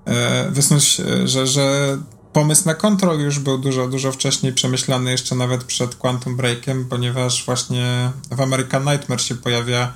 [0.05, 1.99] e, wysnuć, że, że
[2.33, 7.45] pomysł na kontrol już był dużo, dużo wcześniej przemyślany, jeszcze nawet przed Quantum Breakiem, ponieważ
[7.47, 9.93] właśnie w American Nightmare się pojawia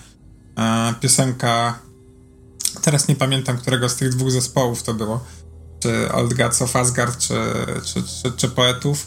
[0.59, 1.79] e, piosenka,
[2.83, 5.25] teraz nie pamiętam, którego z tych dwóch zespołów to było,
[5.81, 7.35] czy Old Gods of Asgard, czy,
[7.85, 9.07] czy, czy, czy Poetów,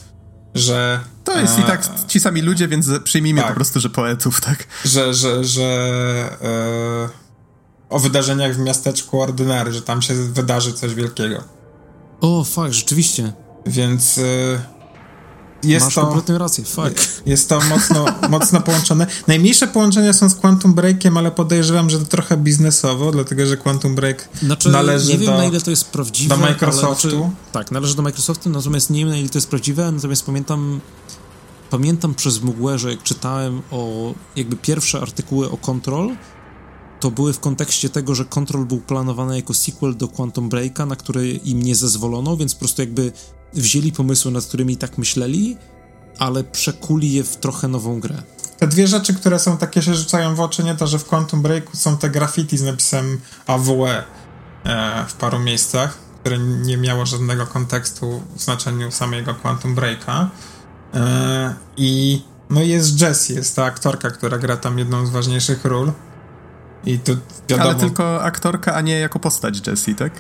[0.55, 0.99] że...
[1.23, 4.41] To jest e, i tak ci sami ludzie, więc przyjmijmy tak, po prostu, że poetów,
[4.41, 4.67] tak?
[4.85, 5.63] Że, że, że
[6.41, 7.27] e,
[7.89, 11.43] o wydarzeniach w miasteczku Ordynary, że tam się wydarzy coś wielkiego.
[12.21, 13.33] O, fakt, rzeczywiście.
[13.65, 14.17] Więc...
[14.17, 14.76] E,
[15.63, 17.21] jest Masz to, kompletnie rację, fuck.
[17.25, 19.07] Jest to mocno, mocno połączone.
[19.27, 23.95] Najmniejsze połączenia są z Quantum Breakiem, ale podejrzewam, że to trochę biznesowo, dlatego że Quantum
[23.95, 27.07] Break znaczy, należy nie wiem, do, na ile to jest prawdziwe, do Microsoftu.
[27.07, 30.25] Ale, znaczy, tak, należy do Microsoftu, natomiast nie wiem, na ile to jest prawdziwe, natomiast
[30.25, 30.81] pamiętam
[31.69, 36.15] pamiętam przez mgłę, że jak czytałem o jakby pierwsze artykuły o Control,
[36.99, 40.95] to były w kontekście tego, że Control był planowany jako sequel do Quantum Breaka, na
[40.95, 43.11] który im nie zezwolono, więc po prostu jakby
[43.53, 45.57] wzięli pomysły, nad którymi tak myśleli,
[46.19, 48.23] ale przekuli je w trochę nową grę.
[48.57, 51.41] te dwie rzeczy, które są takie się rzucają w oczy, nie to, że w Quantum
[51.41, 54.03] Breaku są te graffiti z napisem AWE
[54.63, 60.29] e, w paru miejscach, które nie miało żadnego kontekstu w znaczeniu samego Quantum Breaka.
[60.93, 65.91] E, I no jest Jessie, jest ta aktorka, która gra tam jedną z ważniejszych ról.
[66.87, 67.11] I to
[67.49, 67.69] wiadomo...
[67.69, 70.13] Ale tylko aktorka, a nie jako postać Jessie, tak?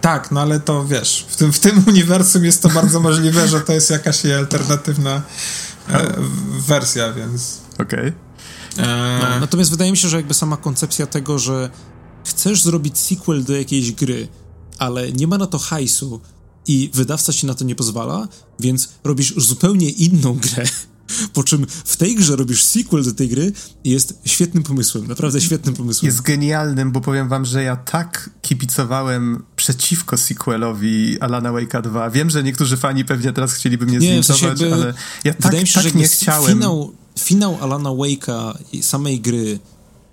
[0.00, 3.60] Tak, no ale to wiesz, w tym, w tym uniwersum jest to bardzo możliwe, że
[3.60, 5.22] to jest jakaś alternatywna
[5.88, 6.14] e,
[6.58, 7.58] wersja, więc...
[7.78, 8.12] Okej.
[8.74, 8.86] Okay.
[8.86, 9.18] E...
[9.22, 11.70] No, natomiast wydaje mi się, że jakby sama koncepcja tego, że
[12.24, 14.28] chcesz zrobić sequel do jakiejś gry,
[14.78, 16.20] ale nie ma na to hajsu
[16.66, 18.28] i wydawca ci na to nie pozwala,
[18.60, 20.64] więc robisz zupełnie inną grę,
[21.32, 23.52] po czym w tej grze robisz sequel do tej gry
[23.84, 26.06] jest świetnym pomysłem, naprawdę świetnym pomysłem.
[26.06, 32.10] Jest genialnym, bo powiem wam, że ja tak kibicowałem przeciwko sequelowi Alana Wake'a 2.
[32.10, 34.94] Wiem, że niektórzy fani pewnie teraz chcieliby mnie nie, w sensie ale
[35.24, 36.52] ja tak, się, tak nie chciałem.
[36.52, 39.58] Finał, finał Alana Wake'a samej gry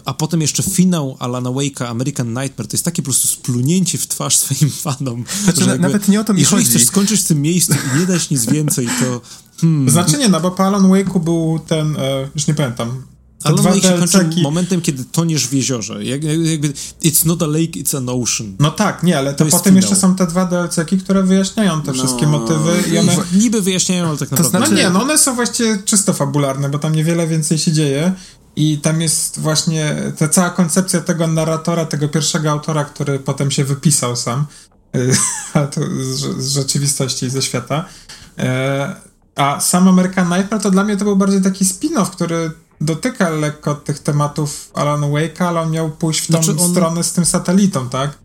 [0.07, 4.07] a potem jeszcze finał Alana Wake'a American Nightmare, to jest takie po prostu splunięcie w
[4.07, 5.23] twarz swoim fanom.
[5.43, 6.69] Znaczy, jakby, nawet nie o to mi jeżeli chodzi.
[6.69, 9.21] chcesz skończyć w tym miejscu i nie dać nic więcej, to...
[9.61, 9.89] Hmm.
[9.89, 13.03] Znaczy nie, no bo po Alan Wake'u był ten, e, już nie pamiętam,
[13.43, 16.03] Alan Wake się kończy momentem, kiedy toniesz w jeziorze.
[16.03, 18.55] Jak, jakby, it's not a lake, it's an ocean.
[18.59, 21.91] No tak, nie, ale to, to potem jeszcze są te dwa DLC-ki, które wyjaśniają te
[21.91, 23.15] no, wszystkie motywy i one...
[23.33, 24.59] Niby wyjaśniają, ale tak naprawdę...
[24.59, 24.71] To znaczy...
[24.71, 28.13] No nie, no one są właściwie czysto fabularne, bo tam niewiele więcej się dzieje
[28.57, 33.63] i tam jest właśnie ta cała koncepcja tego narratora, tego pierwszego autora, który potem się
[33.63, 34.45] wypisał sam
[35.73, 37.85] to z, rzeczywistości i ze świata.
[38.37, 38.95] E,
[39.35, 42.51] a sam American Nightmare to dla mnie to był bardziej taki spin-off, który
[42.81, 46.71] dotyka lekko tych tematów Alan Wake'a, ale on miał pójść w tą znaczy on...
[46.71, 48.17] stronę z tym satelitą, tak?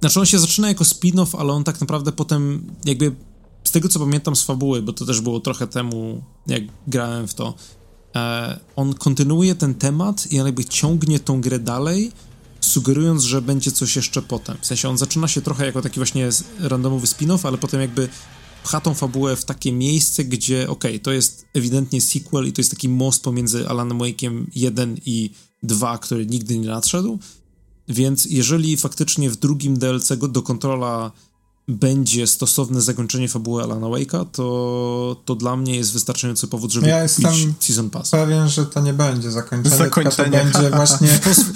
[0.00, 3.12] Znaczy on się zaczyna jako spin-off, ale on tak naprawdę potem jakby
[3.64, 7.34] z tego co pamiętam z fabuły, bo to też było trochę temu, jak grałem w
[7.34, 7.54] to,
[8.76, 12.12] on kontynuuje ten temat i jakby ciągnie tą grę dalej,
[12.60, 14.56] sugerując, że będzie coś jeszcze potem.
[14.60, 16.28] W sensie on zaczyna się trochę jako taki właśnie
[16.60, 18.08] randomowy spin-off, ale potem jakby
[18.64, 22.60] pcha tą fabułę w takie miejsce, gdzie okej, okay, to jest ewidentnie sequel i to
[22.60, 25.30] jest taki most pomiędzy Alanem Wake'iem 1 i
[25.62, 27.18] 2, który nigdy nie nadszedł.
[27.88, 31.12] Więc jeżeli faktycznie w drugim DLC do kontrola
[31.70, 37.08] będzie stosowne zakończenie fabuły Alana Wake'a, to, to dla mnie jest wystarczający powód, żeby ja
[37.08, 38.10] kupić Season Pass.
[38.10, 40.30] pewien, że to nie będzie zakończenie, zakończenie.
[40.30, 41.08] to będzie właśnie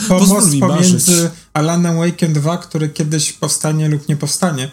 [0.08, 4.70] pomost pomiędzy Alanem Wake'em 2, który kiedyś powstanie lub nie powstanie.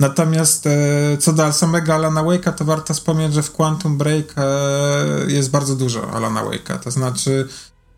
[0.00, 0.70] Natomiast e,
[1.18, 5.76] co do samego Alana Wake'a, to warto wspomnieć, że w Quantum Break e, jest bardzo
[5.76, 7.48] dużo Alana Wake'a, to znaczy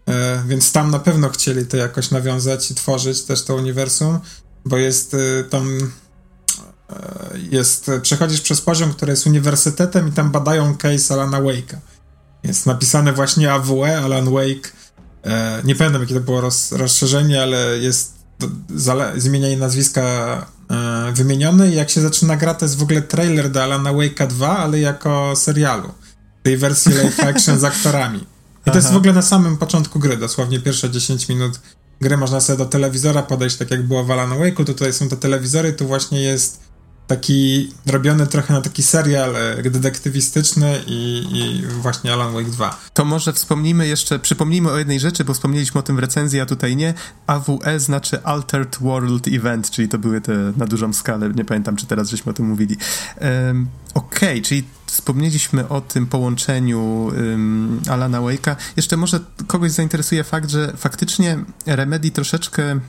[0.09, 4.19] e, więc tam na pewno chcieli to jakoś nawiązać i tworzyć też to uniwersum,
[4.65, 5.79] bo jest e, tam
[7.51, 11.77] jest, przechodzisz przez poziom, który jest uniwersytetem i tam badają case Alana Wake'a.
[12.43, 14.73] Jest napisane właśnie AWE, Alan Wake,
[15.25, 18.17] e, nie pamiętam jakie to było roz, rozszerzenie, ale jest
[19.17, 20.03] zmienianie nazwiska
[20.71, 24.27] e, wymienione i jak się zaczyna gra, to jest w ogóle trailer do Alana Wake'a
[24.27, 25.93] 2, ale jako serialu.
[26.43, 28.27] Tej wersji live action z aktorami.
[28.67, 31.61] I to jest w ogóle na samym początku gry, dosłownie pierwsze 10 minut
[32.01, 35.09] gry można sobie do telewizora podejść, tak jak było w Alan Wake'u, to tutaj są
[35.09, 36.66] te telewizory, tu właśnie jest
[37.07, 42.81] taki robiony trochę na taki serial e, detektywistyczny i, i, właśnie Alan Wake 2.
[42.95, 46.47] To może wspomnimy jeszcze, przypomnijmy o jednej rzeczy, bo wspomnieliśmy o tym w recenzji, a
[46.47, 46.95] tutaj nie.
[47.27, 51.87] AWE znaczy Altered World Event, czyli to były te na dużą skalę, nie pamiętam czy
[51.87, 52.77] teraz żeśmy o tym mówili.
[53.21, 58.57] Um, Okej, okay, czyli wspomnieliśmy o tym połączeniu um, Alana Wake'a.
[58.77, 62.81] Jeszcze może kogoś zainteresuje fakt, że faktycznie Remedy troszeczkę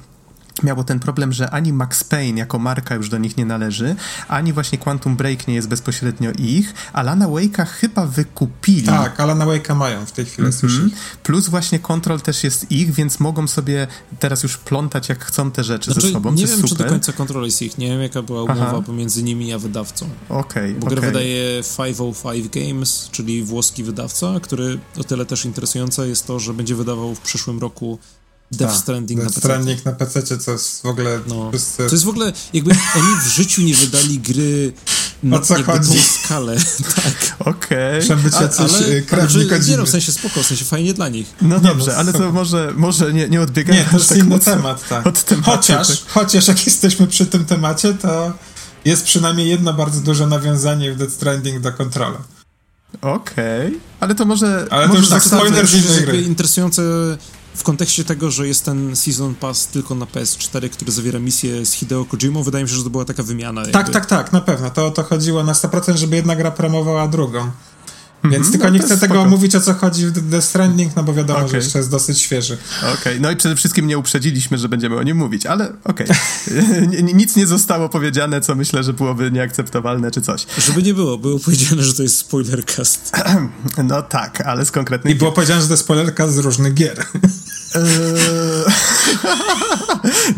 [0.63, 3.95] miało ten problem, że ani Max Payne jako marka już do nich nie należy,
[4.27, 6.73] ani właśnie Quantum Break nie jest bezpośrednio ich.
[6.93, 8.83] Alana Wake'a chyba wykupili.
[8.83, 10.89] Tak, Alana Wake'a mają w tej chwili, mm -hmm.
[11.23, 13.87] Plus właśnie Control też jest ich, więc mogą sobie
[14.19, 16.69] teraz już plątać jak chcą te rzeczy znaczy, ze sobą, Nie wiem, super.
[16.69, 17.77] czy do końca Control jest ich.
[17.77, 18.81] Nie wiem, jaka była umowa Aha.
[18.85, 20.09] pomiędzy nimi a wydawcą.
[20.29, 21.01] Okej, okay, Bo okay.
[21.01, 26.75] wydaje 505 Games, czyli włoski wydawca, który o tyle też interesujące jest to, że będzie
[26.75, 27.99] wydawał w przyszłym roku
[28.51, 29.47] Death tak, Stranding Death na PC.
[29.47, 31.19] Stranding na PC, co jest w ogóle...
[31.27, 31.51] No.
[31.51, 31.77] Wszyscy...
[31.77, 34.73] To jest w ogóle, jakby oni w życiu nie wydali gry
[35.23, 35.89] na co jakby chodzi?
[35.89, 36.55] tą skalę.
[36.95, 37.35] tak.
[37.39, 38.07] Okej.
[38.09, 38.31] Okay.
[38.31, 41.33] Cię coś ale, krewni ale, Nie no, w sensie spoko, w sensie fajnie dla nich.
[41.41, 44.17] No nie dobrze, no, ale to może, może nie, nie odbiegamy Nie, to jest tak
[44.17, 45.07] inny temat, tak.
[45.07, 45.97] Od tematu, chociaż, tak.
[46.07, 48.33] chociaż jak jesteśmy przy tym temacie, to
[48.85, 52.17] jest przynajmniej jedno bardzo duże nawiązanie w Death Stranding do kontrola.
[53.01, 53.79] Okej, okay.
[53.99, 54.67] ale to może...
[54.69, 56.21] Ale to już tak spoiler z innej gry.
[56.21, 56.81] Interesujące
[57.57, 61.73] w kontekście tego, że jest ten Season Pass tylko na PS4, który zawiera misję z
[61.73, 63.65] Hideo Kojimą, wydaje mi się, że to była taka wymiana.
[63.65, 63.93] Tak, jakby.
[63.93, 64.69] tak, tak, na pewno.
[64.69, 67.51] To o to chodziło na 100%, żeby jedna gra promowała drugą.
[68.23, 71.03] Więc mm, tylko no nie chcę tego mówić, o co chodzi w The Stranding, no
[71.03, 71.49] bo wiadomo, okay.
[71.49, 72.57] że jeszcze jest dosyć świeży.
[72.79, 73.19] Okej, okay.
[73.19, 76.07] no i przede wszystkim nie uprzedziliśmy, że będziemy o nim mówić, ale okej.
[76.47, 77.03] Okay.
[77.03, 80.45] Nic nie zostało powiedziane, co myślę, że byłoby nieakceptowalne czy coś.
[80.57, 83.11] Żeby nie było, było powiedziane, że to jest spoilercast.
[83.83, 85.15] no tak, ale z konkretnych...
[85.15, 87.05] I było powiedziane, że to jest spoilercast z różnych gier.
[87.77, 88.65] Eee,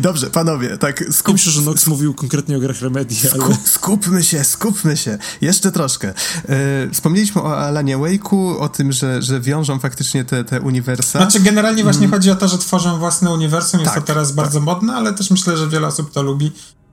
[0.00, 1.32] dobrze, panowie, tak skup...
[1.32, 3.42] Myślę, że Nox mówił konkretnie o grach Remedy, ale...
[3.42, 5.18] Skup, skupmy się, skupmy się.
[5.40, 6.08] Jeszcze troszkę.
[6.08, 11.18] Eee, wspomnieliśmy o Alanie Wake'u, o tym, że, że wiążą faktycznie te, te uniwersa.
[11.18, 12.10] Znaczy, generalnie właśnie mm.
[12.10, 14.36] chodzi o to, że tworzą własne uniwersum, jest tak, to teraz tak.
[14.36, 16.52] bardzo modne, ale też myślę, że wiele osób to lubi.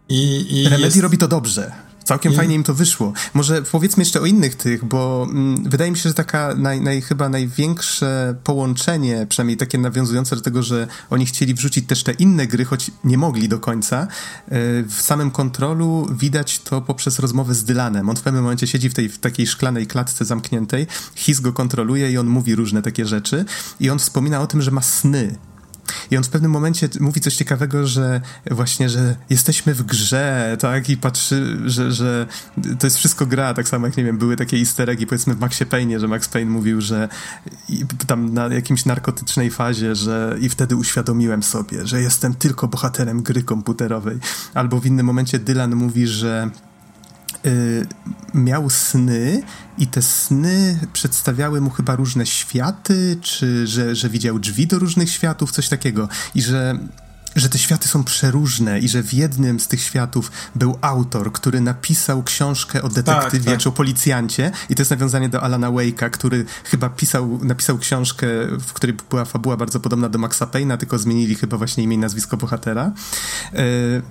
[0.09, 0.97] I, i Remedy jest...
[0.97, 1.71] robi to dobrze.
[2.07, 3.13] Całkiem fajnie im to wyszło.
[3.33, 7.01] Może powiedzmy jeszcze o innych tych, bo mm, wydaje mi się, że taka naj, naj,
[7.01, 12.47] chyba największe połączenie, przynajmniej takie nawiązujące do tego, że oni chcieli wrzucić też te inne
[12.47, 14.01] gry, choć nie mogli do końca.
[14.01, 14.07] E,
[14.83, 18.09] w samym kontrolu widać to poprzez rozmowę z Dylanem.
[18.09, 22.11] On w pewnym momencie siedzi w tej w takiej szklanej klatce zamkniętej, His go kontroluje
[22.11, 23.45] i on mówi różne takie rzeczy
[23.79, 25.35] i on wspomina o tym, że ma sny
[26.11, 28.21] i on w pewnym momencie mówi coś ciekawego, że
[28.51, 30.89] właśnie, że jesteśmy w grze, tak?
[30.89, 32.27] I patrzy, że, że
[32.79, 35.39] to jest wszystko gra, tak samo jak, nie wiem, były takie easter eggi, powiedzmy w
[35.39, 37.09] Maxie Payne, że Max Payne mówił, że
[38.07, 43.43] tam na jakimś narkotycznej fazie, że i wtedy uświadomiłem sobie, że jestem tylko bohaterem gry
[43.43, 44.17] komputerowej.
[44.53, 46.49] Albo w innym momencie Dylan mówi, że
[48.33, 49.43] miał sny
[49.77, 55.09] i te sny przedstawiały mu chyba różne światy, czy że, że widział drzwi do różnych
[55.09, 56.09] światów, coś takiego.
[56.35, 56.79] I że
[57.37, 61.61] że te światy są przeróżne i że w jednym z tych światów był autor, który
[61.61, 63.59] napisał książkę o detektywie tak, tak.
[63.59, 68.27] czy o policjancie i to jest nawiązanie do Alana Wake'a, który chyba pisał, napisał książkę,
[68.59, 71.99] w której była fabuła bardzo podobna do Maxa Payne'a, tylko zmienili chyba właśnie imię i
[71.99, 72.91] nazwisko bohatera.
[73.53, 74.01] Yy,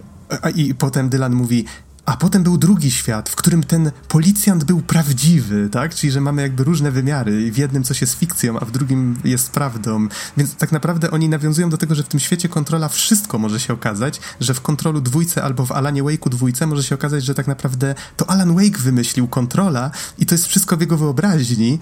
[0.54, 1.64] I potem Dylan mówi,
[2.06, 5.94] a potem był drugi świat, w którym ten policjant był prawdziwy, tak?
[5.94, 9.50] Czyli, że mamy jakby różne wymiary w jednym coś jest fikcją, a w drugim jest
[9.50, 10.08] prawdą.
[10.36, 13.72] Więc tak naprawdę oni nawiązują do tego, że w tym świecie kontrola wszystko może się
[13.72, 17.46] okazać, że w kontrolu dwójce albo w Alanie Wake'u dwójce może się okazać, że tak
[17.46, 21.78] naprawdę to Alan Wake wymyślił kontrola i to jest wszystko w jego wyobraźni,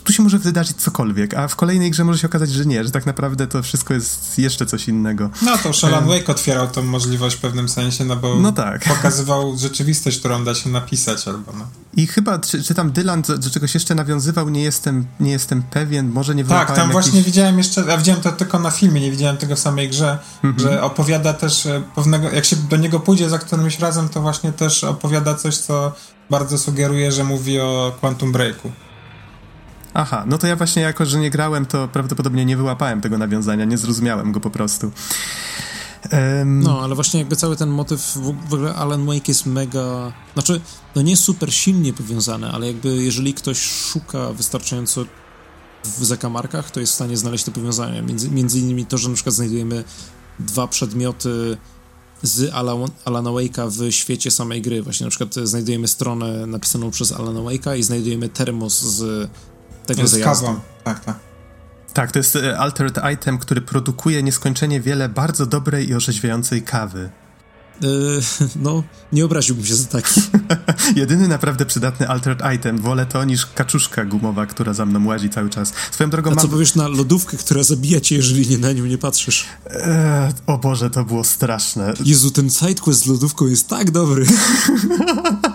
[0.00, 2.90] tu się może wydarzyć cokolwiek, a w kolejnej grze może się okazać, że nie, że
[2.90, 5.30] tak naprawdę to wszystko jest jeszcze coś innego.
[5.42, 8.84] No to Alan Wake otwierał tą możliwość w pewnym sensie, no bo no tak.
[8.96, 11.66] pokazywał rzeczywistość, którą da się napisać albo no.
[11.96, 15.62] I chyba, czy, czy tam Dylan do, do, czegoś jeszcze nawiązywał, nie jestem, nie jestem
[15.62, 19.10] pewien, może nie Tak, tam właśnie widziałem jeszcze, ja widziałem to tylko na filmie, nie
[19.10, 20.60] widziałem tego w samej grze, mm -hmm.
[20.60, 24.52] że opowiada też e, pewnego, jak się do niego pójdzie za którymś razem, to właśnie
[24.52, 25.92] też opowiada coś, co
[26.30, 28.72] bardzo sugeruje, że mówi o Quantum Breaku.
[29.94, 33.64] Aha, no to ja właśnie jako, że nie grałem, to prawdopodobnie nie wyłapałem tego nawiązania,
[33.64, 34.90] nie zrozumiałem go po prostu.
[36.12, 36.60] Um...
[36.62, 40.60] No, ale właśnie jakby cały ten motyw, w ogóle Alan Wake jest mega, znaczy,
[40.94, 45.04] no nie super silnie powiązany, ale jakby jeżeli ktoś szuka wystarczająco
[45.84, 48.02] w zakamarkach, to jest w stanie znaleźć te powiązania.
[48.02, 49.84] Między, między innymi to, że na przykład znajdujemy
[50.38, 51.56] dwa przedmioty
[52.22, 54.82] z Alan, Alana Wake'a w świecie samej gry.
[54.82, 59.30] Właśnie na przykład znajdujemy stronę napisaną przez Alana Wake'a i znajdujemy termos z
[59.86, 60.46] tego z zajazdu.
[60.46, 60.60] Kawą.
[60.84, 61.16] Tak, tak.
[61.94, 67.10] Tak, to jest e, altered item, który produkuje nieskończenie wiele bardzo dobrej i orzeźwiającej kawy.
[67.80, 68.20] Yy,
[68.64, 68.82] no,
[69.12, 70.20] nie obraziłbym się za taki.
[71.00, 72.78] Jedyny naprawdę przydatny altered item.
[72.78, 75.72] Wolę to niż kaczuszka gumowa, która za mną łazi cały czas.
[75.90, 76.42] Swoją drogą A mam...
[76.42, 79.46] co powiesz na lodówkę, która zabija cię, jeżeli nie na nią nie patrzysz?
[79.66, 81.94] Eee, o Boże, to było straszne.
[82.04, 84.26] Jezu, ten sidequest z lodówką jest tak dobry.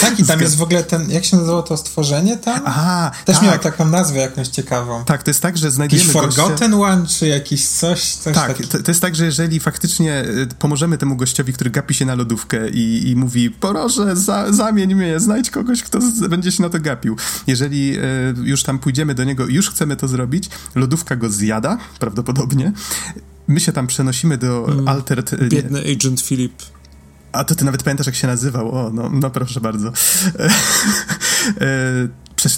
[0.00, 2.60] Tak, i tam jest w ogóle ten, jak się nazywało to stworzenie tam?
[2.64, 3.44] Aha, Też tak.
[3.44, 5.04] miał taką nazwę jakąś ciekawą.
[5.04, 6.92] Tak, to jest tak, że znajdujemy Jakiś Forgotten gościa...
[6.92, 8.12] One, czy jakiś coś?
[8.14, 11.94] coś tak, to, to, jest tak, że jeżeli faktycznie y, pomożemy temu gościowi, który gapi
[11.94, 16.52] się na lodówkę i, i mówi, proszę, za, zamień mnie, znajdź kogoś, kto z, będzie
[16.52, 17.16] się na to gapił.
[17.46, 18.02] Jeżeli y,
[18.42, 22.72] już tam pójdziemy do niego już chcemy to zrobić, lodówka go zjada, prawdopodobnie.
[23.48, 25.32] My się tam przenosimy do mm, Altered...
[25.32, 26.62] Y, biedny Agent Philip.
[27.36, 28.74] A to ty nawet pamiętasz, jak się nazywał?
[28.74, 29.92] O, no, no proszę bardzo.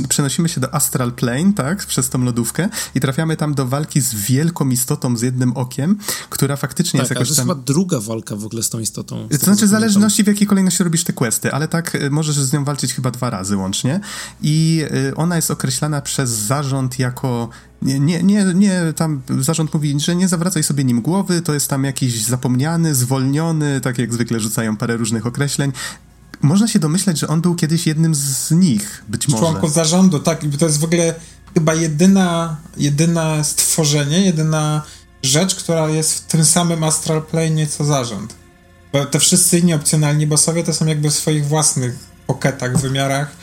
[0.08, 4.14] Przenosimy się do Astral Plane, tak, przez tą lodówkę i trafiamy tam do walki z
[4.14, 5.98] wielką istotą z jednym okiem,
[6.30, 7.36] która faktycznie tak, jest jakoś tam...
[7.36, 9.28] to jest chyba druga walka w ogóle z tą istotą.
[9.30, 12.36] Z to znaczy w zależności w jakiej kolejności robisz te questy, ale tak, e, możesz
[12.36, 14.00] z nią walczyć chyba dwa razy łącznie
[14.42, 17.48] i e, ona jest określana przez zarząd jako
[17.82, 21.68] nie, nie, nie, nie, tam zarząd mówi, że nie zawracaj sobie nim głowy, to jest
[21.68, 25.72] tam jakiś zapomniany, zwolniony, tak jak zwykle rzucają parę różnych określeń.
[26.42, 29.42] Można się domyśleć, że on był kiedyś jednym z nich, być może.
[29.42, 30.44] Członków zarządu, tak.
[30.44, 31.14] I to jest w ogóle
[31.54, 34.82] chyba jedyna, jedyna stworzenie, jedyna
[35.22, 38.34] rzecz, która jest w tym samym Astral Plane co zarząd.
[38.92, 43.36] Bo te wszyscy inni opcjonalni bossowie to są jakby w swoich własnych poketach, wymiarach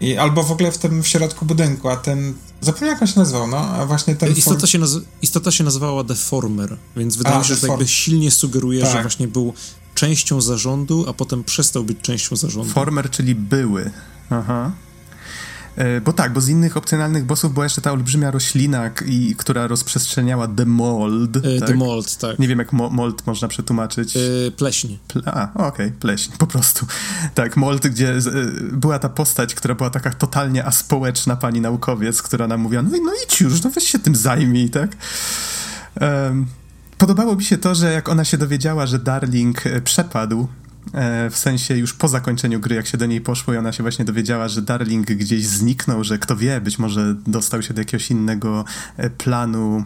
[0.00, 2.34] I, albo w ogóle w tym w środku budynku, a ten.
[2.60, 4.32] Zapomniałem jak on się nazywał, no, a właśnie ten.
[4.32, 4.66] Istota, form...
[4.66, 4.90] się, naz...
[5.22, 8.92] Istota się nazywała Deformer, więc wydaje mi się, że to jakby silnie sugeruje, tak.
[8.92, 9.54] że właśnie był
[9.96, 12.70] częścią zarządu, a potem przestał być częścią zarządu.
[12.70, 13.90] Former, czyli były.
[14.30, 14.72] Aha.
[15.76, 19.66] E, bo tak, bo z innych opcjonalnych bossów była jeszcze ta olbrzymia roślina, i, która
[19.66, 21.36] rozprzestrzeniała the mold.
[21.36, 21.68] E, tak?
[21.68, 22.38] The mold, tak.
[22.38, 24.16] Nie wiem, jak mo mold można przetłumaczyć.
[24.16, 24.20] E,
[24.50, 24.96] pleśń.
[25.08, 26.86] Ple a, okej, okay, pleśń, po prostu.
[27.34, 28.32] Tak, mold, gdzie z, e,
[28.72, 33.12] była ta postać, która była taka totalnie aspołeczna pani naukowiec, która nam mówiła, no, no
[33.26, 34.96] idź już, no weź się tym zajmij, tak?
[36.00, 36.46] Um,
[36.98, 40.48] podobało mi się to, że jak ona się dowiedziała, że Darling e, przepadł,
[40.94, 43.82] E, w sensie już po zakończeniu gry, jak się do niej poszło i ona się
[43.82, 48.10] właśnie dowiedziała, że Darling gdzieś zniknął, że kto wie, być może dostał się do jakiegoś
[48.10, 48.64] innego
[48.96, 49.84] e, planu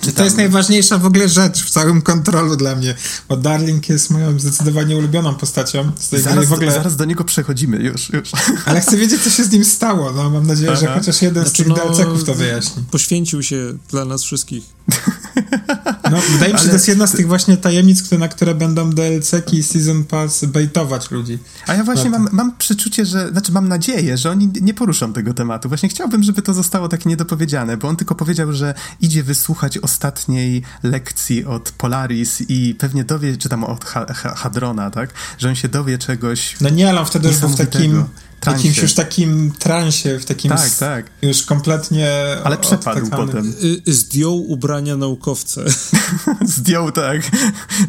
[0.00, 2.94] czy to jest najważniejsza w ogóle rzecz w całym kontrolu dla mnie,
[3.28, 6.72] bo Darling jest moją zdecydowanie ulubioną postacią z tej zaraz, gry w ogóle.
[6.72, 8.30] Zaraz do niego przechodzimy, już, już.
[8.66, 10.12] Ale chcę wiedzieć, co się z nim stało.
[10.12, 10.80] No, mam nadzieję, Aha.
[10.80, 12.82] że chociaż jeden znaczy, z tych no, DLC-ków to wyjaśni.
[12.90, 13.56] Poświęcił się
[13.90, 14.64] dla nas wszystkich.
[16.10, 18.90] No, wydaje mi się, że to jest jedna z tych właśnie tajemnic, na które będą
[18.90, 21.38] DLC-ki i Season Pass baitować ludzi.
[21.66, 25.34] A ja właśnie mam, mam przeczucie, że, znaczy mam nadzieję, że oni nie poruszą tego
[25.34, 25.68] tematu.
[25.68, 30.62] Właśnie chciałbym, żeby to zostało takie niedopowiedziane, bo on tylko powiedział, że idzie wysłuchać ostatniej
[30.82, 33.84] lekcji od Polaris i pewnie dowie, czy tam od
[34.36, 35.10] Hadrona, tak?
[35.38, 36.56] Że on się dowie czegoś.
[36.60, 38.04] No nie, ale on wtedy już był w takim
[38.40, 38.68] transie.
[38.68, 41.10] jakimś już takim transie, w takim tak, tak.
[41.22, 42.10] już kompletnie
[42.44, 43.54] Ale przepadł potem.
[43.88, 45.64] Y, zdjął ubrania naukowce.
[46.56, 47.30] Zdjął, tak.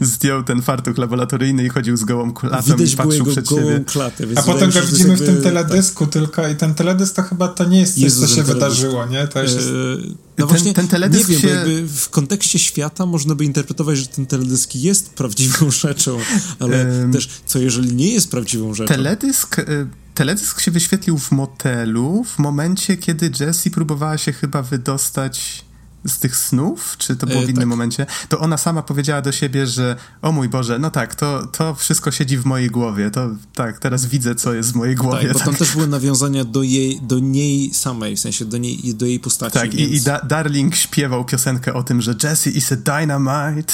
[0.02, 3.84] Zdjął ten fartuch laboratoryjny i chodził z gołą klatą Widać i patrzył przed siebie.
[3.86, 5.26] Klatę, A potem go widzimy jakby...
[5.26, 6.14] w tym teledysku tak.
[6.14, 9.28] tylko i ten teledysk to chyba to nie jest coś, Jezu, co się wydarzyło, nie?
[9.28, 9.58] To jest...
[9.58, 11.88] Yy, no właśnie, ten teledysk nie wiem, się...
[11.88, 16.18] w kontekście świata można by interpretować, że ten teledysk jest prawdziwą rzeczą,
[16.60, 18.88] ale też co jeżeli nie jest prawdziwą rzeczą?
[18.88, 19.60] Teledysk...
[19.60, 25.66] Y teledysk się wyświetlił w motelu w momencie, kiedy Jessie próbowała się chyba wydostać
[26.08, 27.68] z tych snów, czy to było w e, innym tak.
[27.68, 31.76] momencie, to ona sama powiedziała do siebie, że o mój Boże, no tak, to, to
[31.76, 35.28] wszystko siedzi w mojej głowie, to tak, teraz widzę, co jest w mojej głowie.
[35.28, 35.58] Tak, bo tam tak.
[35.58, 39.54] też były nawiązania do jej, do niej samej, w sensie do, niej, do jej postaci.
[39.54, 39.92] Tak, więc...
[39.92, 43.74] i, i da Darling śpiewał piosenkę o tym, że Jessie is a dynamite.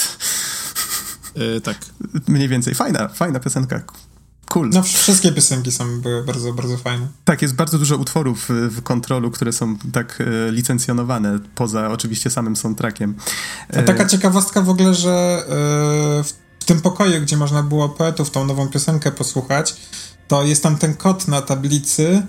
[1.36, 1.78] Yy, tak.
[2.28, 3.82] Mniej więcej, fajna, fajna piosenka
[4.54, 4.70] cool.
[4.70, 7.08] No wszystkie piosenki są były bardzo, bardzo fajne.
[7.26, 12.56] Tak, jest bardzo dużo utworów w kontrolu, które są tak e, licencjonowane, poza oczywiście samym
[12.56, 13.16] soundtrackiem.
[13.78, 15.45] A taka ciekawostka w ogóle, że
[16.60, 19.76] w tym pokoju, gdzie można było poetów tą nową piosenkę posłuchać,
[20.28, 22.24] to jest tam ten kod na tablicy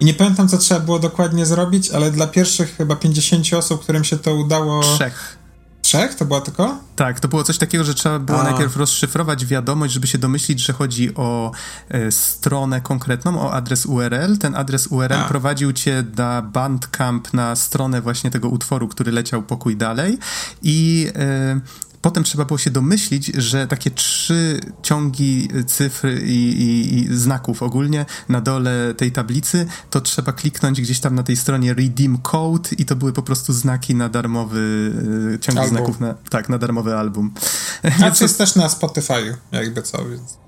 [0.00, 4.04] i nie pamiętam, co trzeba było dokładnie zrobić, ale dla pierwszych chyba 50 osób, którym
[4.04, 4.82] się to udało...
[4.82, 5.43] Trzech
[5.84, 6.14] trzech?
[6.14, 6.78] To była tylko?
[6.96, 8.44] Tak, to było coś takiego, że trzeba było A.
[8.44, 11.52] najpierw rozszyfrować wiadomość, żeby się domyślić, że chodzi o
[11.88, 14.38] e, stronę konkretną, o adres URL.
[14.38, 15.24] Ten adres URL A.
[15.24, 20.18] prowadził cię na Bandcamp, na stronę właśnie tego utworu, który leciał pokój dalej
[20.62, 21.60] i e,
[22.04, 28.06] potem trzeba było się domyślić, że takie trzy ciągi cyfr i, i, i, znaków ogólnie
[28.28, 32.84] na dole tej tablicy, to trzeba kliknąć gdzieś tam na tej stronie Redeem Code i
[32.84, 34.92] to były po prostu znaki na darmowy,
[35.34, 37.34] e, ciąg znaków, na, tak, na darmowy album.
[38.02, 40.43] A to jest też na Spotify, jakby co, więc...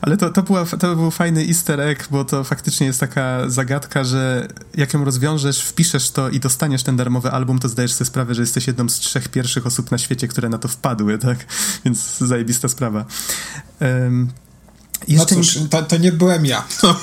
[0.00, 4.04] Ale to, to, była, to był fajny easter egg, bo to faktycznie jest taka zagadka,
[4.04, 8.34] że jak ją rozwiążesz, wpiszesz to i dostaniesz ten darmowy album, to zdajesz sobie sprawę,
[8.34, 11.46] że jesteś jedną z trzech pierwszych osób na świecie, które na to wpadły, tak?
[11.84, 13.04] Więc zajebista sprawa.
[13.80, 14.32] Um,
[15.08, 16.64] jeszcze no cóż, to, to, nie byłem ja.
[16.82, 16.88] No.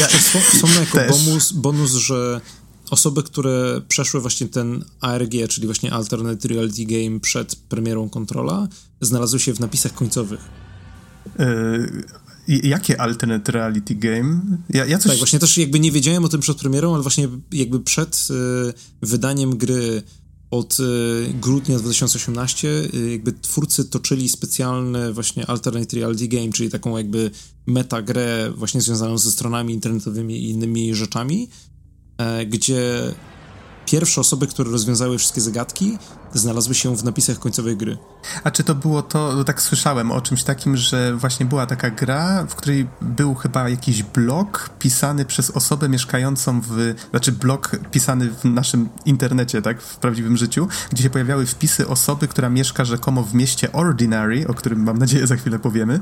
[0.00, 0.08] ja
[0.80, 2.40] jako bonus, bonus, że
[2.90, 8.68] osoby, które przeszły właśnie ten ARG, czyli właśnie Alternate Reality Game przed premierą kontrola,
[9.00, 10.65] znalazły się w napisach końcowych.
[11.38, 12.04] Yy,
[12.62, 14.40] jakie alternate reality game?
[14.70, 15.10] Ja, ja coś...
[15.10, 18.72] Tak, właśnie też jakby nie wiedziałem o tym przed premierą, ale właśnie jakby przed y,
[19.02, 20.02] wydaniem gry
[20.50, 26.96] od y, grudnia 2018 y, jakby twórcy toczyli specjalny właśnie alternate reality game, czyli taką
[26.96, 27.30] jakby
[27.66, 31.48] metagrę właśnie związaną ze stronami internetowymi i innymi rzeczami,
[32.18, 33.14] e, gdzie
[33.86, 35.98] pierwsze osoby, które rozwiązały wszystkie zagadki,
[36.32, 37.98] znalazły się w napisach końcowej gry.
[38.44, 42.46] A czy to było to, tak słyszałem o czymś takim, że właśnie była taka gra,
[42.48, 48.44] w której był chyba jakiś blog pisany przez osobę mieszkającą w, znaczy blog pisany w
[48.44, 53.34] naszym internecie, tak, w prawdziwym życiu, gdzie się pojawiały wpisy osoby, która mieszka rzekomo w
[53.34, 56.00] mieście Ordinary, o którym mam nadzieję za chwilę powiemy.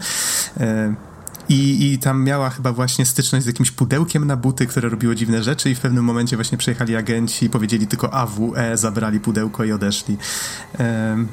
[0.61, 1.14] E
[1.49, 5.43] i, I tam miała chyba właśnie styczność z jakimś pudełkiem na buty, które robiło dziwne
[5.43, 9.73] rzeczy i w pewnym momencie właśnie przyjechali agenci i powiedzieli tylko AWE, zabrali pudełko i
[9.73, 10.17] odeszli.
[10.79, 11.29] Um,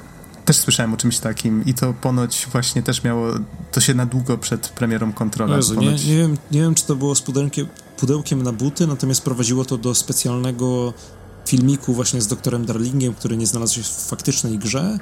[0.46, 3.28] też słyszałem o czymś takim i to ponoć właśnie też miało,
[3.72, 5.56] to się na długo przed premierą kontrola.
[5.56, 9.24] Jezu, nie, nie, wiem, nie wiem, czy to było z pudełkiem, pudełkiem na buty, natomiast
[9.24, 10.94] prowadziło to do specjalnego
[11.46, 15.00] filmiku właśnie z doktorem Darlingiem, który nie znalazł się w faktycznej grze.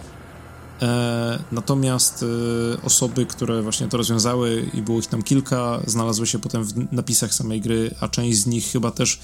[0.81, 6.39] E, natomiast e, osoby, które właśnie to rozwiązały i było ich tam kilka, znalazły się
[6.39, 9.19] potem w napisach samej gry, a część z nich chyba też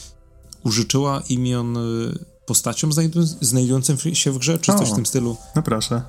[0.63, 1.81] użyczyła imion e,
[2.45, 2.91] postaciom
[3.41, 5.37] znajdującym się w grze, czy o, coś w tym stylu.
[5.55, 6.01] No proszę.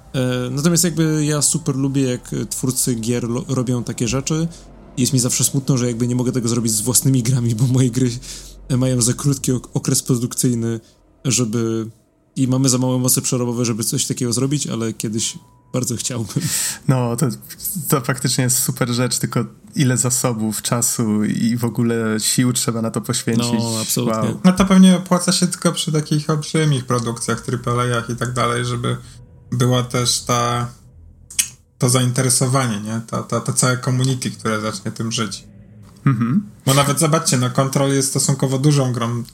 [0.51, 4.49] Natomiast jakby ja super lubię, jak twórcy gier robią takie rzeczy.
[4.97, 7.91] Jest mi zawsze smutno, że jakby nie mogę tego zrobić z własnymi grami, bo moje
[7.91, 8.11] gry
[8.79, 10.81] mają za krótki okres produkcyjny,
[11.25, 11.91] żeby
[12.37, 15.39] i mamy za małe moce przerobowe, żeby coś takiego zrobić, ale kiedyś
[15.73, 16.43] bardzo chciałbym.
[16.89, 17.27] No, to,
[17.89, 22.91] to faktycznie jest super rzecz, tylko ile zasobów, czasu i w ogóle sił trzeba na
[22.91, 23.53] to poświęcić.
[23.59, 24.29] No, absolutnie.
[24.29, 24.41] Wow.
[24.45, 28.97] No to pewnie opłaca się tylko przy takich olbrzymich produkcjach, AAA-ach i tak dalej, żeby
[29.53, 30.69] była też ta
[31.79, 33.01] to zainteresowanie, nie?
[33.07, 35.45] Ta, ta, ta całe community, które zacznie tym żyć.
[36.07, 36.43] Mhm.
[36.67, 39.25] Bo nawet zobaczcie, no Control jest stosunkowo dużą grą.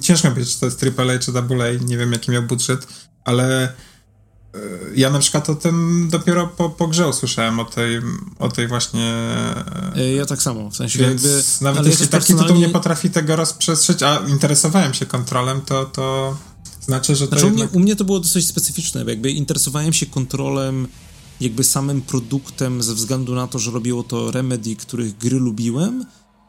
[0.00, 2.86] Ciężko powiedzieć, czy to jest AAA czy AA, nie wiem jaki miał budżet,
[3.24, 4.58] ale e,
[4.96, 8.00] ja na przykład o tym dopiero po, po grze usłyszałem, o tej,
[8.38, 9.14] o tej właśnie...
[9.96, 11.42] E, ja tak samo, w sensie Więc jakby...
[11.60, 12.48] Nawet jeśli taki personalnie...
[12.48, 16.36] tytuł nie potrafi tego rozprzestrzeć, a interesowałem się kontrolem, to, to
[16.80, 17.68] znaczy, że to znaczy, jednak...
[17.68, 20.88] u, mnie, u mnie to było dosyć specyficzne, jakby interesowałem się kontrolem
[21.40, 26.04] jakby samym produktem ze względu na to, że robiło to Remedy, których gry lubiłem,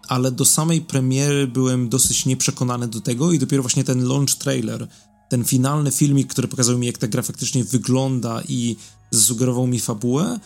[0.08, 4.88] ale do samej premiery byłem dosyć nieprzekonany do tego i dopiero właśnie ten launch trailer,
[5.30, 8.76] ten finalny filmik, który pokazał mi, jak ta gra faktycznie wygląda i
[9.12, 10.39] zasugerował mi fabułę,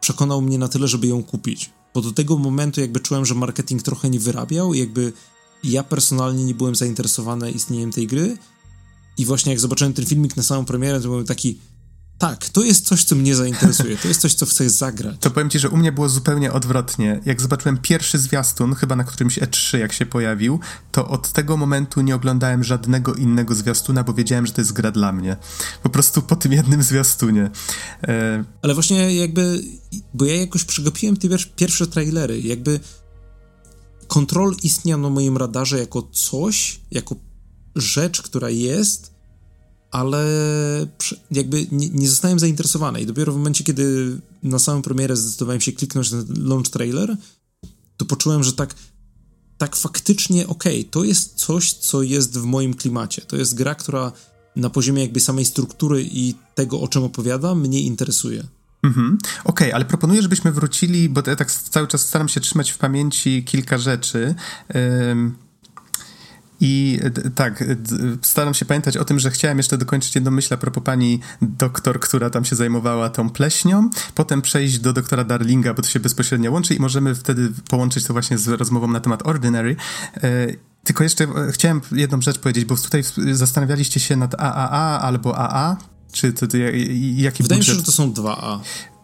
[0.00, 1.70] przekonał mnie na tyle, żeby ją kupić.
[1.94, 5.12] Bo do tego momentu jakby czułem, że marketing trochę nie wyrabiał jakby
[5.64, 8.38] ja personalnie nie byłem zainteresowany istnieniem tej gry
[9.18, 11.58] i właśnie jak zobaczyłem ten filmik na samą premierę, to byłem taki
[12.22, 15.16] tak, to jest coś, co mnie zainteresuje, to jest coś, co chcę zagrać.
[15.20, 17.20] To powiem ci, że u mnie było zupełnie odwrotnie.
[17.24, 20.60] Jak zobaczyłem pierwszy zwiastun, chyba na którymś E3, jak się pojawił,
[20.92, 24.90] to od tego momentu nie oglądałem żadnego innego zwiastuna, bo wiedziałem, że to jest gra
[24.90, 25.36] dla mnie.
[25.82, 27.50] Po prostu po tym jednym zwiastunie.
[28.02, 28.44] E...
[28.62, 29.62] Ale właśnie jakby,
[30.14, 32.80] bo ja jakoś przegapiłem te pierwsze trailery, jakby
[34.06, 37.16] Kontrol istniał na moim radarze jako coś, jako
[37.76, 39.11] rzecz, która jest,
[39.92, 40.26] ale
[41.30, 45.72] jakby nie, nie, zostałem zainteresowany i dopiero w momencie, kiedy na samą premierę zdecydowałem się
[45.72, 47.16] kliknąć na launch trailer,
[47.96, 48.74] to poczułem, że tak,
[49.58, 53.22] tak faktycznie okej, okay, to jest coś, co jest w moim klimacie.
[53.22, 54.12] To jest gra, która
[54.56, 58.44] na poziomie jakby samej struktury i tego, o czym opowiada, mnie interesuje.
[58.82, 59.18] Mhm.
[59.22, 62.78] Okej, okay, ale proponuję, żebyśmy wrócili, bo ja tak cały czas staram się trzymać w
[62.78, 64.34] pamięci kilka rzeczy.
[66.64, 67.00] I
[67.34, 67.64] tak,
[68.22, 72.00] staram się pamiętać o tym, że chciałem jeszcze dokończyć jedną myśl a propos pani doktor,
[72.00, 76.52] która tam się zajmowała tą pleśnią, potem przejść do doktora Darlinga, bo to się bezpośrednio
[76.52, 79.76] łączy i możemy wtedy połączyć to właśnie z rozmową na temat Ordinary.
[80.16, 80.46] E,
[80.84, 83.02] tylko jeszcze chciałem jedną rzecz powiedzieć, bo tutaj
[83.32, 85.76] zastanawialiście się nad AAA albo AA,
[86.12, 87.58] czy to, to jaki Wydaje budżet?
[87.58, 88.60] mi się, że to są dwa A.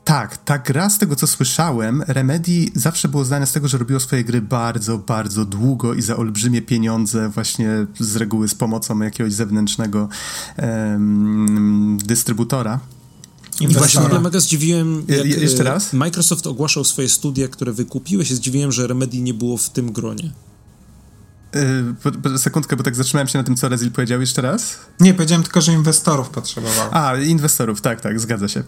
[0.09, 4.00] Tak, ta gra, z tego co słyszałem, Remedy zawsze było znane z tego, że robiło
[4.00, 9.32] swoje gry bardzo, bardzo długo i za olbrzymie pieniądze, właśnie z reguły z pomocą jakiegoś
[9.32, 10.09] zewnętrznego
[10.59, 12.80] um, dystrybutora.
[13.61, 15.92] I właśnie ja mega zdziwiłem, jak Je, jeszcze raz?
[15.92, 20.32] Microsoft ogłaszał swoje studia, które wykupiły, się zdziwiłem, że Remedy nie było w tym gronie.
[22.32, 24.78] Yy, sekundkę, bo tak zatrzymałem się na tym, co Rezil powiedział jeszcze raz.
[25.00, 26.88] Nie, powiedziałem tylko, że inwestorów potrzebował.
[26.92, 28.62] A, inwestorów, tak, tak, zgadza się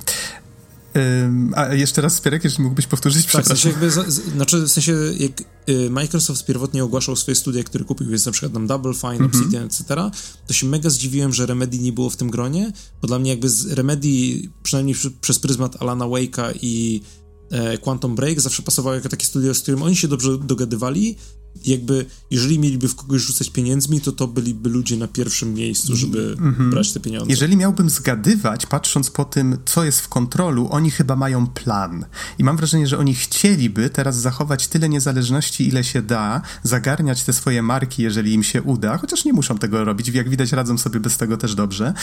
[1.55, 3.91] a jeszcze raz, Spierek, jeżeli mógłbyś powtórzyć, tak, w sensie jakby,
[4.34, 5.32] znaczy w sensie jak
[5.68, 9.36] y, Microsoft pierwotnie ogłaszał swoje studia, które kupił, jest na przykład Double Fine, mm -hmm.
[9.36, 9.84] Obsidian, etc.,
[10.47, 12.72] to się mega zdziwiłem, że Remedy nie było w tym gronie,
[13.03, 14.09] bo dla mnie jakby z Remedy,
[14.62, 17.03] przynajmniej przez pryzmat Alana Wake'a i
[17.51, 21.16] e, Quantum Break zawsze pasowało jako takie studio, z którym oni się dobrze dogadywali
[21.65, 26.37] jakby, jeżeli mieliby w kogoś rzucać pieniędzmi, to to byliby ludzie na pierwszym miejscu, żeby
[26.39, 26.71] mm -hmm.
[26.71, 27.31] brać te pieniądze.
[27.31, 32.05] Jeżeli miałbym zgadywać, patrząc po tym, co jest w kontrolu, oni chyba mają plan.
[32.39, 37.33] I mam wrażenie, że oni chcieliby teraz zachować tyle niezależności, ile się da, zagarniać te
[37.33, 40.09] swoje marki, jeżeli im się uda, chociaż nie muszą tego robić.
[40.09, 41.95] Jak widać, radzą sobie bez tego też dobrze.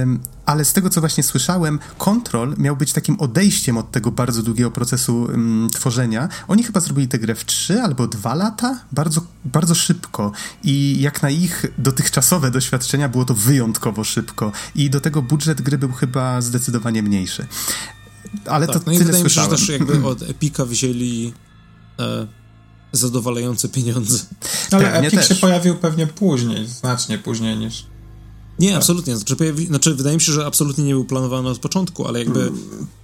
[0.00, 4.42] Um, ale z tego, co właśnie słyszałem, kontrol miał być takim odejściem od tego bardzo
[4.42, 6.28] długiego procesu um, tworzenia.
[6.48, 10.32] Oni chyba zrobili tę grę w trzy albo dwa lata, lata bardzo, bardzo szybko
[10.64, 15.78] i jak na ich dotychczasowe doświadczenia było to wyjątkowo szybko i do tego budżet gry
[15.78, 17.46] był chyba zdecydowanie mniejszy.
[18.46, 19.52] Ale tak, to no tyle wydaje słyszałem.
[19.52, 21.32] mi się, że też jakby od Epika wzięli
[21.98, 22.26] e,
[22.92, 24.18] zadowalające pieniądze.
[24.70, 25.28] Ale Epic też.
[25.28, 27.86] się pojawił pewnie później, znacznie później niż...
[28.58, 28.76] Nie, tak.
[28.76, 29.16] absolutnie.
[29.16, 29.66] Znaczy, pojawi...
[29.66, 32.52] znaczy, wydaje mi się, że absolutnie nie był planowany od początku, ale jakby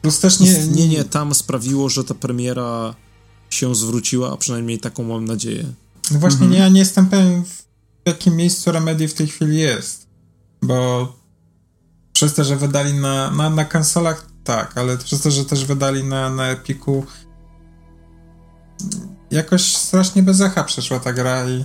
[0.02, 0.52] Plus też nie...
[0.52, 2.94] istnienie tam sprawiło, że ta premiera
[3.54, 5.64] się zwróciła, a przynajmniej taką mam nadzieję.
[6.10, 6.62] No właśnie mhm.
[6.62, 7.62] ja nie jestem pewien w
[8.06, 10.06] jakim miejscu Remedy w tej chwili jest,
[10.62, 11.08] bo
[12.12, 16.04] przez to, że wydali na, na, na konsolach tak, ale przez to, że też wydali
[16.04, 17.06] na, na Epiku
[19.30, 21.64] jakoś strasznie bez echa przeszła ta gra i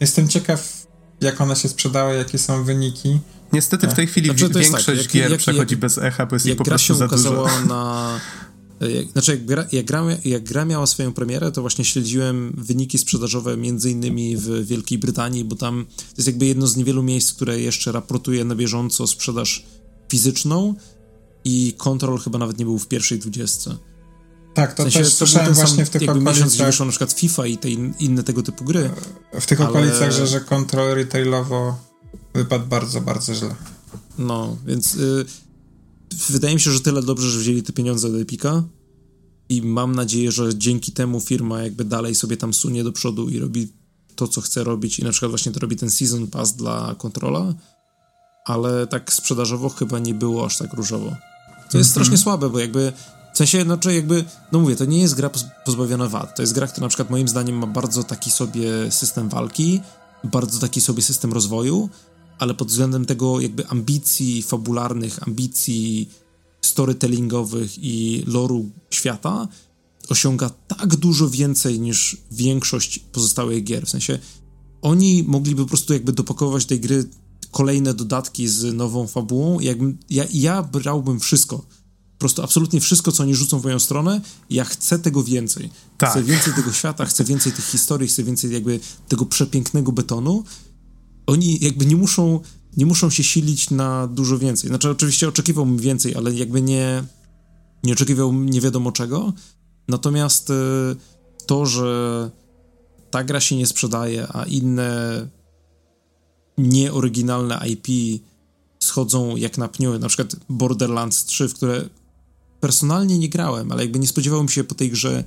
[0.00, 0.86] jestem ciekaw,
[1.20, 3.20] jak ona się sprzedała, jakie są wyniki.
[3.52, 6.36] Niestety w tej chwili znaczy, większość tak, jak, gier jak, przechodzi jak, bez echa, bo
[6.36, 7.46] jest ich po prostu za dużo.
[7.68, 8.20] Na,
[8.90, 12.98] jak, znaczy, jak gra, jak, gra, jak gra miała swoją premierę, to właśnie śledziłem wyniki
[12.98, 17.32] sprzedażowe między innymi w Wielkiej Brytanii, bo tam to jest jakby jedno z niewielu miejsc,
[17.32, 19.66] które jeszcze raportuje na bieżąco sprzedaż
[20.08, 20.74] fizyczną
[21.44, 23.76] i Control chyba nawet nie był w pierwszej dwudziestce.
[24.54, 26.34] Tak, to w sensie, też słyszałem właśnie w tych okolicach.
[26.34, 28.90] Miesiąc, wyszło na przykład FIFA i te in, inne tego typu gry.
[29.40, 29.70] W tych ale...
[29.70, 31.78] okolicach, że, że Control retailowo
[32.34, 33.54] wypadł bardzo, bardzo źle.
[34.18, 35.24] No, więc y,
[36.28, 38.62] wydaje mi się, że tyle dobrze, że wzięli te pieniądze do Epika
[39.48, 43.38] i mam nadzieję, że dzięki temu firma jakby dalej sobie tam sunie do przodu i
[43.38, 43.68] robi
[44.16, 47.54] to, co chce robić i na przykład właśnie to robi ten Season Pass dla Controla,
[48.44, 51.06] ale tak sprzedażowo chyba nie było aż tak różowo.
[51.06, 51.90] To jest mm -hmm.
[51.90, 52.92] strasznie słabe, bo jakby
[53.34, 55.30] w sensie, no czy jakby, no mówię, to nie jest gra
[55.64, 56.36] pozbawiona wad.
[56.36, 59.80] To jest gra, która na przykład moim zdaniem ma bardzo taki sobie system walki,
[60.24, 61.88] bardzo taki sobie system rozwoju,
[62.38, 66.10] ale pod względem tego jakby ambicji fabularnych, ambicji
[66.64, 69.48] storytellingowych i loru świata
[70.08, 73.86] osiąga tak dużo więcej niż większość pozostałych gier.
[73.86, 74.18] W sensie
[74.82, 77.04] oni mogliby po prostu jakby dopakować tej gry
[77.50, 79.60] kolejne dodatki z nową fabułą.
[79.60, 81.58] Jakbym, ja, ja brałbym wszystko.
[81.58, 85.70] Po prostu absolutnie wszystko, co oni rzucą w moją stronę, ja chcę tego więcej.
[85.98, 86.10] Tak.
[86.10, 90.44] Chcę więcej tego świata, chcę więcej tych historii, chcę więcej jakby tego przepięknego betonu.
[91.26, 92.40] Oni jakby nie muszą,
[92.76, 94.68] nie muszą się silić na dużo więcej.
[94.68, 97.04] Znaczy oczywiście oczekiwałbym więcej, ale jakby nie,
[97.84, 99.32] nie oczekiwał nie wiadomo czego.
[99.88, 100.54] Natomiast y,
[101.46, 102.30] to, że
[103.10, 105.28] ta gra się nie sprzedaje, a inne
[106.58, 107.86] nieoryginalne IP
[108.80, 111.88] schodzą jak na pniu, na przykład Borderlands 3, w które
[112.60, 115.24] personalnie nie grałem, ale jakby nie spodziewałem się po tej grze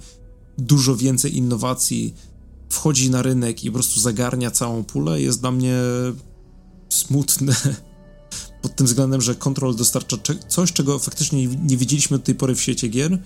[0.57, 2.13] dużo więcej innowacji
[2.69, 5.75] wchodzi na rynek i po prostu zagarnia całą pulę, jest dla mnie
[6.89, 7.55] smutne.
[8.61, 10.17] Pod tym względem, że Control dostarcza
[10.47, 13.19] coś, czego faktycznie nie widzieliśmy do tej pory w świecie gier,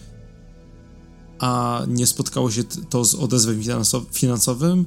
[1.40, 3.62] a nie spotkało się to z odezwem
[4.12, 4.86] finansowym,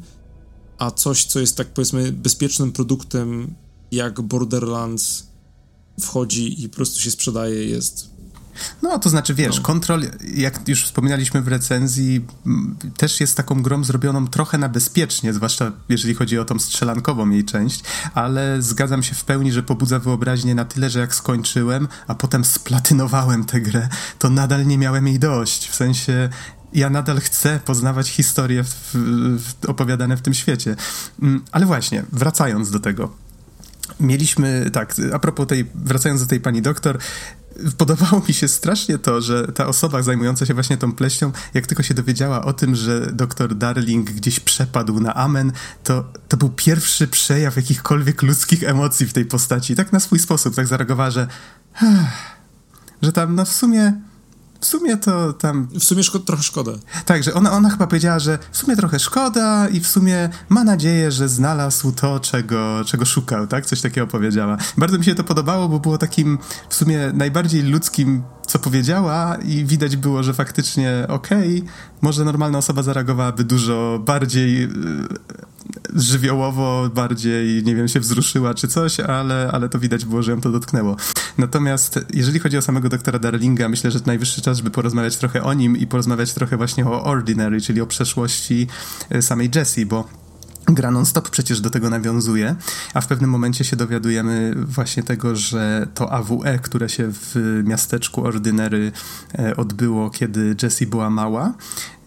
[0.78, 3.54] a coś, co jest tak powiedzmy bezpiecznym produktem
[3.92, 5.26] jak Borderlands
[6.00, 8.13] wchodzi i po prostu się sprzedaje, jest
[8.82, 9.62] no, to znaczy, wiesz, no.
[9.62, 10.02] Control,
[10.34, 12.26] jak już wspominaliśmy w recenzji,
[12.96, 17.44] też jest taką grą zrobioną trochę na bezpiecznie, zwłaszcza jeżeli chodzi o tą strzelankową jej
[17.44, 17.82] część,
[18.14, 22.44] ale zgadzam się w pełni, że pobudza wyobraźnię na tyle, że jak skończyłem, a potem
[22.44, 23.88] splatynowałem tę grę,
[24.18, 25.68] to nadal nie miałem jej dość.
[25.68, 26.28] W sensie,
[26.74, 28.90] ja nadal chcę poznawać historie w,
[29.38, 30.76] w, opowiadane w tym świecie.
[31.22, 33.12] Mm, ale właśnie, wracając do tego.
[34.00, 36.98] Mieliśmy, tak, a propos tej, wracając do tej pani doktor,
[37.78, 41.82] podobało mi się strasznie to, że ta osoba zajmująca się właśnie tą pleśnią, jak tylko
[41.82, 45.52] się dowiedziała o tym, że doktor Darling gdzieś przepadł na amen,
[45.84, 49.76] to, to był pierwszy przejaw jakichkolwiek ludzkich emocji w tej postaci.
[49.76, 51.28] Tak na swój sposób, tak zareagowała, że
[53.02, 53.92] że tam, no w sumie
[54.64, 55.68] w sumie to tam...
[55.72, 56.72] W sumie szko trochę szkoda.
[57.06, 60.64] Tak, że ona, ona chyba powiedziała, że w sumie trochę szkoda i w sumie ma
[60.64, 63.66] nadzieję, że znalazł to, czego, czego szukał, tak?
[63.66, 64.56] Coś takiego powiedziała.
[64.78, 66.38] Bardzo mi się to podobało, bo było takim
[66.68, 72.58] w sumie najbardziej ludzkim co powiedziała i widać było, że faktycznie okej, okay, może normalna
[72.58, 74.68] osoba zareagowałaby dużo bardziej e,
[75.94, 80.40] żywiołowo, bardziej, nie wiem, się wzruszyła czy coś, ale, ale to widać było, że ją
[80.40, 80.96] to dotknęło.
[81.38, 85.54] Natomiast jeżeli chodzi o samego doktora Darlinga, myślę, że najwyższy czas, żeby porozmawiać trochę o
[85.54, 88.66] nim i porozmawiać trochę właśnie o Ordinary, czyli o przeszłości
[89.10, 90.08] e, samej Jessie, bo
[90.68, 92.56] Gra non-stop przecież do tego nawiązuje,
[92.94, 98.24] a w pewnym momencie się dowiadujemy właśnie tego, że to AWE, które się w miasteczku
[98.24, 98.92] Ordinary
[99.38, 101.54] e, odbyło, kiedy Jessie była mała,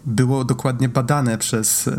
[0.08, 1.90] było dokładnie badane przez,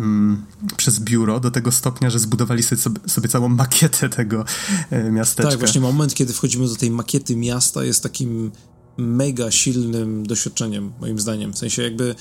[0.76, 4.44] przez biuro do tego stopnia, że zbudowali sobie, sobie całą makietę tego
[4.90, 5.50] e, miasteczka.
[5.50, 8.50] Tak, właśnie moment, kiedy wchodzimy do tej makiety miasta jest takim
[8.96, 11.52] mega silnym doświadczeniem, moim zdaniem.
[11.52, 12.14] W sensie jakby,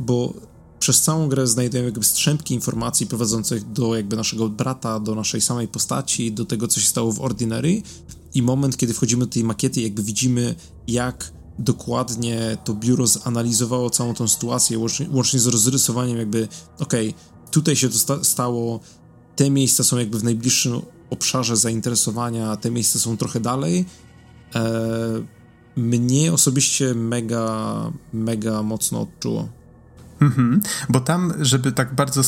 [0.00, 0.34] bo
[0.78, 5.68] przez całą grę znajdujemy jakby strzępki informacji prowadzących do jakby naszego brata, do naszej samej
[5.68, 7.82] postaci, do tego, co się stało w Ordinary
[8.34, 10.54] i moment, kiedy wchodzimy do tej makiety, jakby widzimy,
[10.88, 16.48] jak dokładnie to biuro zanalizowało całą tą sytuację, łącznie, łącznie z rozrysowaniem jakby,
[16.78, 18.80] okej, okay, tutaj się to sta stało,
[19.36, 20.80] te miejsca są jakby w najbliższym
[21.10, 23.86] obszarze zainteresowania, te miejsca są trochę dalej.
[24.54, 24.62] Eee,
[25.76, 29.48] mnie osobiście mega, mega mocno odczuło.
[30.20, 32.22] Mhm, bo tam, żeby tak bardzo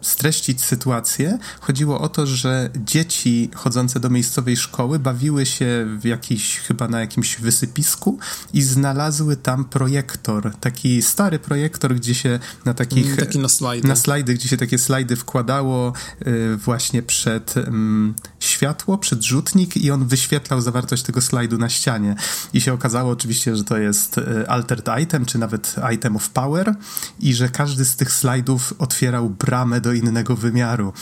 [0.00, 6.58] streścić sytuację, chodziło o to, że dzieci chodzące do miejscowej szkoły bawiły się w jakiś,
[6.58, 8.18] chyba na jakimś wysypisku
[8.52, 13.06] i znalazły tam projektor, taki stary projektor, gdzie się na takich...
[13.06, 13.88] Mm, taki na slajdy.
[13.88, 15.92] Na slajdy, gdzie się takie slajdy wkładało
[16.26, 22.14] y, właśnie przed um, światło, przed rzutnik i on wyświetlał zawartość tego slajdu na ścianie.
[22.52, 26.74] I się okazało oczywiście, że to jest y, altered item, czy nawet item of power
[27.20, 30.92] i że każdy z tych slajdów otwierał bramę do innego wymiaru.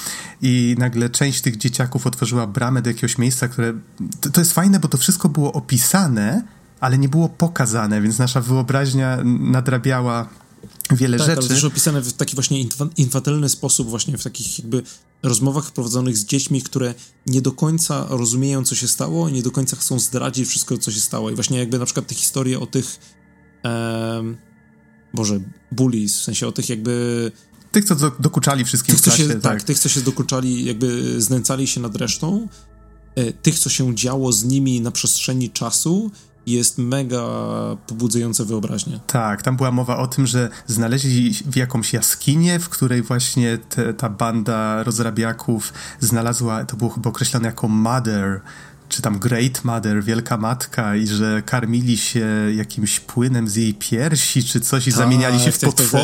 [0.43, 3.75] I nagle część tych dzieciaków otworzyła bramę do jakiegoś miejsca, które.
[4.21, 6.43] To, to jest fajne, bo to wszystko było opisane,
[6.81, 10.29] ale nie było pokazane, więc nasza wyobraźnia nadrabiała
[10.91, 11.41] wiele tak, rzeczy.
[11.41, 12.65] Ale też opisane w taki właśnie
[12.97, 14.83] infantylny sposób, właśnie w takich jakby
[15.23, 16.95] rozmowach prowadzonych z dziećmi, które
[17.27, 21.01] nie do końca rozumieją, co się stało, nie do końca chcą zdradzić wszystko, co się
[21.01, 21.31] stało.
[21.31, 22.99] I właśnie jakby na przykład te historie o tych.
[23.65, 24.37] Um,
[25.15, 25.41] Boże,
[25.73, 27.33] bullies, w sensie o tych jakby...
[27.73, 29.43] Tych, co dokuczali wszystkim tych, w klasie, się, tak.
[29.43, 29.63] tak.
[29.63, 32.49] tych, co się dokuczali, jakby znęcali się nad resztą,
[33.15, 36.11] e, tych, co się działo z nimi na przestrzeni czasu,
[36.47, 37.27] jest mega
[37.87, 39.01] pobudzające wyobraźnię.
[39.07, 43.95] Tak, tam była mowa o tym, że znaleźli w jakąś jaskinię, w której właśnie te,
[43.95, 48.41] ta banda rozrabiaków znalazła, to było chyba określone jako mother,
[48.89, 52.27] czy tam Great Mother, Wielka Matka i że karmili się
[52.57, 56.01] jakimś płynem z jej piersi, czy coś i Ta, zamieniali się w tak, tak, tak.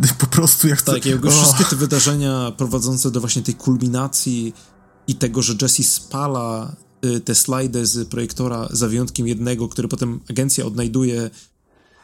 [0.18, 1.08] po prostu jak tak, to...
[1.08, 1.36] jakby oh.
[1.36, 4.54] wszystkie te wydarzenia prowadzące do właśnie tej kulminacji
[5.08, 10.20] i tego, że Jesse spala y, te slajdy z projektora za wyjątkiem jednego, który potem
[10.30, 11.30] agencja odnajduje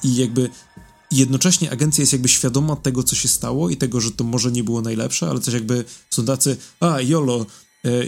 [0.05, 0.51] i jakby
[1.10, 4.65] jednocześnie agencja jest jakby świadoma tego, co się stało i tego, że to może nie
[4.65, 7.47] było najlepsze, ale też jakby są tacy, a jolo,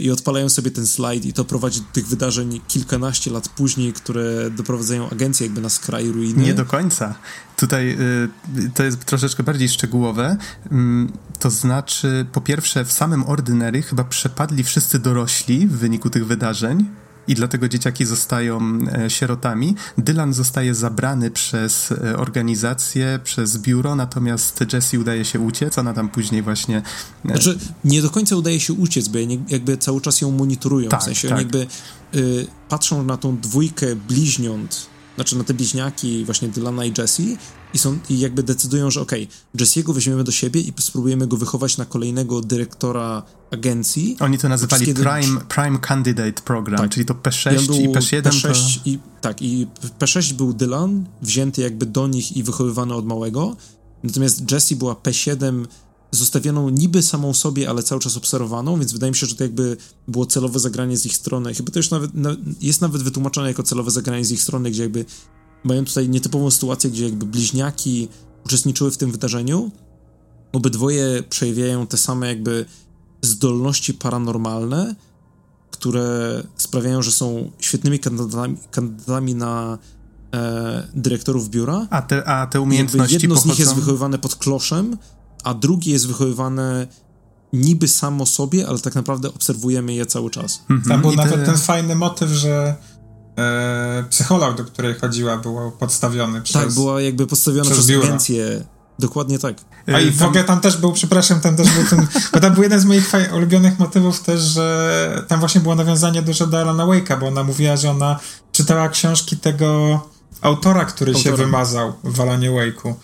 [0.01, 4.51] i odpalają sobie ten slajd i to prowadzi do tych wydarzeń kilkanaście lat później, które
[4.51, 6.43] doprowadzają agencję jakby na skraj ruiny.
[6.43, 7.15] Nie do końca.
[7.57, 7.97] Tutaj
[8.57, 10.37] y, to jest troszeczkę bardziej szczegółowe.
[10.71, 16.27] Mm, to znaczy, po pierwsze, w samym Ordinary chyba przepadli wszyscy dorośli w wyniku tych
[16.27, 16.87] wydarzeń
[17.31, 19.75] i dlatego dzieciaki zostają e, sierotami.
[19.99, 26.09] Dylan zostaje zabrany przez e, organizację, przez biuro, natomiast Jessie udaje się uciec, ona tam
[26.09, 26.83] później właśnie...
[27.25, 31.01] E, znaczy, nie do końca udaje się uciec, bo jakby cały czas ją monitorują, tak,
[31.01, 31.39] w sensie tak.
[31.39, 31.67] oni jakby
[32.15, 37.39] y, patrzą na tą dwójkę bliźniąt, znaczy na te bliźniaki właśnie Dylana i Jessie
[37.75, 41.37] i, są, i jakby decydują, że okej, okay, Jesse'ego weźmiemy do siebie i spróbujemy go
[41.37, 44.17] wychować na kolejnego dyrektora agencji.
[44.21, 44.95] Oni to nazywali.
[44.95, 46.91] Prime, Prime Candidate Program, tak.
[46.91, 48.81] czyli to P6 i, i P7 P6 to...
[48.85, 49.67] i, tak, i
[49.99, 53.57] P6 był Dylan, wzięty jakby do nich i wychowywany od małego,
[54.03, 55.67] natomiast Jessie była P7
[56.11, 59.77] zostawioną niby samą sobie, ale cały czas obserwowaną, więc wydaje mi się, że to jakby
[60.09, 61.55] było celowe zagranie z ich strony.
[61.55, 62.11] Chyba to już nawet,
[62.61, 65.05] jest nawet wytłumaczone jako celowe zagranie z ich strony, gdzie jakby
[65.65, 68.09] mają tutaj nietypową sytuację, gdzie jakby bliźniaki
[68.45, 69.71] uczestniczyły w tym wydarzeniu.
[70.53, 72.65] Obydwoje przejawiają te same jakby
[73.23, 74.95] zdolności paranormalne,
[75.71, 79.79] które sprawiają, że są świetnymi kandydatami, kandydatami na
[80.35, 81.87] e, dyrektorów biura.
[81.91, 83.43] A te, a te umiejętności jedno pochodzą...
[83.43, 84.97] z nich jest wychowywane pod kloszem,
[85.45, 86.87] a drugie jest wychowywane
[87.53, 90.63] niby samo sobie, ale tak naprawdę obserwujemy je cały czas.
[90.71, 90.89] Mhm.
[90.89, 91.47] Tam był I nawet te...
[91.47, 92.77] ten fajny motyw, że
[93.41, 96.63] e, psycholog, do której chodziła, był podstawiony przez...
[96.63, 98.65] Tak, była jakby podstawiona przez, przez agencję.
[98.99, 99.57] Dokładnie tak.
[99.95, 102.63] A i w ogóle tam też był, przepraszam, tam też był ten, bo tam był
[102.63, 107.21] jeden z moich ulubionych motywów też, że tam właśnie było nawiązanie dużo do Alana Wake'a,
[107.21, 108.19] bo ona mówiła, że ona
[108.53, 110.01] czytała książki tego
[110.41, 111.37] autora, który Autora.
[111.37, 112.95] się wymazał w Alanie Wake'u.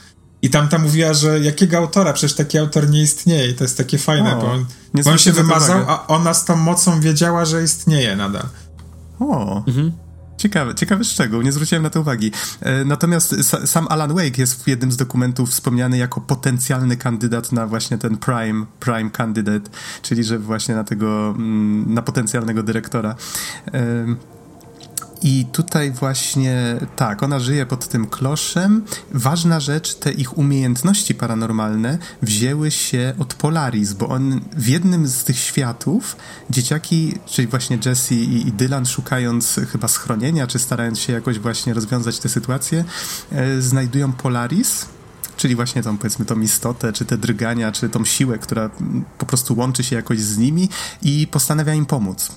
[0.43, 2.13] I tam ta mówiła, że jakiego autora?
[2.13, 3.49] Przecież taki autor nie istnieje.
[3.49, 4.67] I to jest takie fajne, o, bo on,
[5.05, 8.47] bo on się wymazał, a ona z tą mocą wiedziała, że istnieje nadal.
[9.21, 9.63] O.
[9.67, 9.93] Mhm.
[10.37, 12.33] Ciekawy, ciekawy szczegół, nie zwróciłem na to uwagi.
[12.61, 13.35] E, natomiast
[13.67, 18.17] sam Alan Wake jest w jednym z dokumentów wspomniany jako potencjalny kandydat na właśnie ten
[18.17, 19.71] prime, prime candidate,
[20.03, 23.15] czyli że właśnie na tego, mm, na potencjalnego dyrektora.
[25.23, 28.85] I tutaj właśnie, tak, ona żyje pod tym kloszem.
[29.15, 35.25] Ważna rzecz, te ich umiejętności paranormalne wzięły się od Polaris, bo on w jednym z
[35.25, 36.17] tych światów
[36.51, 42.19] dzieciaki, czyli właśnie Jesse i, Dylan, szukając chyba schronienia, czy starając się jakoś właśnie rozwiązać
[42.19, 42.85] tę sytuację,
[43.33, 44.87] e, znajdują Polaris,
[45.37, 48.71] czyli właśnie tą, powiedzmy, tą istotę, czy te drgania, czy tą siłę, która
[49.19, 50.69] po prostu łączy się jakoś z nimi
[51.03, 52.31] i postanawia im pomóc.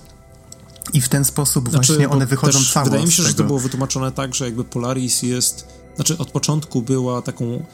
[0.93, 3.59] I w ten sposób znaczy, właśnie one wychodzą całe Wydaje mi się, że to było
[3.59, 7.65] wytłumaczone tak, że jakby Polaris jest, znaczy od początku była taką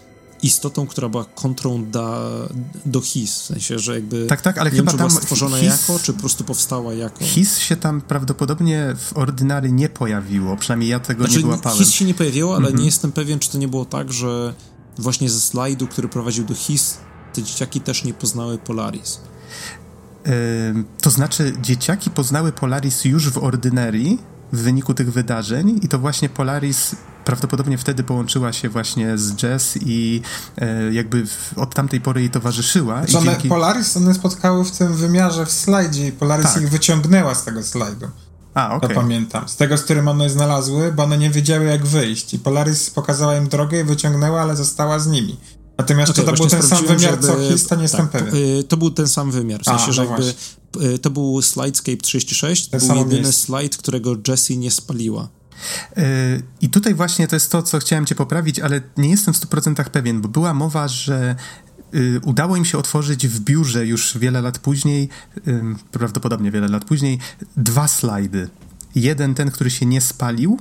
[0.43, 2.19] istotą, która była kontrą da,
[2.85, 5.57] do HIS, w sensie, że jakby tak, tak, ale nie chyba wiem, tam była stworzona
[5.57, 7.25] his, jako, czy po prostu powstała jako.
[7.25, 11.77] HIS się tam prawdopodobnie w Ordynary nie pojawiło, przynajmniej ja tego znaczy, nie wyłapałem.
[11.77, 12.79] HIS się nie pojawiło, ale mm -hmm.
[12.79, 14.53] nie jestem pewien, czy to nie było tak, że
[14.97, 16.97] właśnie ze slajdu, który prowadził do HIS,
[17.33, 19.19] te dzieciaki też nie poznały Polaris.
[21.01, 24.17] To znaczy, dzieciaki poznały Polaris już w Ordynary
[24.53, 26.95] w wyniku tych wydarzeń i to właśnie Polaris
[27.25, 30.21] prawdopodobnie wtedy połączyła się właśnie z Jess i
[30.57, 32.97] e, jakby w, od tamtej pory jej towarzyszyła.
[32.97, 33.49] Znaczy one, dzięki...
[33.49, 36.63] Polaris one spotkały w tym wymiarze w slajdzie i Polaris tak.
[36.63, 38.07] ich wyciągnęła z tego slajdu.
[38.53, 38.77] A, okej.
[38.77, 38.89] Okay.
[38.89, 39.49] To pamiętam.
[39.49, 43.35] Z tego, z którym one znalazły, bo one nie wiedziały jak wyjść i Polaris pokazała
[43.37, 45.37] im drogę i wyciągnęła, ale została z nimi.
[45.77, 48.59] Natomiast okay, czy to był ten sam wymiar, jakby, co Hista, nie jestem tak, pewien.
[48.59, 50.33] Y, to był ten sam wymiar, w sensie, A, no że jakby
[50.85, 53.33] y, to był Slidescape 36, to był jedyny miejsce.
[53.33, 55.27] slajd, którego Jessie nie spaliła.
[55.97, 59.37] Y, I tutaj właśnie to jest to, co chciałem cię poprawić, ale nie jestem w
[59.37, 61.35] 100% pewien, bo była mowa, że
[62.23, 65.09] udało im się otworzyć w biurze już wiele lat później,
[65.91, 67.19] prawdopodobnie wiele lat później,
[67.57, 68.49] dwa slajdy.
[68.95, 70.59] Jeden ten, który się nie spalił,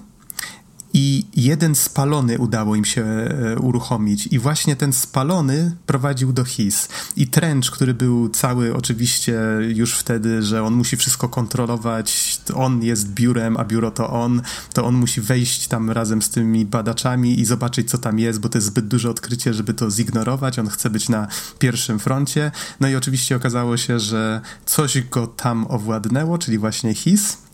[0.95, 4.27] i jeden spalony udało im się e, uruchomić.
[4.27, 6.89] I właśnie ten spalony prowadził do HIS.
[7.17, 9.41] I Trench, który był cały oczywiście
[9.75, 14.43] już wtedy, że on musi wszystko kontrolować, on jest biurem, a biuro to on,
[14.73, 18.49] to on musi wejść tam razem z tymi badaczami i zobaczyć, co tam jest, bo
[18.49, 21.27] to jest zbyt duże odkrycie, żeby to zignorować, on chce być na
[21.59, 22.51] pierwszym froncie.
[22.81, 27.45] No i oczywiście okazało się, że coś go tam owładnęło, czyli właśnie HIS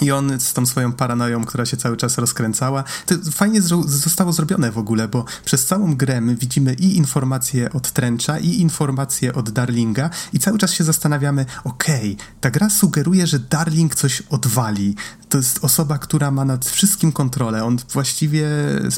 [0.00, 4.72] i on z tą swoją paranoją, która się cały czas rozkręcała, to fajnie zostało zrobione
[4.72, 9.50] w ogóle, bo przez całą grę my widzimy i informacje od Trencha, i informacje od
[9.50, 14.94] Darlinga, i cały czas się zastanawiamy, okej, okay, ta gra sugeruje, że Darling coś odwali.
[15.28, 17.64] To jest osoba, która ma nad wszystkim kontrolę.
[17.64, 18.48] On właściwie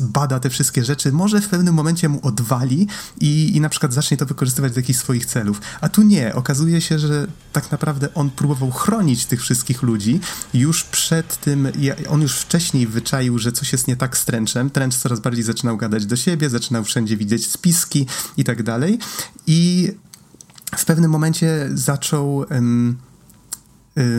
[0.03, 2.87] bada te wszystkie rzeczy, może w pewnym momencie mu odwali
[3.21, 5.61] i, i na przykład zacznie to wykorzystywać do jakichś swoich celów.
[5.81, 6.35] A tu nie.
[6.35, 10.21] Okazuje się, że tak naprawdę on próbował chronić tych wszystkich ludzi
[10.55, 11.69] już przed tym,
[12.09, 14.71] on już wcześniej wyczaił, że coś jest nie tak z Trenczem.
[14.71, 18.07] Trench coraz bardziej zaczynał gadać do siebie, zaczynał wszędzie widzieć spiski
[18.37, 18.99] i tak dalej.
[19.47, 19.91] I
[20.77, 22.37] w pewnym momencie zaczął.
[22.37, 23.10] Um,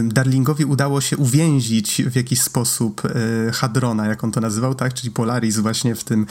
[0.04, 4.94] Darlingowi udało się uwięzić w jakiś sposób y, Hadrona, jak on to nazywał, tak?
[4.94, 6.26] Czyli Polaris właśnie w tym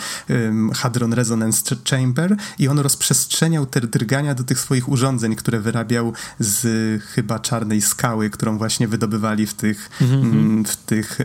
[0.75, 7.03] Hadron Resonance Chamber i on rozprzestrzeniał te drgania do tych swoich urządzeń, które wyrabiał z
[7.03, 10.65] chyba czarnej skały, którą właśnie wydobywali w tych, mm-hmm.
[10.65, 11.25] w tych, y,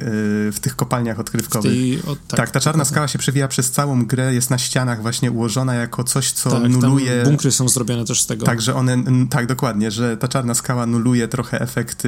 [0.52, 1.72] w tych kopalniach odkrywkowych.
[1.72, 2.92] Tej, o, tak, tak, ta czarna tak.
[2.92, 6.70] skała się przewija przez całą grę, jest na ścianach właśnie ułożona jako coś, co tak,
[6.70, 7.24] nuluje...
[7.24, 8.46] bunkry są zrobione też z tego.
[8.46, 11.60] Tak, że one, tak, dokładnie, że ta czarna skała nuluje trochę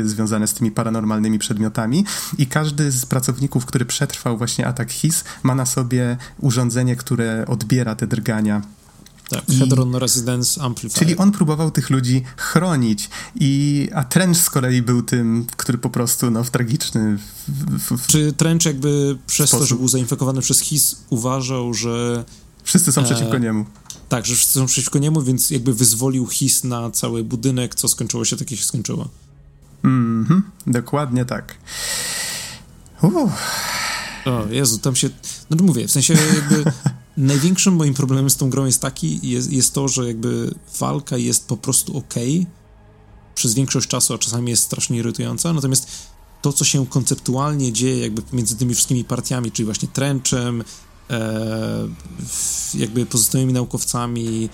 [0.05, 2.05] związane z tymi paranormalnymi przedmiotami
[2.37, 7.95] i każdy z pracowników, który przetrwał właśnie atak HIS, ma na sobie urządzenie, które odbiera
[7.95, 8.61] te drgania.
[9.29, 10.99] Tak, Hedron Residence Amplifier.
[10.99, 15.89] Czyli on próbował tych ludzi chronić, i, a Trench z kolei był tym, który po
[15.89, 17.17] prostu no, w tragiczny...
[17.47, 19.63] W, w, Czy Trench jakby przez sposób.
[19.63, 22.25] to, że był zainfekowany przez HIS uważał, że...
[22.63, 23.65] Wszyscy są e, przeciwko niemu.
[24.09, 28.25] Tak, że wszyscy są przeciwko niemu, więc jakby wyzwolił HIS na cały budynek, co skończyło
[28.25, 29.07] się tak, jak się skończyło.
[29.83, 31.55] Mhm, dokładnie tak.
[33.01, 33.31] Uh.
[34.27, 35.09] O Jezu, tam się...
[35.49, 36.71] No mówię, w sensie jakby
[37.17, 41.47] największym moim problemem z tą grą jest taki, jest, jest to, że jakby walka jest
[41.47, 42.13] po prostu ok
[43.35, 45.87] przez większość czasu, a czasami jest strasznie irytująca, natomiast
[46.41, 50.63] to, co się konceptualnie dzieje jakby pomiędzy tymi wszystkimi partiami, czyli właśnie Trenchem,
[51.09, 51.87] e,
[52.73, 54.49] jakby pozostałymi naukowcami,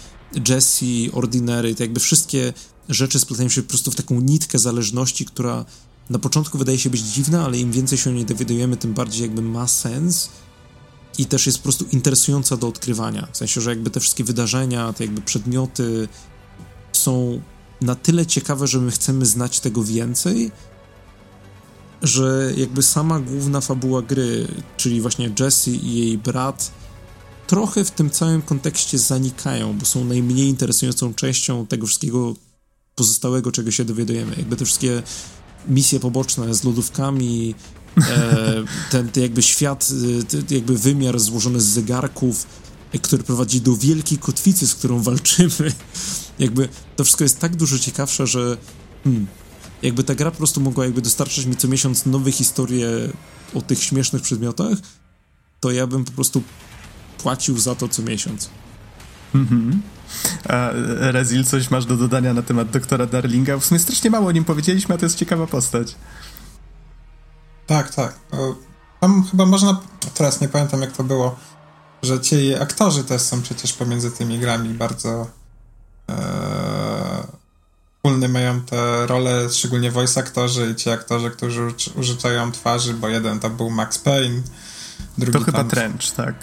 [0.50, 2.54] Jesse, Ordinary, to jakby wszystkie
[2.90, 5.66] rzeczy splatają się po prostu w taką nitkę zależności, która
[6.10, 9.22] na początku wydaje się być dziwna, ale im więcej się o niej dowiadujemy, tym bardziej
[9.22, 10.30] jakby ma sens
[11.18, 13.28] i też jest po prostu interesująca do odkrywania.
[13.32, 16.08] W sensie, że jakby te wszystkie wydarzenia, te jakby przedmioty
[16.94, 17.42] są
[17.82, 20.52] na tyle ciekawe, że my chcemy znać tego więcej,
[22.02, 24.48] że jakby sama główna fabuła gry,
[24.78, 26.72] czyli właśnie Jessie i jej brat,
[27.48, 32.34] trochę w tym całym kontekście zanikają, bo są najmniej interesującą częścią tego wszystkiego,
[32.96, 34.36] pozostałego, czego się dowiadujemy.
[34.38, 35.04] Jakby te wszystkie
[35.68, 37.56] misje poboczne z lodówkami,
[37.98, 39.88] e, ten, ten, jakby świat,
[40.20, 42.48] e, ten, jakby wymiar złożony z zegarków,
[42.92, 45.74] e, który prowadzi do wielkiej kotwicy, z którą walczymy.
[46.40, 48.58] Jakby to wszystko jest tak dużo ciekawsze, że
[49.04, 49.28] hmm,
[49.82, 52.90] jakby ta gra po prostu mogła jakby dostarczać mi co miesiąc nowe historie
[53.54, 54.78] o tych śmiesznych przedmiotach,
[55.60, 56.44] to ja bym po prostu
[57.18, 58.50] płacił za to co miesiąc.
[59.36, 59.82] Mhm.
[60.50, 60.70] A
[61.12, 63.58] Rezil, coś masz do dodania na temat doktora Darlinga?
[63.58, 65.96] W sumie strasznie mało o nim powiedzieliśmy, a to jest ciekawa postać.
[67.68, 68.20] Tak, tak.
[69.00, 69.82] Tam chyba można,
[70.14, 71.36] teraz nie pamiętam jak to było,
[72.04, 75.28] że ci aktorzy też są przecież pomiędzy tymi grami bardzo
[78.04, 83.40] wspólne mają te role, szczególnie voice aktorzy i ci aktorzy, którzy używają twarzy, bo jeden
[83.40, 84.42] to był Max Payne,
[85.18, 85.70] drugi To chyba tam...
[85.70, 86.36] Trench, tak.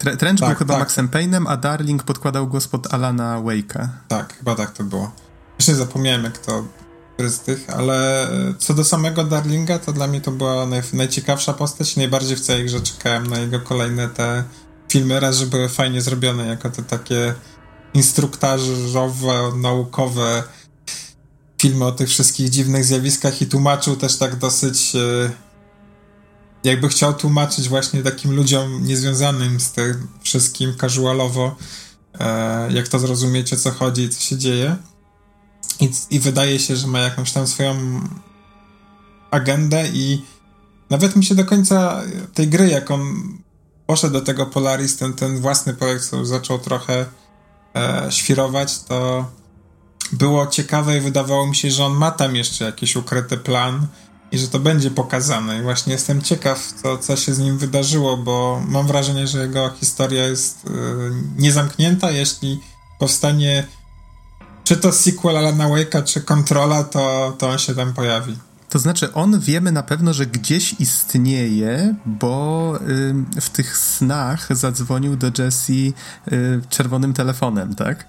[0.00, 0.80] Tre Trench tak, był chyba tak.
[0.80, 3.88] Maxem Payne'em, a Darling podkładał głos pod Alana Wake'a.
[4.08, 5.12] Tak, chyba tak to było.
[5.58, 6.64] Jeszcze zapomniałem, jak to
[7.28, 8.28] z tych, ale
[8.58, 11.96] co do samego Darlinga, to dla mnie to była naj, najciekawsza postać.
[11.96, 14.44] Najbardziej w całej grze czekałem na jego kolejne te
[14.92, 15.20] filmy.
[15.20, 17.34] Raz, że były fajnie zrobione, jako te takie
[17.94, 20.42] instruktażowe, naukowe
[21.60, 25.30] filmy o tych wszystkich dziwnych zjawiskach i tłumaczył też tak dosyć e,
[26.64, 31.56] jakby chciał tłumaczyć właśnie takim ludziom niezwiązanym z tym wszystkim casualowo,
[32.20, 34.76] e, jak to zrozumiecie, co chodzi, co się dzieje.
[35.80, 38.00] I, I wydaje się, że ma jakąś tam swoją
[39.30, 40.24] agendę i
[40.90, 42.02] nawet mi się do końca
[42.34, 43.00] tej gry, jak on
[43.86, 47.06] poszedł do tego Polaris, ten, ten własny projekt, co zaczął trochę
[47.74, 49.30] e, świrować, to
[50.12, 53.86] było ciekawe i wydawało mi się, że on ma tam jeszcze jakiś ukryty plan
[54.32, 55.58] i że to będzie pokazane.
[55.58, 59.70] I właśnie jestem ciekaw, co, co się z nim wydarzyło, bo mam wrażenie, że jego
[59.70, 60.70] historia jest y,
[61.36, 62.10] niezamknięta.
[62.10, 62.60] Jeśli
[62.98, 63.66] powstanie
[64.64, 68.36] czy to sequel Alana Wake'a, czy Controla, to, to on się tam pojawi.
[68.68, 72.78] To znaczy, on wiemy na pewno, że gdzieś istnieje, bo
[73.36, 75.92] y, w tych snach zadzwonił do Jessie
[76.32, 78.06] y, czerwonym telefonem, tak?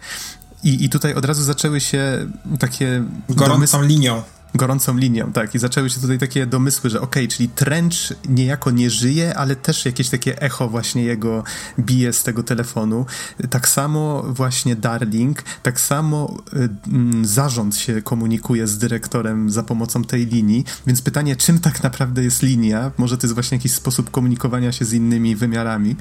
[0.63, 2.27] I, I tutaj od razu zaczęły się
[2.59, 3.03] takie.
[3.29, 3.81] Gorącą domysł...
[3.81, 4.23] linią
[4.55, 5.55] gorącą linią, tak.
[5.55, 9.55] I zaczęły się tutaj takie domysły, że okej, okay, czyli Trench niejako nie żyje, ale
[9.55, 11.43] też jakieś takie echo właśnie jego
[11.79, 13.05] bije z tego telefonu.
[13.49, 20.25] Tak samo właśnie Darling, tak samo y, zarząd się komunikuje z dyrektorem za pomocą tej
[20.25, 22.91] linii, więc pytanie, czym tak naprawdę jest linia?
[22.97, 25.95] Może to jest właśnie jakiś sposób komunikowania się z innymi wymiarami.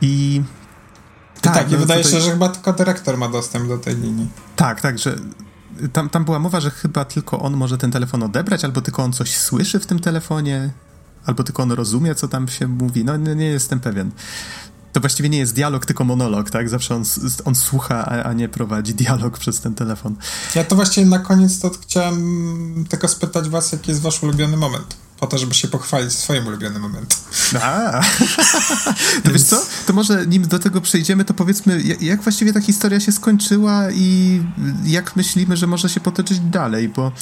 [0.00, 0.42] I
[1.40, 2.20] tak, tak i no wydaje tutaj...
[2.20, 4.28] się, że chyba tylko dyrektor ma dostęp do tej linii.
[4.56, 5.16] Tak, tak, że
[5.92, 9.12] tam, tam była mowa, że chyba tylko on może ten telefon odebrać, albo tylko on
[9.12, 10.70] coś słyszy w tym telefonie,
[11.26, 13.04] albo tylko on rozumie, co tam się mówi.
[13.04, 14.10] No nie, nie jestem pewien.
[14.92, 16.68] To właściwie nie jest dialog, tylko monolog, tak?
[16.68, 17.04] Zawsze on,
[17.44, 20.16] on słucha, a, a nie prowadzi dialog przez ten telefon.
[20.54, 24.96] Ja to właściwie na koniec to chciałem tylko spytać was, jaki jest wasz ulubiony moment
[25.20, 27.18] po to, żeby się pochwalić swoim ulubionym momentem.
[27.62, 28.00] A,
[29.24, 29.66] to wiesz co?
[29.86, 34.40] To może nim do tego przejdziemy, to powiedzmy, jak właściwie ta historia się skończyła i
[34.84, 37.12] jak myślimy, że może się potoczyć dalej, bo...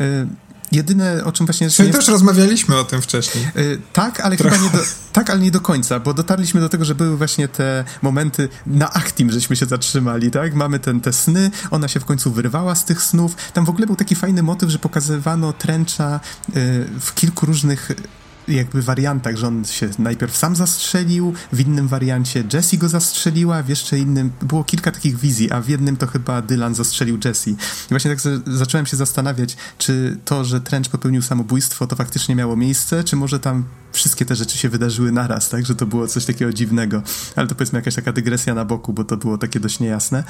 [0.00, 1.70] Y Jedyne, o czym właśnie...
[1.70, 3.48] Czyli też rozmawialiśmy o tym wcześniej.
[3.54, 4.56] Yy, tak, ale Trochę.
[4.56, 7.48] chyba nie do, tak, ale nie do końca, bo dotarliśmy do tego, że były właśnie
[7.48, 10.54] te momenty na Actim, żeśmy się zatrzymali, tak?
[10.54, 13.34] Mamy ten, te sny, ona się w końcu wyrwała z tych snów.
[13.52, 16.54] Tam w ogóle był taki fajny motyw, że pokazywano Trencha yy,
[17.00, 17.90] w kilku różnych
[18.48, 23.68] jakby wariantach, że on się najpierw sam zastrzelił, w innym wariancie Jessie go zastrzeliła, w
[23.68, 27.50] jeszcze innym było kilka takich wizji, a w jednym to chyba Dylan zastrzelił Jessie.
[27.50, 32.56] I właśnie tak zacząłem się zastanawiać, czy to, że Trench popełnił samobójstwo, to faktycznie miało
[32.56, 36.24] miejsce, czy może tam wszystkie te rzeczy się wydarzyły naraz, tak, że to było coś
[36.24, 37.02] takiego dziwnego.
[37.36, 40.24] Ale to powiedzmy jakaś taka dygresja na boku, bo to było takie dość niejasne.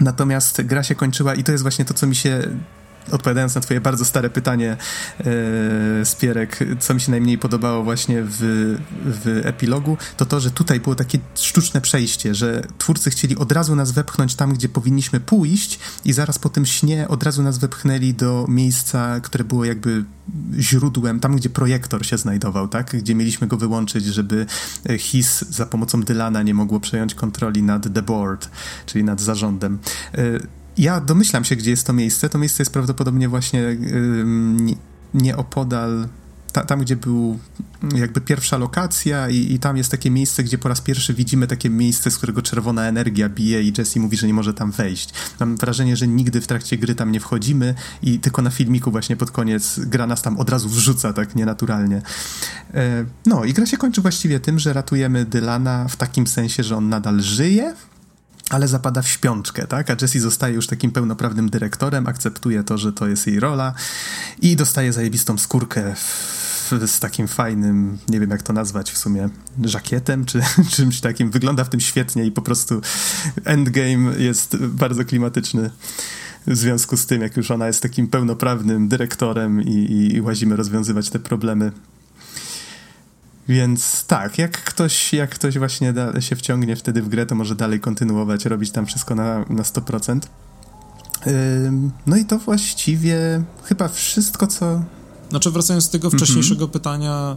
[0.00, 2.48] Natomiast gra się kończyła i to jest właśnie to, co mi się
[3.10, 4.76] odpowiadając na twoje bardzo stare pytanie,
[5.20, 8.38] e, Spierek, co mi się najmniej podobało właśnie w,
[9.04, 13.76] w epilogu, to to, że tutaj było takie sztuczne przejście, że twórcy chcieli od razu
[13.76, 18.14] nas wepchnąć tam, gdzie powinniśmy pójść i zaraz po tym śnie od razu nas wepchnęli
[18.14, 20.04] do miejsca, które było jakby
[20.58, 22.96] źródłem, tam gdzie projektor się znajdował, tak?
[22.96, 24.46] Gdzie mieliśmy go wyłączyć, żeby
[24.98, 28.50] HIS za pomocą Dylana nie mogło przejąć kontroli nad the board,
[28.86, 29.78] czyli nad zarządem.
[30.14, 32.28] E, ja domyślam się, gdzie jest to miejsce.
[32.28, 34.76] To miejsce jest prawdopodobnie właśnie yy,
[35.14, 36.08] nieopodal
[36.52, 37.38] ta, tam, gdzie był
[37.94, 41.70] jakby pierwsza lokacja i, i, tam jest takie miejsce, gdzie po raz pierwszy widzimy takie
[41.70, 45.10] miejsce, z którego czerwona energia bije i Jesse mówi, że nie może tam wejść.
[45.40, 49.16] Mam wrażenie, że nigdy w trakcie gry tam nie wchodzimy i tylko na filmiku właśnie
[49.16, 52.02] pod koniec gra nas tam od razu wrzuca tak nienaturalnie.
[52.74, 56.76] E, no i gra się kończy właściwie tym, że ratujemy Dylana w takim sensie, że
[56.76, 57.74] on nadal żyje,
[58.52, 59.90] ale zapada w śpiączkę, tak?
[59.90, 63.74] A Jessie zostaje już takim pełnoprawnym dyrektorem, akceptuje to, że to jest jej rola
[64.40, 65.94] i dostaje zajebistą skórkę
[66.86, 69.28] z takim fajnym, nie wiem jak to nazwać w sumie,
[69.64, 70.40] żakietem czy
[70.76, 71.30] czymś takim.
[71.30, 72.80] Wygląda w tym świetnie i po prostu
[73.44, 75.70] endgame jest bardzo klimatyczny
[76.46, 80.56] w związku z tym, jak już ona jest takim pełnoprawnym dyrektorem i, i, i łazimy
[80.56, 81.72] rozwiązywać te problemy
[83.48, 87.54] więc tak, jak ktoś, jak ktoś właśnie da, się wciągnie wtedy w grę, to może
[87.54, 90.20] dalej kontynuować, robić tam wszystko na, na 100%.
[92.06, 94.84] no i to właściwie chyba wszystko, co.
[95.30, 96.72] Znaczy, wracając do tego wcześniejszego mm -hmm.
[96.72, 97.36] pytania,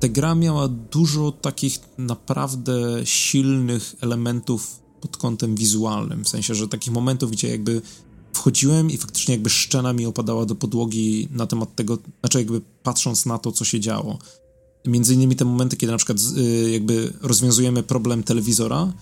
[0.00, 2.72] ta gra miała dużo takich naprawdę
[3.04, 6.24] silnych elementów pod kątem wizualnym.
[6.24, 7.82] W sensie, że takich momentów, gdzie jakby
[8.32, 13.26] wchodziłem i faktycznie jakby szczena mi opadała do podłogi na temat tego, znaczy jakby patrząc
[13.26, 14.18] na to, co się działo.
[14.86, 18.92] Między innymi te momenty, kiedy na przykład y, jakby rozwiązujemy problem telewizora,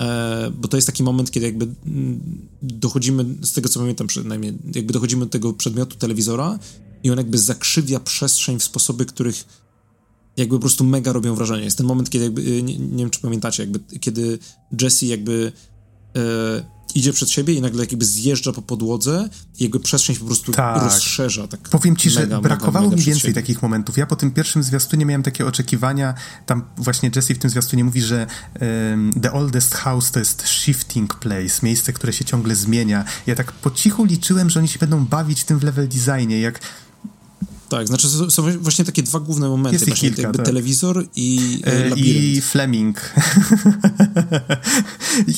[0.00, 2.20] e, bo to jest taki moment, kiedy jakby mm,
[2.62, 6.58] dochodzimy, z tego co pamiętam przynajmniej, jakby dochodzimy do tego przedmiotu telewizora
[7.02, 9.44] i on jakby zakrzywia przestrzeń w sposoby, których
[10.36, 11.64] jakby po prostu mega robią wrażenie.
[11.64, 14.38] Jest ten moment, kiedy jakby, y, nie, nie wiem czy pamiętacie, jakby kiedy
[14.80, 15.52] Jesse jakby
[16.16, 19.28] e, idzie przed siebie i nagle jakby zjeżdża po podłodze
[19.58, 20.82] i jakby przestrzeń się po prostu tak.
[20.82, 21.48] rozszerza.
[21.48, 23.96] Tak Powiem ci, mega, że brakowało mega, mega mi więcej takich momentów.
[23.96, 26.14] Ja po tym pierwszym zwiastunie miałem takie oczekiwania,
[26.46, 28.26] tam właśnie Jesse w tym zwiastunie mówi, że
[28.60, 33.04] um, The Oldest House to jest shifting place, miejsce, które się ciągle zmienia.
[33.26, 36.60] Ja tak po cichu liczyłem, że oni się będą bawić tym w level designie, jak
[37.68, 40.46] tak, znaczy są właśnie takie dwa główne momenty, jest właśnie kilka, jakby tak.
[40.46, 43.00] telewizor i e, I Fleming.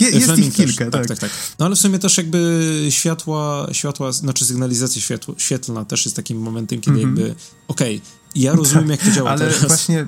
[0.00, 1.06] Je, jest Fleming ich kilka, tak.
[1.06, 1.06] tak.
[1.06, 1.18] tak.
[1.18, 6.16] Tak, No ale w sumie też jakby światła, światła znaczy sygnalizacja światło, świetlna też jest
[6.16, 7.18] takim momentem, kiedy mm -hmm.
[7.18, 7.34] jakby
[7.68, 9.66] okej, okay, ja rozumiem jak to działa ale teraz.
[9.66, 10.06] właśnie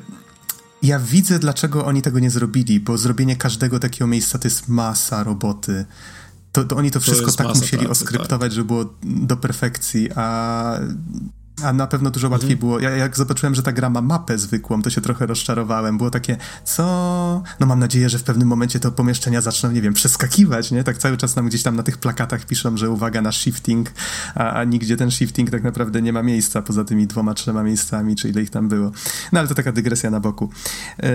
[0.83, 5.25] ja widzę, dlaczego oni tego nie zrobili, bo zrobienie każdego takiego miejsca to jest masa
[5.25, 5.85] roboty.
[6.53, 8.53] To, to oni to wszystko to tak musieli pracy, oskryptować, tak.
[8.53, 10.81] żeby było do perfekcji, a
[11.65, 12.59] a na pewno dużo łatwiej mhm.
[12.61, 12.81] było.
[12.81, 15.99] Ja jak zobaczyłem, że ta gra ma mapę zwykłą, to się trochę rozczarowałem.
[15.99, 16.83] Było takie, co?
[17.61, 20.85] No mam nadzieję, że w pewnym momencie to pomieszczenia zaczną, nie wiem, przeskakiwać, nie?
[20.85, 23.93] Tak cały czas nam gdzieś tam na tych plakatach piszą, że uwaga na shifting,
[24.35, 28.17] a, a nigdzie ten shifting tak naprawdę nie ma miejsca, poza tymi dwoma, trzema miejscami,
[28.17, 28.93] czy ile ich tam było.
[29.33, 30.51] No ale to taka dygresja na boku.
[31.03, 31.09] Yy,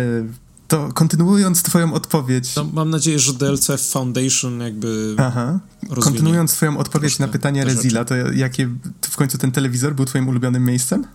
[0.68, 2.56] to kontynuując twoją odpowiedź...
[2.56, 5.60] No, mam nadzieję, że DLC Foundation jakby Aha.
[6.00, 8.70] Kontynuując twoją odpowiedź na pytanie Rezila, to jakie
[9.02, 11.06] w końcu ten telewizor był twoim ulubionym miejscem?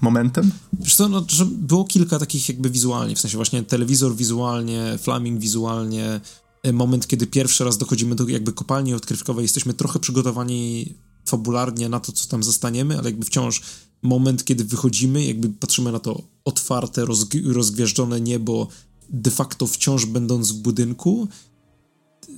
[0.00, 0.50] Momentem?
[0.80, 5.40] Wiesz co, no, że było kilka takich jakby wizualnie, w sensie właśnie telewizor wizualnie, flaming
[5.40, 6.20] wizualnie,
[6.62, 10.94] e, moment, kiedy pierwszy raz dochodzimy do jakby kopalni odkrywkowej, jesteśmy trochę przygotowani
[11.24, 13.62] fabularnie na to, co tam zostaniemy, ale jakby wciąż
[14.04, 17.04] moment, kiedy wychodzimy, jakby patrzymy na to otwarte,
[17.44, 18.68] rozgwieżdżone niebo,
[19.10, 21.28] de facto wciąż będąc w budynku,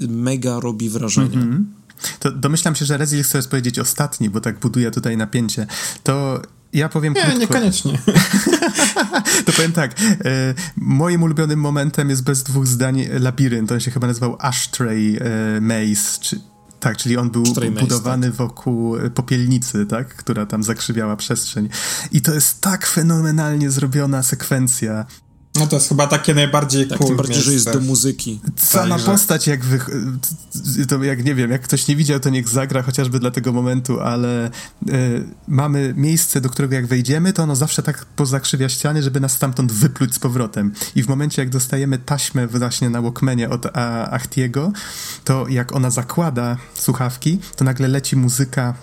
[0.01, 1.36] mega robi wrażenie.
[1.36, 1.86] Mm -hmm.
[2.20, 5.66] To domyślam się, że Rezil chce powiedzieć ostatni, bo tak buduje tutaj napięcie.
[6.02, 7.38] To ja powiem Nie, krótko.
[7.38, 7.98] niekoniecznie.
[9.47, 10.01] to powiem tak.
[10.01, 13.72] E, moim ulubionym momentem jest bez dwóch zdań labirynt.
[13.72, 16.40] On się chyba nazywał Ashtray e, Maze, czy
[16.88, 17.44] tak, czyli on był
[17.80, 18.36] budowany tak.
[18.36, 21.68] wokół e, popielnicy, tak, która tam zakrzywiała przestrzeń.
[22.12, 25.06] I to jest tak fenomenalnie zrobiona sekwencja.
[25.59, 28.41] No to jest chyba takie najbardziej tak, cool tym bardziej, że jest do muzyki.
[28.57, 29.81] Sama tak, postać, jak wy...
[30.89, 34.01] to jak nie wiem, jak ktoś nie widział, to niech zagra chociażby dla tego momentu,
[34.01, 34.51] ale
[34.89, 39.33] y, mamy miejsce, do którego jak wejdziemy, to ono zawsze tak pozakrzywia ściany, żeby nas
[39.33, 40.73] stamtąd wypluć z powrotem.
[40.95, 43.66] I w momencie, jak dostajemy taśmę właśnie na Walkmanie od
[44.11, 44.73] Achtiego,
[45.24, 48.74] to jak ona zakłada słuchawki, to nagle leci muzyka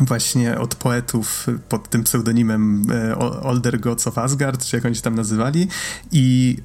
[0.00, 5.02] właśnie od poetów pod tym pseudonimem e, Older Gods of Asgard, czy jak oni się
[5.02, 5.68] tam nazywali
[6.12, 6.56] i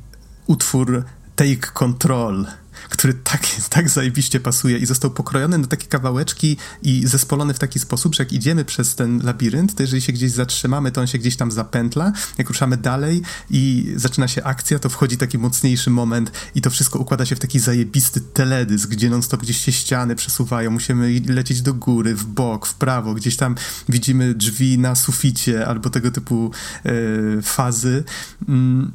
[0.47, 1.03] utwór
[1.35, 2.45] Take Control
[2.89, 7.79] który tak, tak zajebiście pasuje i został pokrojony na takie kawałeczki i zespolony w taki
[7.79, 11.17] sposób, że jak idziemy przez ten labirynt, to jeżeli się gdzieś zatrzymamy, to on się
[11.17, 16.31] gdzieś tam zapętla, jak ruszamy dalej i zaczyna się akcja, to wchodzi taki mocniejszy moment
[16.55, 20.71] i to wszystko układa się w taki zajebisty teledysk, gdzie non-stop gdzieś się ściany przesuwają,
[20.71, 23.55] musimy lecieć do góry, w bok, w prawo, gdzieś tam
[23.89, 26.51] widzimy drzwi na suficie albo tego typu
[26.85, 28.03] yy, fazy.
[28.47, 28.91] Mm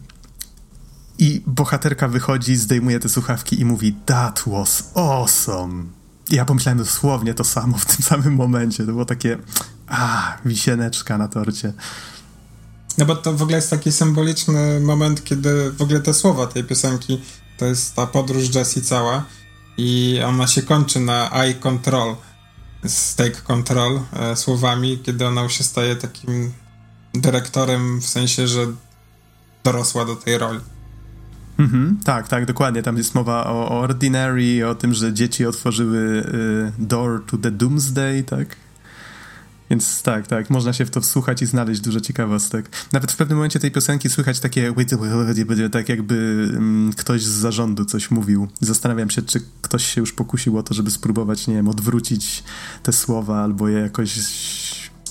[1.19, 5.85] i bohaterka wychodzi, zdejmuje te słuchawki i mówi That was awesome.
[6.31, 8.86] I ja pomyślałem dosłownie to samo w tym samym momencie.
[8.86, 9.39] To było takie,
[9.86, 11.73] a, wisieneczka na torcie.
[12.99, 16.65] No bo to w ogóle jest taki symboliczny moment, kiedy w ogóle te słowa tej
[16.65, 17.20] piosenki
[17.59, 19.24] to jest ta podróż Jessie cała
[19.77, 22.16] i ona się kończy na eye control,
[23.16, 26.53] take control e, słowami, kiedy ona już się staje takim
[27.15, 28.66] dyrektorem w sensie, że
[29.65, 30.61] dorosła do tej roli.
[31.59, 32.83] Mhm, tak, tak, dokładnie.
[32.83, 38.23] Tam jest mowa o, Ordinary, o tym, że dzieci otworzyły y, Door to the Doomsday,
[38.23, 38.57] tak?
[39.71, 42.71] Więc tak, tak, można się w to wsłuchać i znaleźć dużo ciekawostek.
[42.93, 44.73] Nawet w pewnym momencie tej piosenki słychać takie
[45.71, 48.49] tak jakby um, ktoś z zarządu coś mówił.
[48.61, 52.45] Zastanawiam się, czy ktoś się już pokusił o to, żeby spróbować, nie wiem, odwrócić
[52.83, 54.19] te słowa albo je jakoś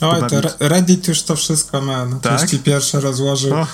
[0.02, 2.40] Oj, to Reddit już to wszystko ma na tak?
[2.40, 3.54] części pierwsze rozłożył.
[3.54, 3.68] O.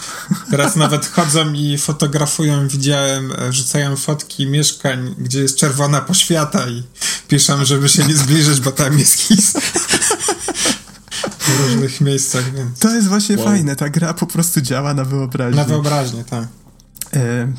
[0.51, 6.83] Teraz nawet chodzą i fotografują, widziałem, e, rzucają fotki mieszkań, gdzie jest czerwona poświata i
[7.27, 9.53] piszą, żeby się nie zbliżyć, bo tam jest his.
[11.39, 12.79] w różnych miejscach, więc...
[12.79, 13.45] To jest właśnie wow.
[13.45, 15.57] fajne, ta gra po prostu działa na wyobraźnię.
[15.57, 16.47] Na wyobraźnię, tak.
[17.13, 17.53] E,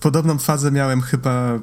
[0.00, 1.58] podobną fazę miałem chyba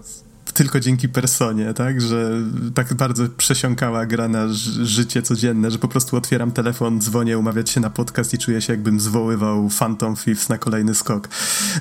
[0.58, 2.02] tylko dzięki personie, tak?
[2.02, 2.32] Że
[2.74, 4.48] tak bardzo przesiąkała gra na
[4.84, 8.74] życie codzienne, że po prostu otwieram telefon, dzwonię, umawiać się na podcast i czuję się
[8.74, 11.30] jakbym zwoływał Phantom Thieves na kolejny skok.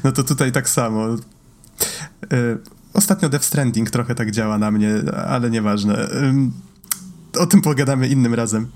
[0.04, 1.14] No to tutaj tak samo.
[1.14, 1.18] Y,
[2.92, 4.90] ostatnio Death Stranding trochę tak działa na mnie,
[5.26, 6.08] ale nieważne.
[7.38, 8.66] O tym pogadamy innym razem.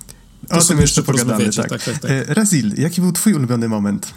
[0.51, 1.69] O to tym jeszcze pogadamy, tak.
[1.69, 2.11] tak, tak, tak.
[2.11, 4.15] Y, Razil, jaki był twój ulubiony moment?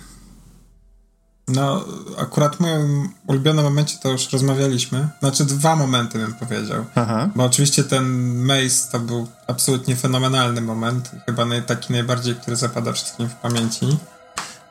[1.47, 1.85] No,
[2.17, 5.09] akurat w moim ulubionym momencie to już rozmawialiśmy.
[5.19, 6.85] Znaczy dwa momenty bym powiedział.
[6.95, 7.29] Aha.
[7.35, 11.11] Bo oczywiście ten Maze to był absolutnie fenomenalny moment.
[11.25, 13.97] Chyba naj, taki najbardziej, który zapada wszystkim w pamięci.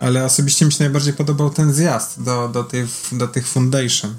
[0.00, 4.14] Ale osobiście mi się najbardziej podobał ten zjazd do, do, tych, do tych Foundation.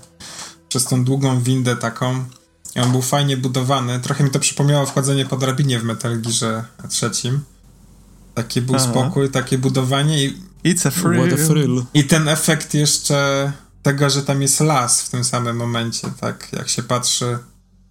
[0.70, 2.26] Przez tą długą windę taką.
[2.76, 4.00] I on był fajnie budowany.
[4.00, 7.44] Trochę mi to przypomniało wchodzenie po drabinie w Metal Gearze trzecim.
[8.34, 8.86] Taki był Aha.
[8.86, 11.28] spokój, takie budowanie i It's a thrill.
[11.28, 11.84] What a thrill.
[11.94, 13.52] I ten efekt jeszcze
[13.84, 16.50] tego, że tam jest las w tym samym momencie, tak?
[16.54, 17.38] Jak się patrzy,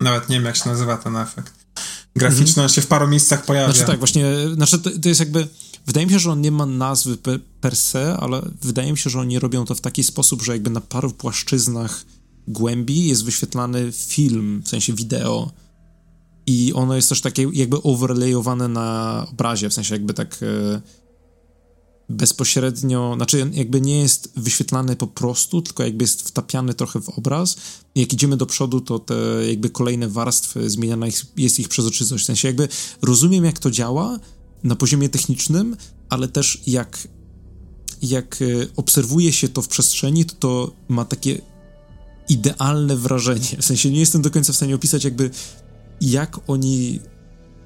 [0.01, 1.53] nawet nie wiem jak się nazywa ten efekt.
[2.17, 2.75] Graficzny, mm -hmm.
[2.75, 3.73] się w paru miejscach pojawia.
[3.73, 4.25] Znaczy tak, właśnie,
[4.55, 5.49] znaczy to, to jest jakby,
[5.87, 9.11] wydaje mi się, że on nie ma nazwy per, per se, ale wydaje mi się,
[9.11, 12.05] że oni robią to w taki sposób, że jakby na paru płaszczyznach
[12.49, 15.51] głębi jest wyświetlany film, w sensie wideo
[16.47, 20.39] i ono jest też takie jakby overlayowane na obrazie, w sensie jakby tak...
[22.09, 27.57] Bezpośrednio, znaczy jakby nie jest wyświetlany po prostu, tylko jakby jest wtapiany trochę w obraz.
[27.95, 29.15] Jak idziemy do przodu, to te
[29.49, 31.07] jakby kolejne warstwy zmieniana
[31.37, 32.25] jest ich przezroczystość.
[32.25, 32.69] W sensie jakby
[33.03, 34.19] rozumiem, jak to działa
[34.63, 35.77] na poziomie technicznym,
[36.09, 37.09] ale też jak,
[38.03, 41.41] jak e, obserwuje się to w przestrzeni, to to ma takie
[42.29, 43.57] idealne wrażenie.
[43.61, 45.31] W sensie nie jestem do końca w stanie opisać jakby
[46.01, 47.01] jak oni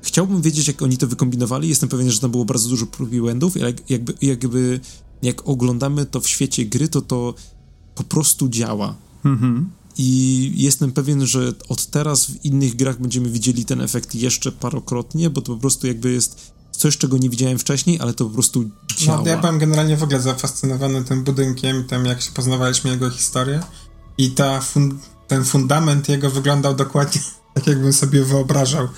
[0.07, 1.69] Chciałbym wiedzieć, jak oni to wykombinowali.
[1.69, 3.57] Jestem pewien, że tam było bardzo dużo prób i błędów.
[3.57, 4.81] Jak, jakby, jakby,
[5.23, 7.35] jak oglądamy to w świecie gry, to to
[7.95, 8.95] po prostu działa.
[9.25, 9.71] Mhm.
[9.99, 15.31] I jestem pewien, że od teraz w innych grach będziemy widzieli ten efekt jeszcze parokrotnie,
[15.31, 18.71] bo to po prostu jakby jest coś, czego nie widziałem wcześniej, ale to po prostu
[18.97, 19.23] działa.
[19.23, 23.61] No, ja byłem generalnie w ogóle zafascynowany tym budynkiem, tym jak się poznawaliśmy jego historię
[24.19, 27.21] i ta fun ten fundament jego wyglądał dokładnie
[27.57, 28.89] tak jakbym sobie wyobrażał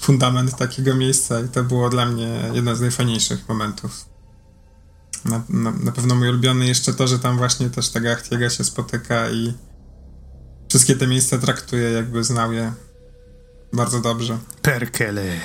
[0.00, 4.04] fundament takiego miejsca i to było dla mnie jeden z najfajniejszych momentów.
[5.24, 8.64] Na, na, na pewno mój ulubiony jeszcze to, że tam właśnie też ta Gachtiega się
[8.64, 9.54] spotyka i
[10.68, 12.72] wszystkie te miejsca traktuje jakby znał je
[13.72, 14.38] bardzo dobrze.
[14.62, 15.40] Perkele.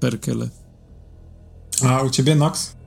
[0.00, 0.48] Perkele.
[1.88, 2.77] A u ciebie Nox?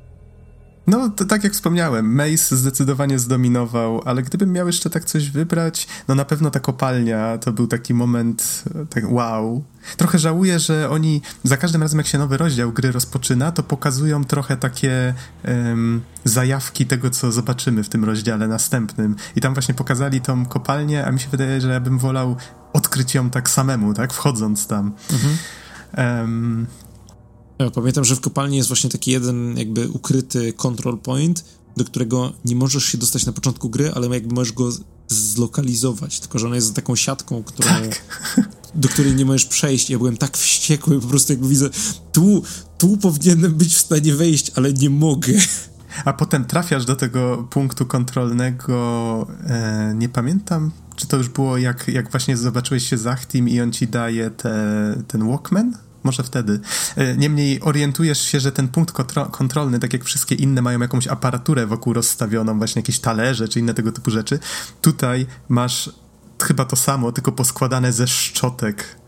[0.91, 5.88] No, to tak jak wspomniałem, Mace zdecydowanie zdominował, ale gdybym miał jeszcze tak coś wybrać,
[6.07, 9.63] no na pewno ta kopalnia to był taki moment, tak wow.
[9.97, 14.23] Trochę żałuję, że oni za każdym razem, jak się nowy rozdział gry rozpoczyna, to pokazują
[14.23, 15.13] trochę takie
[15.47, 19.15] um, zajawki tego, co zobaczymy w tym rozdziale następnym.
[19.35, 22.35] I tam właśnie pokazali tą kopalnię, a mi się wydaje, że ja bym wolał
[22.73, 24.91] odkryć ją tak samemu, tak, wchodząc tam.
[25.11, 25.38] Mhm.
[25.97, 26.68] Um,
[27.63, 31.45] ja pamiętam, że w kopalni jest właśnie taki jeden jakby ukryty control point,
[31.77, 34.69] do którego nie możesz się dostać na początku gry, ale jakby możesz go
[35.07, 38.03] zlokalizować, tylko że ona jest za taką siatką, którą, tak.
[38.75, 39.89] do której nie możesz przejść.
[39.89, 41.69] Ja byłem tak wściekły, po prostu jakby widzę,
[42.11, 42.43] tu,
[42.77, 45.33] tu powinienem być w stanie wejść, ale nie mogę.
[46.05, 51.88] A potem trafiasz do tego punktu kontrolnego, e, nie pamiętam, czy to już było jak,
[51.88, 55.77] jak właśnie zobaczyłeś się z Achtim i on ci daje te, ten Walkman?
[56.03, 56.60] Może wtedy.
[56.95, 58.95] E, niemniej orientujesz się, że ten punkt
[59.32, 63.73] kontrolny, tak jak wszystkie inne, mają jakąś aparaturę wokół rozstawioną, właśnie jakieś talerze czy inne
[63.73, 64.40] tego typu rzeczy.
[64.82, 65.90] Tutaj masz
[66.44, 69.02] chyba to samo, tylko poskładane ze szczotek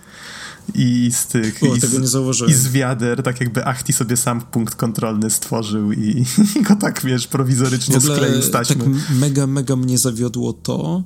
[0.75, 1.63] i z tych.
[1.63, 2.07] O, i, tego nie
[2.47, 6.25] I z wiader, tak jakby Achti sobie sam punkt kontrolny stworzył i,
[6.55, 8.75] i go tak wiesz, prowizorycznie skleił z taśmy.
[8.75, 11.03] Tak mega, mega mnie zawiodło to,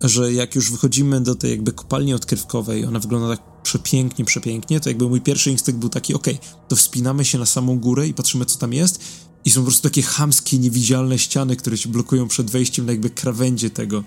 [0.00, 4.88] że jak już wychodzimy do tej jakby kopalni odkrywkowej, ona wygląda tak przepięknie, przepięknie, to
[4.88, 6.26] jakby mój pierwszy instynkt był taki, ok,
[6.68, 9.00] to wspinamy się na samą górę i patrzymy, co tam jest
[9.44, 13.10] i są po prostu takie chamskie, niewidzialne ściany, które ci blokują przed wejściem na jakby
[13.10, 14.04] krawędzie tego.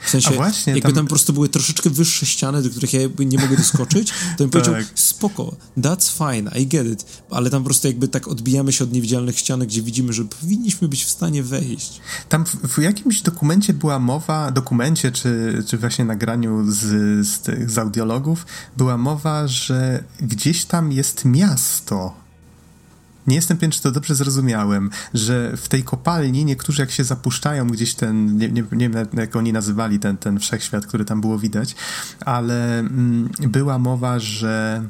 [0.00, 0.94] W sensie, właśnie, jakby tam...
[0.94, 1.04] tam...
[1.04, 4.74] po prostu były troszeczkę wyższe ściany, do których ja nie mogę doskoczyć, to bym powiedział,
[4.74, 4.86] tak.
[4.94, 8.92] spoko, that's fine, I get it, ale tam po prostu jakby tak odbijamy się od
[8.92, 12.00] niewidzialnych ścian, gdzie widzimy, że powinniśmy być w stanie wejść.
[12.28, 16.78] Tam w, w jakimś dokumencie była mowa, dokumencie, czy, czy właśnie nagraniu z,
[17.26, 18.46] z, z audiologów,
[18.76, 22.25] była mowa, że gdzieś tam jest miasto,
[23.26, 27.66] nie jestem pewien, czy to dobrze zrozumiałem, że w tej kopalni niektórzy jak się zapuszczają
[27.66, 31.38] gdzieś ten, nie, nie, nie wiem jak oni nazywali ten, ten wszechświat, który tam było
[31.38, 31.74] widać,
[32.20, 34.82] ale mm, była mowa, że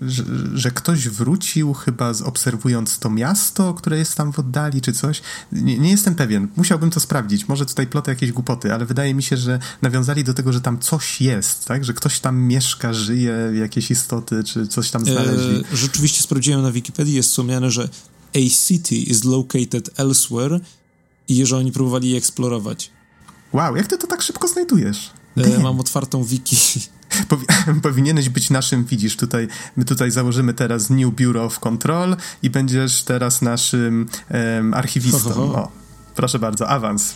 [0.00, 5.22] że, że, ktoś wrócił chyba obserwując to miasto, które jest tam w oddali, czy coś.
[5.52, 6.48] Nie, nie, jestem pewien.
[6.56, 7.48] Musiałbym to sprawdzić.
[7.48, 10.78] Może tutaj plotę jakieś głupoty, ale wydaje mi się, że nawiązali do tego, że tam
[10.78, 11.84] coś jest, tak?
[11.84, 15.64] Że ktoś tam mieszka, żyje, jakieś istoty, czy coś tam znaleźli.
[15.72, 17.88] E, rzeczywiście sprawdziłem na Wikipedii, jest wspomniane, że
[18.34, 20.60] a city is located elsewhere
[21.28, 22.90] i że oni próbowali je eksplorować.
[23.52, 25.10] Wow, jak ty to tak szybko znajdujesz?
[25.36, 26.56] E, mam otwartą wiki.
[27.28, 27.46] Powi
[27.82, 33.02] powinieneś być naszym, widzisz, tutaj, my tutaj założymy teraz New Bureau of Control i będziesz
[33.02, 35.18] teraz naszym um, archiwistą.
[35.18, 35.62] Ho, ho, ho.
[35.62, 35.70] O,
[36.14, 37.14] proszę bardzo, awans.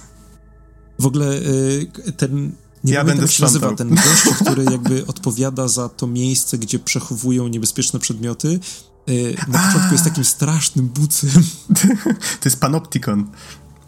[0.98, 2.52] W ogóle y, ten
[2.84, 6.78] nie ja będę jak się nazywa ten gość, który jakby odpowiada za to miejsce, gdzie
[6.78, 8.60] przechowują niebezpieczne przedmioty.
[9.08, 11.42] Y, na początku jest takim strasznym bucem.
[12.40, 13.26] To jest Panopticon.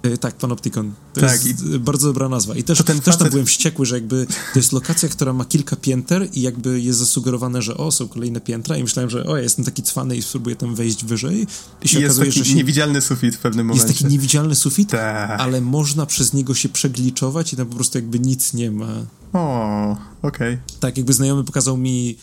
[0.02, 0.92] E, tak, Panopticon.
[1.14, 1.78] To tak, jest i...
[1.78, 2.56] bardzo dobra nazwa.
[2.56, 3.18] I też, też facet...
[3.18, 6.98] tam byłem wściekły, że jakby to jest lokacja, która ma kilka pięter i jakby jest
[6.98, 10.22] zasugerowane, że o, są kolejne piętra i myślałem, że o, ja jestem taki cwany i
[10.22, 11.46] spróbuję tam wejść wyżej.
[11.82, 12.56] I się I okazuje, jest taki że się...
[12.56, 13.86] niewidzialny sufit w pewnym momencie.
[13.88, 15.40] Jest taki niewidzialny sufit, tak.
[15.40, 18.92] ale można przez niego się przegliczować i tam po prostu jakby nic nie ma.
[19.32, 20.54] O, okej.
[20.54, 20.58] Okay.
[20.80, 22.16] Tak, jakby znajomy pokazał mi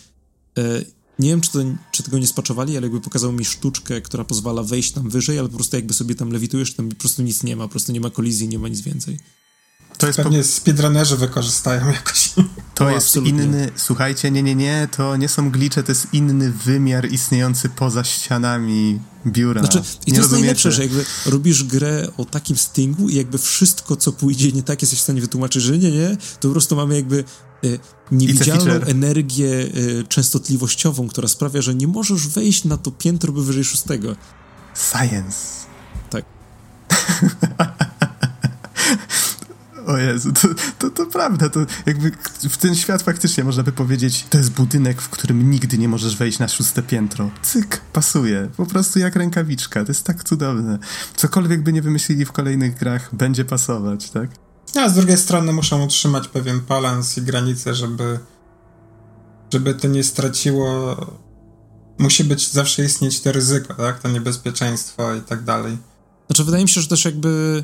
[0.58, 0.62] e,
[1.20, 1.60] nie wiem, czy, to,
[1.92, 5.50] czy tego nie spaczowali, ale jakby pokazał mi sztuczkę, która pozwala wejść tam wyżej, ale
[5.50, 8.02] po prostu jakby sobie tam lewitujesz, tam po prostu nic nie ma, po prostu nie
[8.02, 9.20] ma kolizji, nie ma nic więcej.
[9.98, 10.44] To jest Pewnie po...
[10.44, 12.30] speedrunnerzy wykorzystają jakoś.
[12.76, 13.44] To o, jest absolutnie.
[13.44, 18.04] inny, słuchajcie, nie, nie, nie, to nie są glicze, to jest inny wymiar istniejący poza
[18.04, 19.62] ścianami biura.
[19.62, 23.96] Znaczy, I to jest najlepsze, że jakby robisz grę o takim stingu i jakby wszystko,
[23.96, 26.96] co pójdzie nie tak, jesteś w stanie wytłumaczyć, że nie, nie, to po prostu mamy
[26.96, 27.24] jakby
[28.12, 34.16] niewidzialną energię y, częstotliwościową, która sprawia, że nie możesz wejść na to piętro wyżej szóstego.
[34.76, 35.38] Science.
[36.10, 36.26] Tak.
[39.88, 40.48] O Jezu, to,
[40.80, 42.12] to, to prawda, to jakby
[42.50, 46.18] w ten świat faktycznie można by powiedzieć, to jest budynek, w którym nigdy nie możesz
[46.18, 47.30] wejść na szóste piętro.
[47.42, 50.80] Cyk, pasuje, po prostu jak rękawiczka, to jest tak cudowne.
[51.16, 54.30] Cokolwiek by nie wymyślili w kolejnych grach, będzie pasować, tak?
[54.76, 58.20] A z drugiej strony muszą utrzymać pewien balans i granice, żeby
[59.54, 60.96] żeby to nie straciło
[61.98, 64.00] musi być, zawsze istnieć to ryzyko, tak?
[64.00, 65.78] To niebezpieczeństwo i tak dalej.
[66.28, 67.64] Znaczy wydaje mi się, że też jakby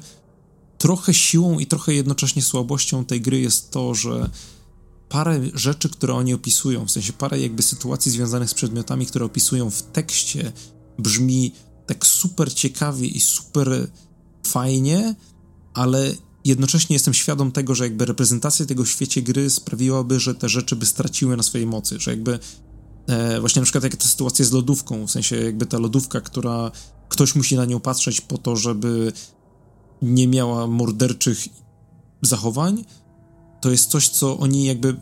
[0.78, 4.30] trochę siłą i trochę jednocześnie słabością tej gry jest to, że
[5.10, 9.70] parę rzeczy, które oni opisują, w sensie parę jakby sytuacji związanych z przedmiotami, które opisują
[9.70, 10.52] w tekście,
[11.00, 11.54] brzmi
[11.86, 13.88] tak super ciekawie i super
[14.48, 15.16] fajnie,
[15.74, 16.12] ale
[16.46, 20.76] jednocześnie jestem świadom tego, że jakby reprezentacja tego w świecie gry sprawiłaby, że te rzeczy
[20.76, 22.40] by straciły na swojej mocy, że jakby
[23.08, 26.72] e, właśnie na przykład jak ta sytuacja z lodówką, w sensie jakby ta lodówka, która
[27.10, 29.14] ktoś musi na nią patrzeć po to, żeby
[30.02, 31.48] nie miała morderczych
[32.22, 32.86] zachowań,
[33.62, 34.96] to jest coś, co oni jakby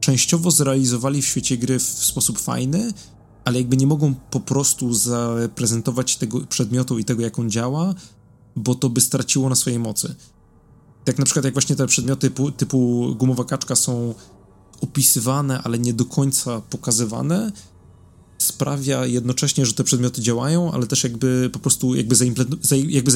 [0.00, 2.92] częściowo zrealizowali w świecie gry w sposób fajny,
[3.44, 7.94] ale jakby nie mogą po prostu zaprezentować tego przedmiotu i tego, jak on działa,
[8.56, 10.14] bo to by straciło na swojej mocy.
[11.04, 14.14] Tak na przykład jak właśnie te przedmioty typu, typu gumowa kaczka są
[14.80, 17.52] opisywane, ale nie do końca pokazywane,
[18.38, 22.16] sprawia jednocześnie, że te przedmioty działają, ale też jakby po prostu jakby,
[22.88, 23.10] jakby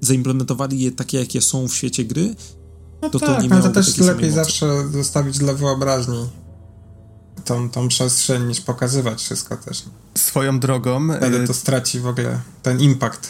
[0.00, 2.34] zaimplementowali je takie, jakie są w świecie gry,
[3.02, 6.28] no to tak, to nie no to też lepiej zawsze zostawić dla wyobraźni
[7.44, 9.82] tą, tą przestrzeń, niż pokazywać wszystko też.
[10.14, 11.08] Swoją drogą...
[11.16, 13.28] Wtedy y, to straci w ogóle ten impact.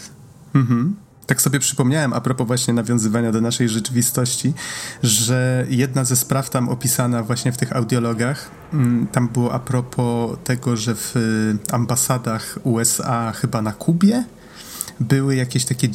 [0.55, 0.97] Mhm.
[1.27, 4.55] Tak sobie przypomniałem, a propos właśnie nawiązywania do naszej rzeczywistości,
[5.03, 10.39] że jedna ze spraw tam opisana właśnie w tych audiologach, mm, tam było a propos
[10.45, 11.15] tego, że w
[11.73, 14.25] ambasadach USA chyba na Kubie,
[15.01, 15.89] były jakieś takie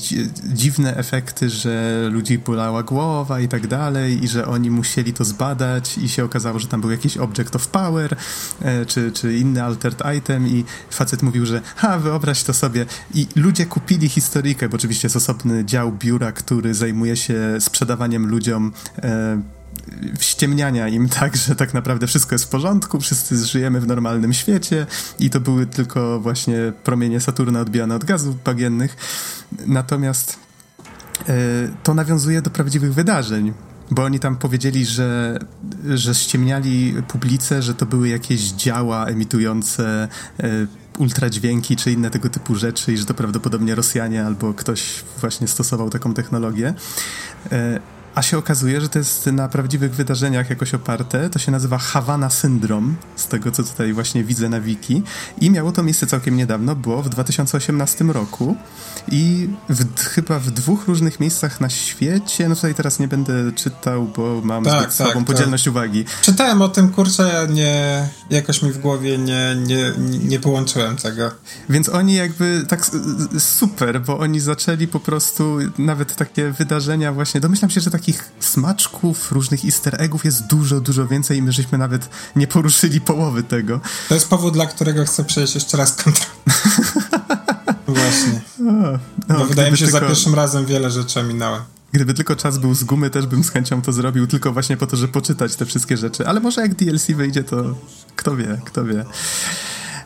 [0.54, 5.98] dziwne efekty, że ludzi bolała głowa i tak dalej i że oni musieli to zbadać
[5.98, 8.16] i się okazało, że tam był jakiś object of power
[8.62, 12.86] e, czy, czy inny altered item i facet mówił, że ha, wyobraź to sobie.
[13.14, 18.72] I ludzie kupili historykę, bo oczywiście jest osobny dział biura, który zajmuje się sprzedawaniem ludziom
[18.98, 19.42] e,
[20.20, 24.86] ściemniania im tak, że tak naprawdę wszystko jest w porządku, wszyscy żyjemy w normalnym świecie
[25.20, 28.98] i to były tylko właśnie promienie Saturna odbijane od gazów bagiennych.
[29.68, 30.40] Natomiast
[31.30, 31.34] e,
[31.84, 33.54] to nawiązuje do prawdziwych wydarzeń,
[33.92, 35.40] bo oni tam powiedzieli, że,
[35.96, 40.08] że ściemniali publicę, że to były jakieś działa emitujące
[40.40, 40.50] e,
[40.98, 45.90] ultradźwięki czy inne tego typu rzeczy i że to prawdopodobnie Rosjanie albo ktoś właśnie stosował
[45.90, 46.74] taką technologię.
[47.52, 47.80] E,
[48.20, 51.30] a się okazuje, że to jest na prawdziwych wydarzeniach jakoś oparte.
[51.30, 55.04] To się nazywa Havana Syndrom, z tego co tutaj właśnie widzę na wiki.
[55.42, 58.56] I miało to miejsce całkiem niedawno, było w 2018 roku.
[59.12, 64.08] I w, chyba w dwóch różnych miejscach na świecie, no tutaj teraz nie będę czytał,
[64.18, 65.72] bo mam tak, zbyt słabą tak, podzielność tak.
[65.72, 66.06] uwagi.
[66.22, 69.94] Czytałem o tym, kurczę, nie, jakoś mi w głowie nie, nie,
[70.24, 71.32] nie połączyłem tego.
[71.70, 72.92] Więc oni jakby tak
[73.40, 79.32] super, bo oni zaczęli po prostu nawet takie wydarzenia właśnie, domyślam się, że takich smaczków,
[79.32, 83.80] różnych easter eggów jest dużo, dużo więcej i my żeśmy nawet nie poruszyli połowy tego.
[84.10, 86.30] To jest powód, dla którego chcę przejść jeszcze raz kontrolę.
[87.88, 88.42] Właśnie.
[88.60, 90.06] no, no wydaje mi się, że tylko...
[90.06, 91.62] za pierwszym razem wiele rzeczy minąłem.
[91.92, 94.88] Gdyby tylko czas był z gumy, też bym z chęcią to zrobił, tylko właśnie po
[94.88, 96.28] to, żeby poczytać te wszystkie rzeczy.
[96.28, 97.76] Ale może jak DLC wyjdzie, to
[98.16, 99.06] kto wie, kto wie.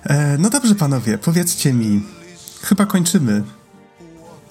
[0.03, 2.03] E, no dobrze, panowie, powiedzcie mi,
[2.61, 3.43] chyba kończymy.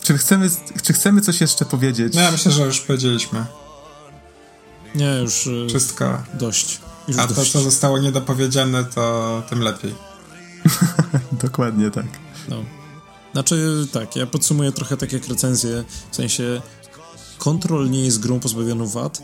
[0.03, 0.51] Czy chcemy,
[0.83, 2.15] czy chcemy coś jeszcze powiedzieć?
[2.15, 3.45] No ja myślę, że już powiedzieliśmy.
[4.95, 5.47] Nie, już.
[5.47, 6.23] Y, Wszystko.
[6.35, 6.81] Dość.
[7.09, 7.53] Już A dość.
[7.53, 9.95] to, co zostało niedopowiedziane, to tym lepiej.
[11.43, 12.07] Dokładnie tak.
[12.49, 12.57] No.
[13.33, 16.63] Znaczy, tak, ja podsumuję trochę tak jak recenzję, w sensie
[17.39, 19.23] Control nie jest grą pozbawioną wad,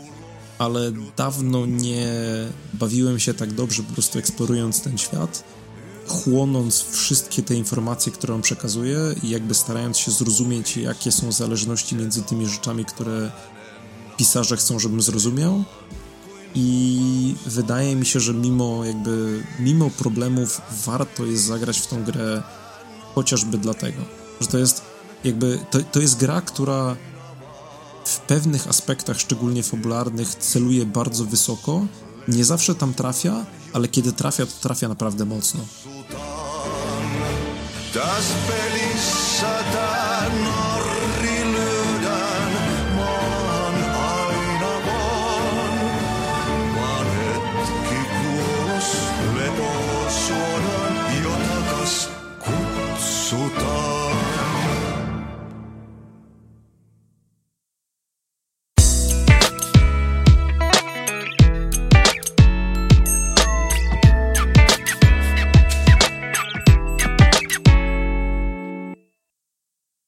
[0.57, 2.07] ale dawno nie
[2.73, 5.43] bawiłem się tak dobrze po prostu eksplorując ten świat,
[6.09, 11.95] chłonąc wszystkie te informacje, które on przekazuje i jakby starając się zrozumieć, jakie są zależności
[11.95, 13.31] między tymi rzeczami, które
[14.17, 15.63] pisarze chcą, żebym zrozumiał.
[16.55, 22.43] I wydaje mi się, że mimo jakby, mimo problemów warto jest zagrać w tą grę
[23.15, 24.01] chociażby dlatego,
[24.41, 24.81] że to jest
[25.23, 26.95] jakby, to, to jest gra, która
[28.05, 31.85] w pewnych aspektach, szczególnie fabularnych, celuje bardzo wysoko.
[32.27, 35.61] Nie zawsze tam trafia, ale kiedy trafia, to trafia naprawdę mocno.
[37.93, 38.23] Das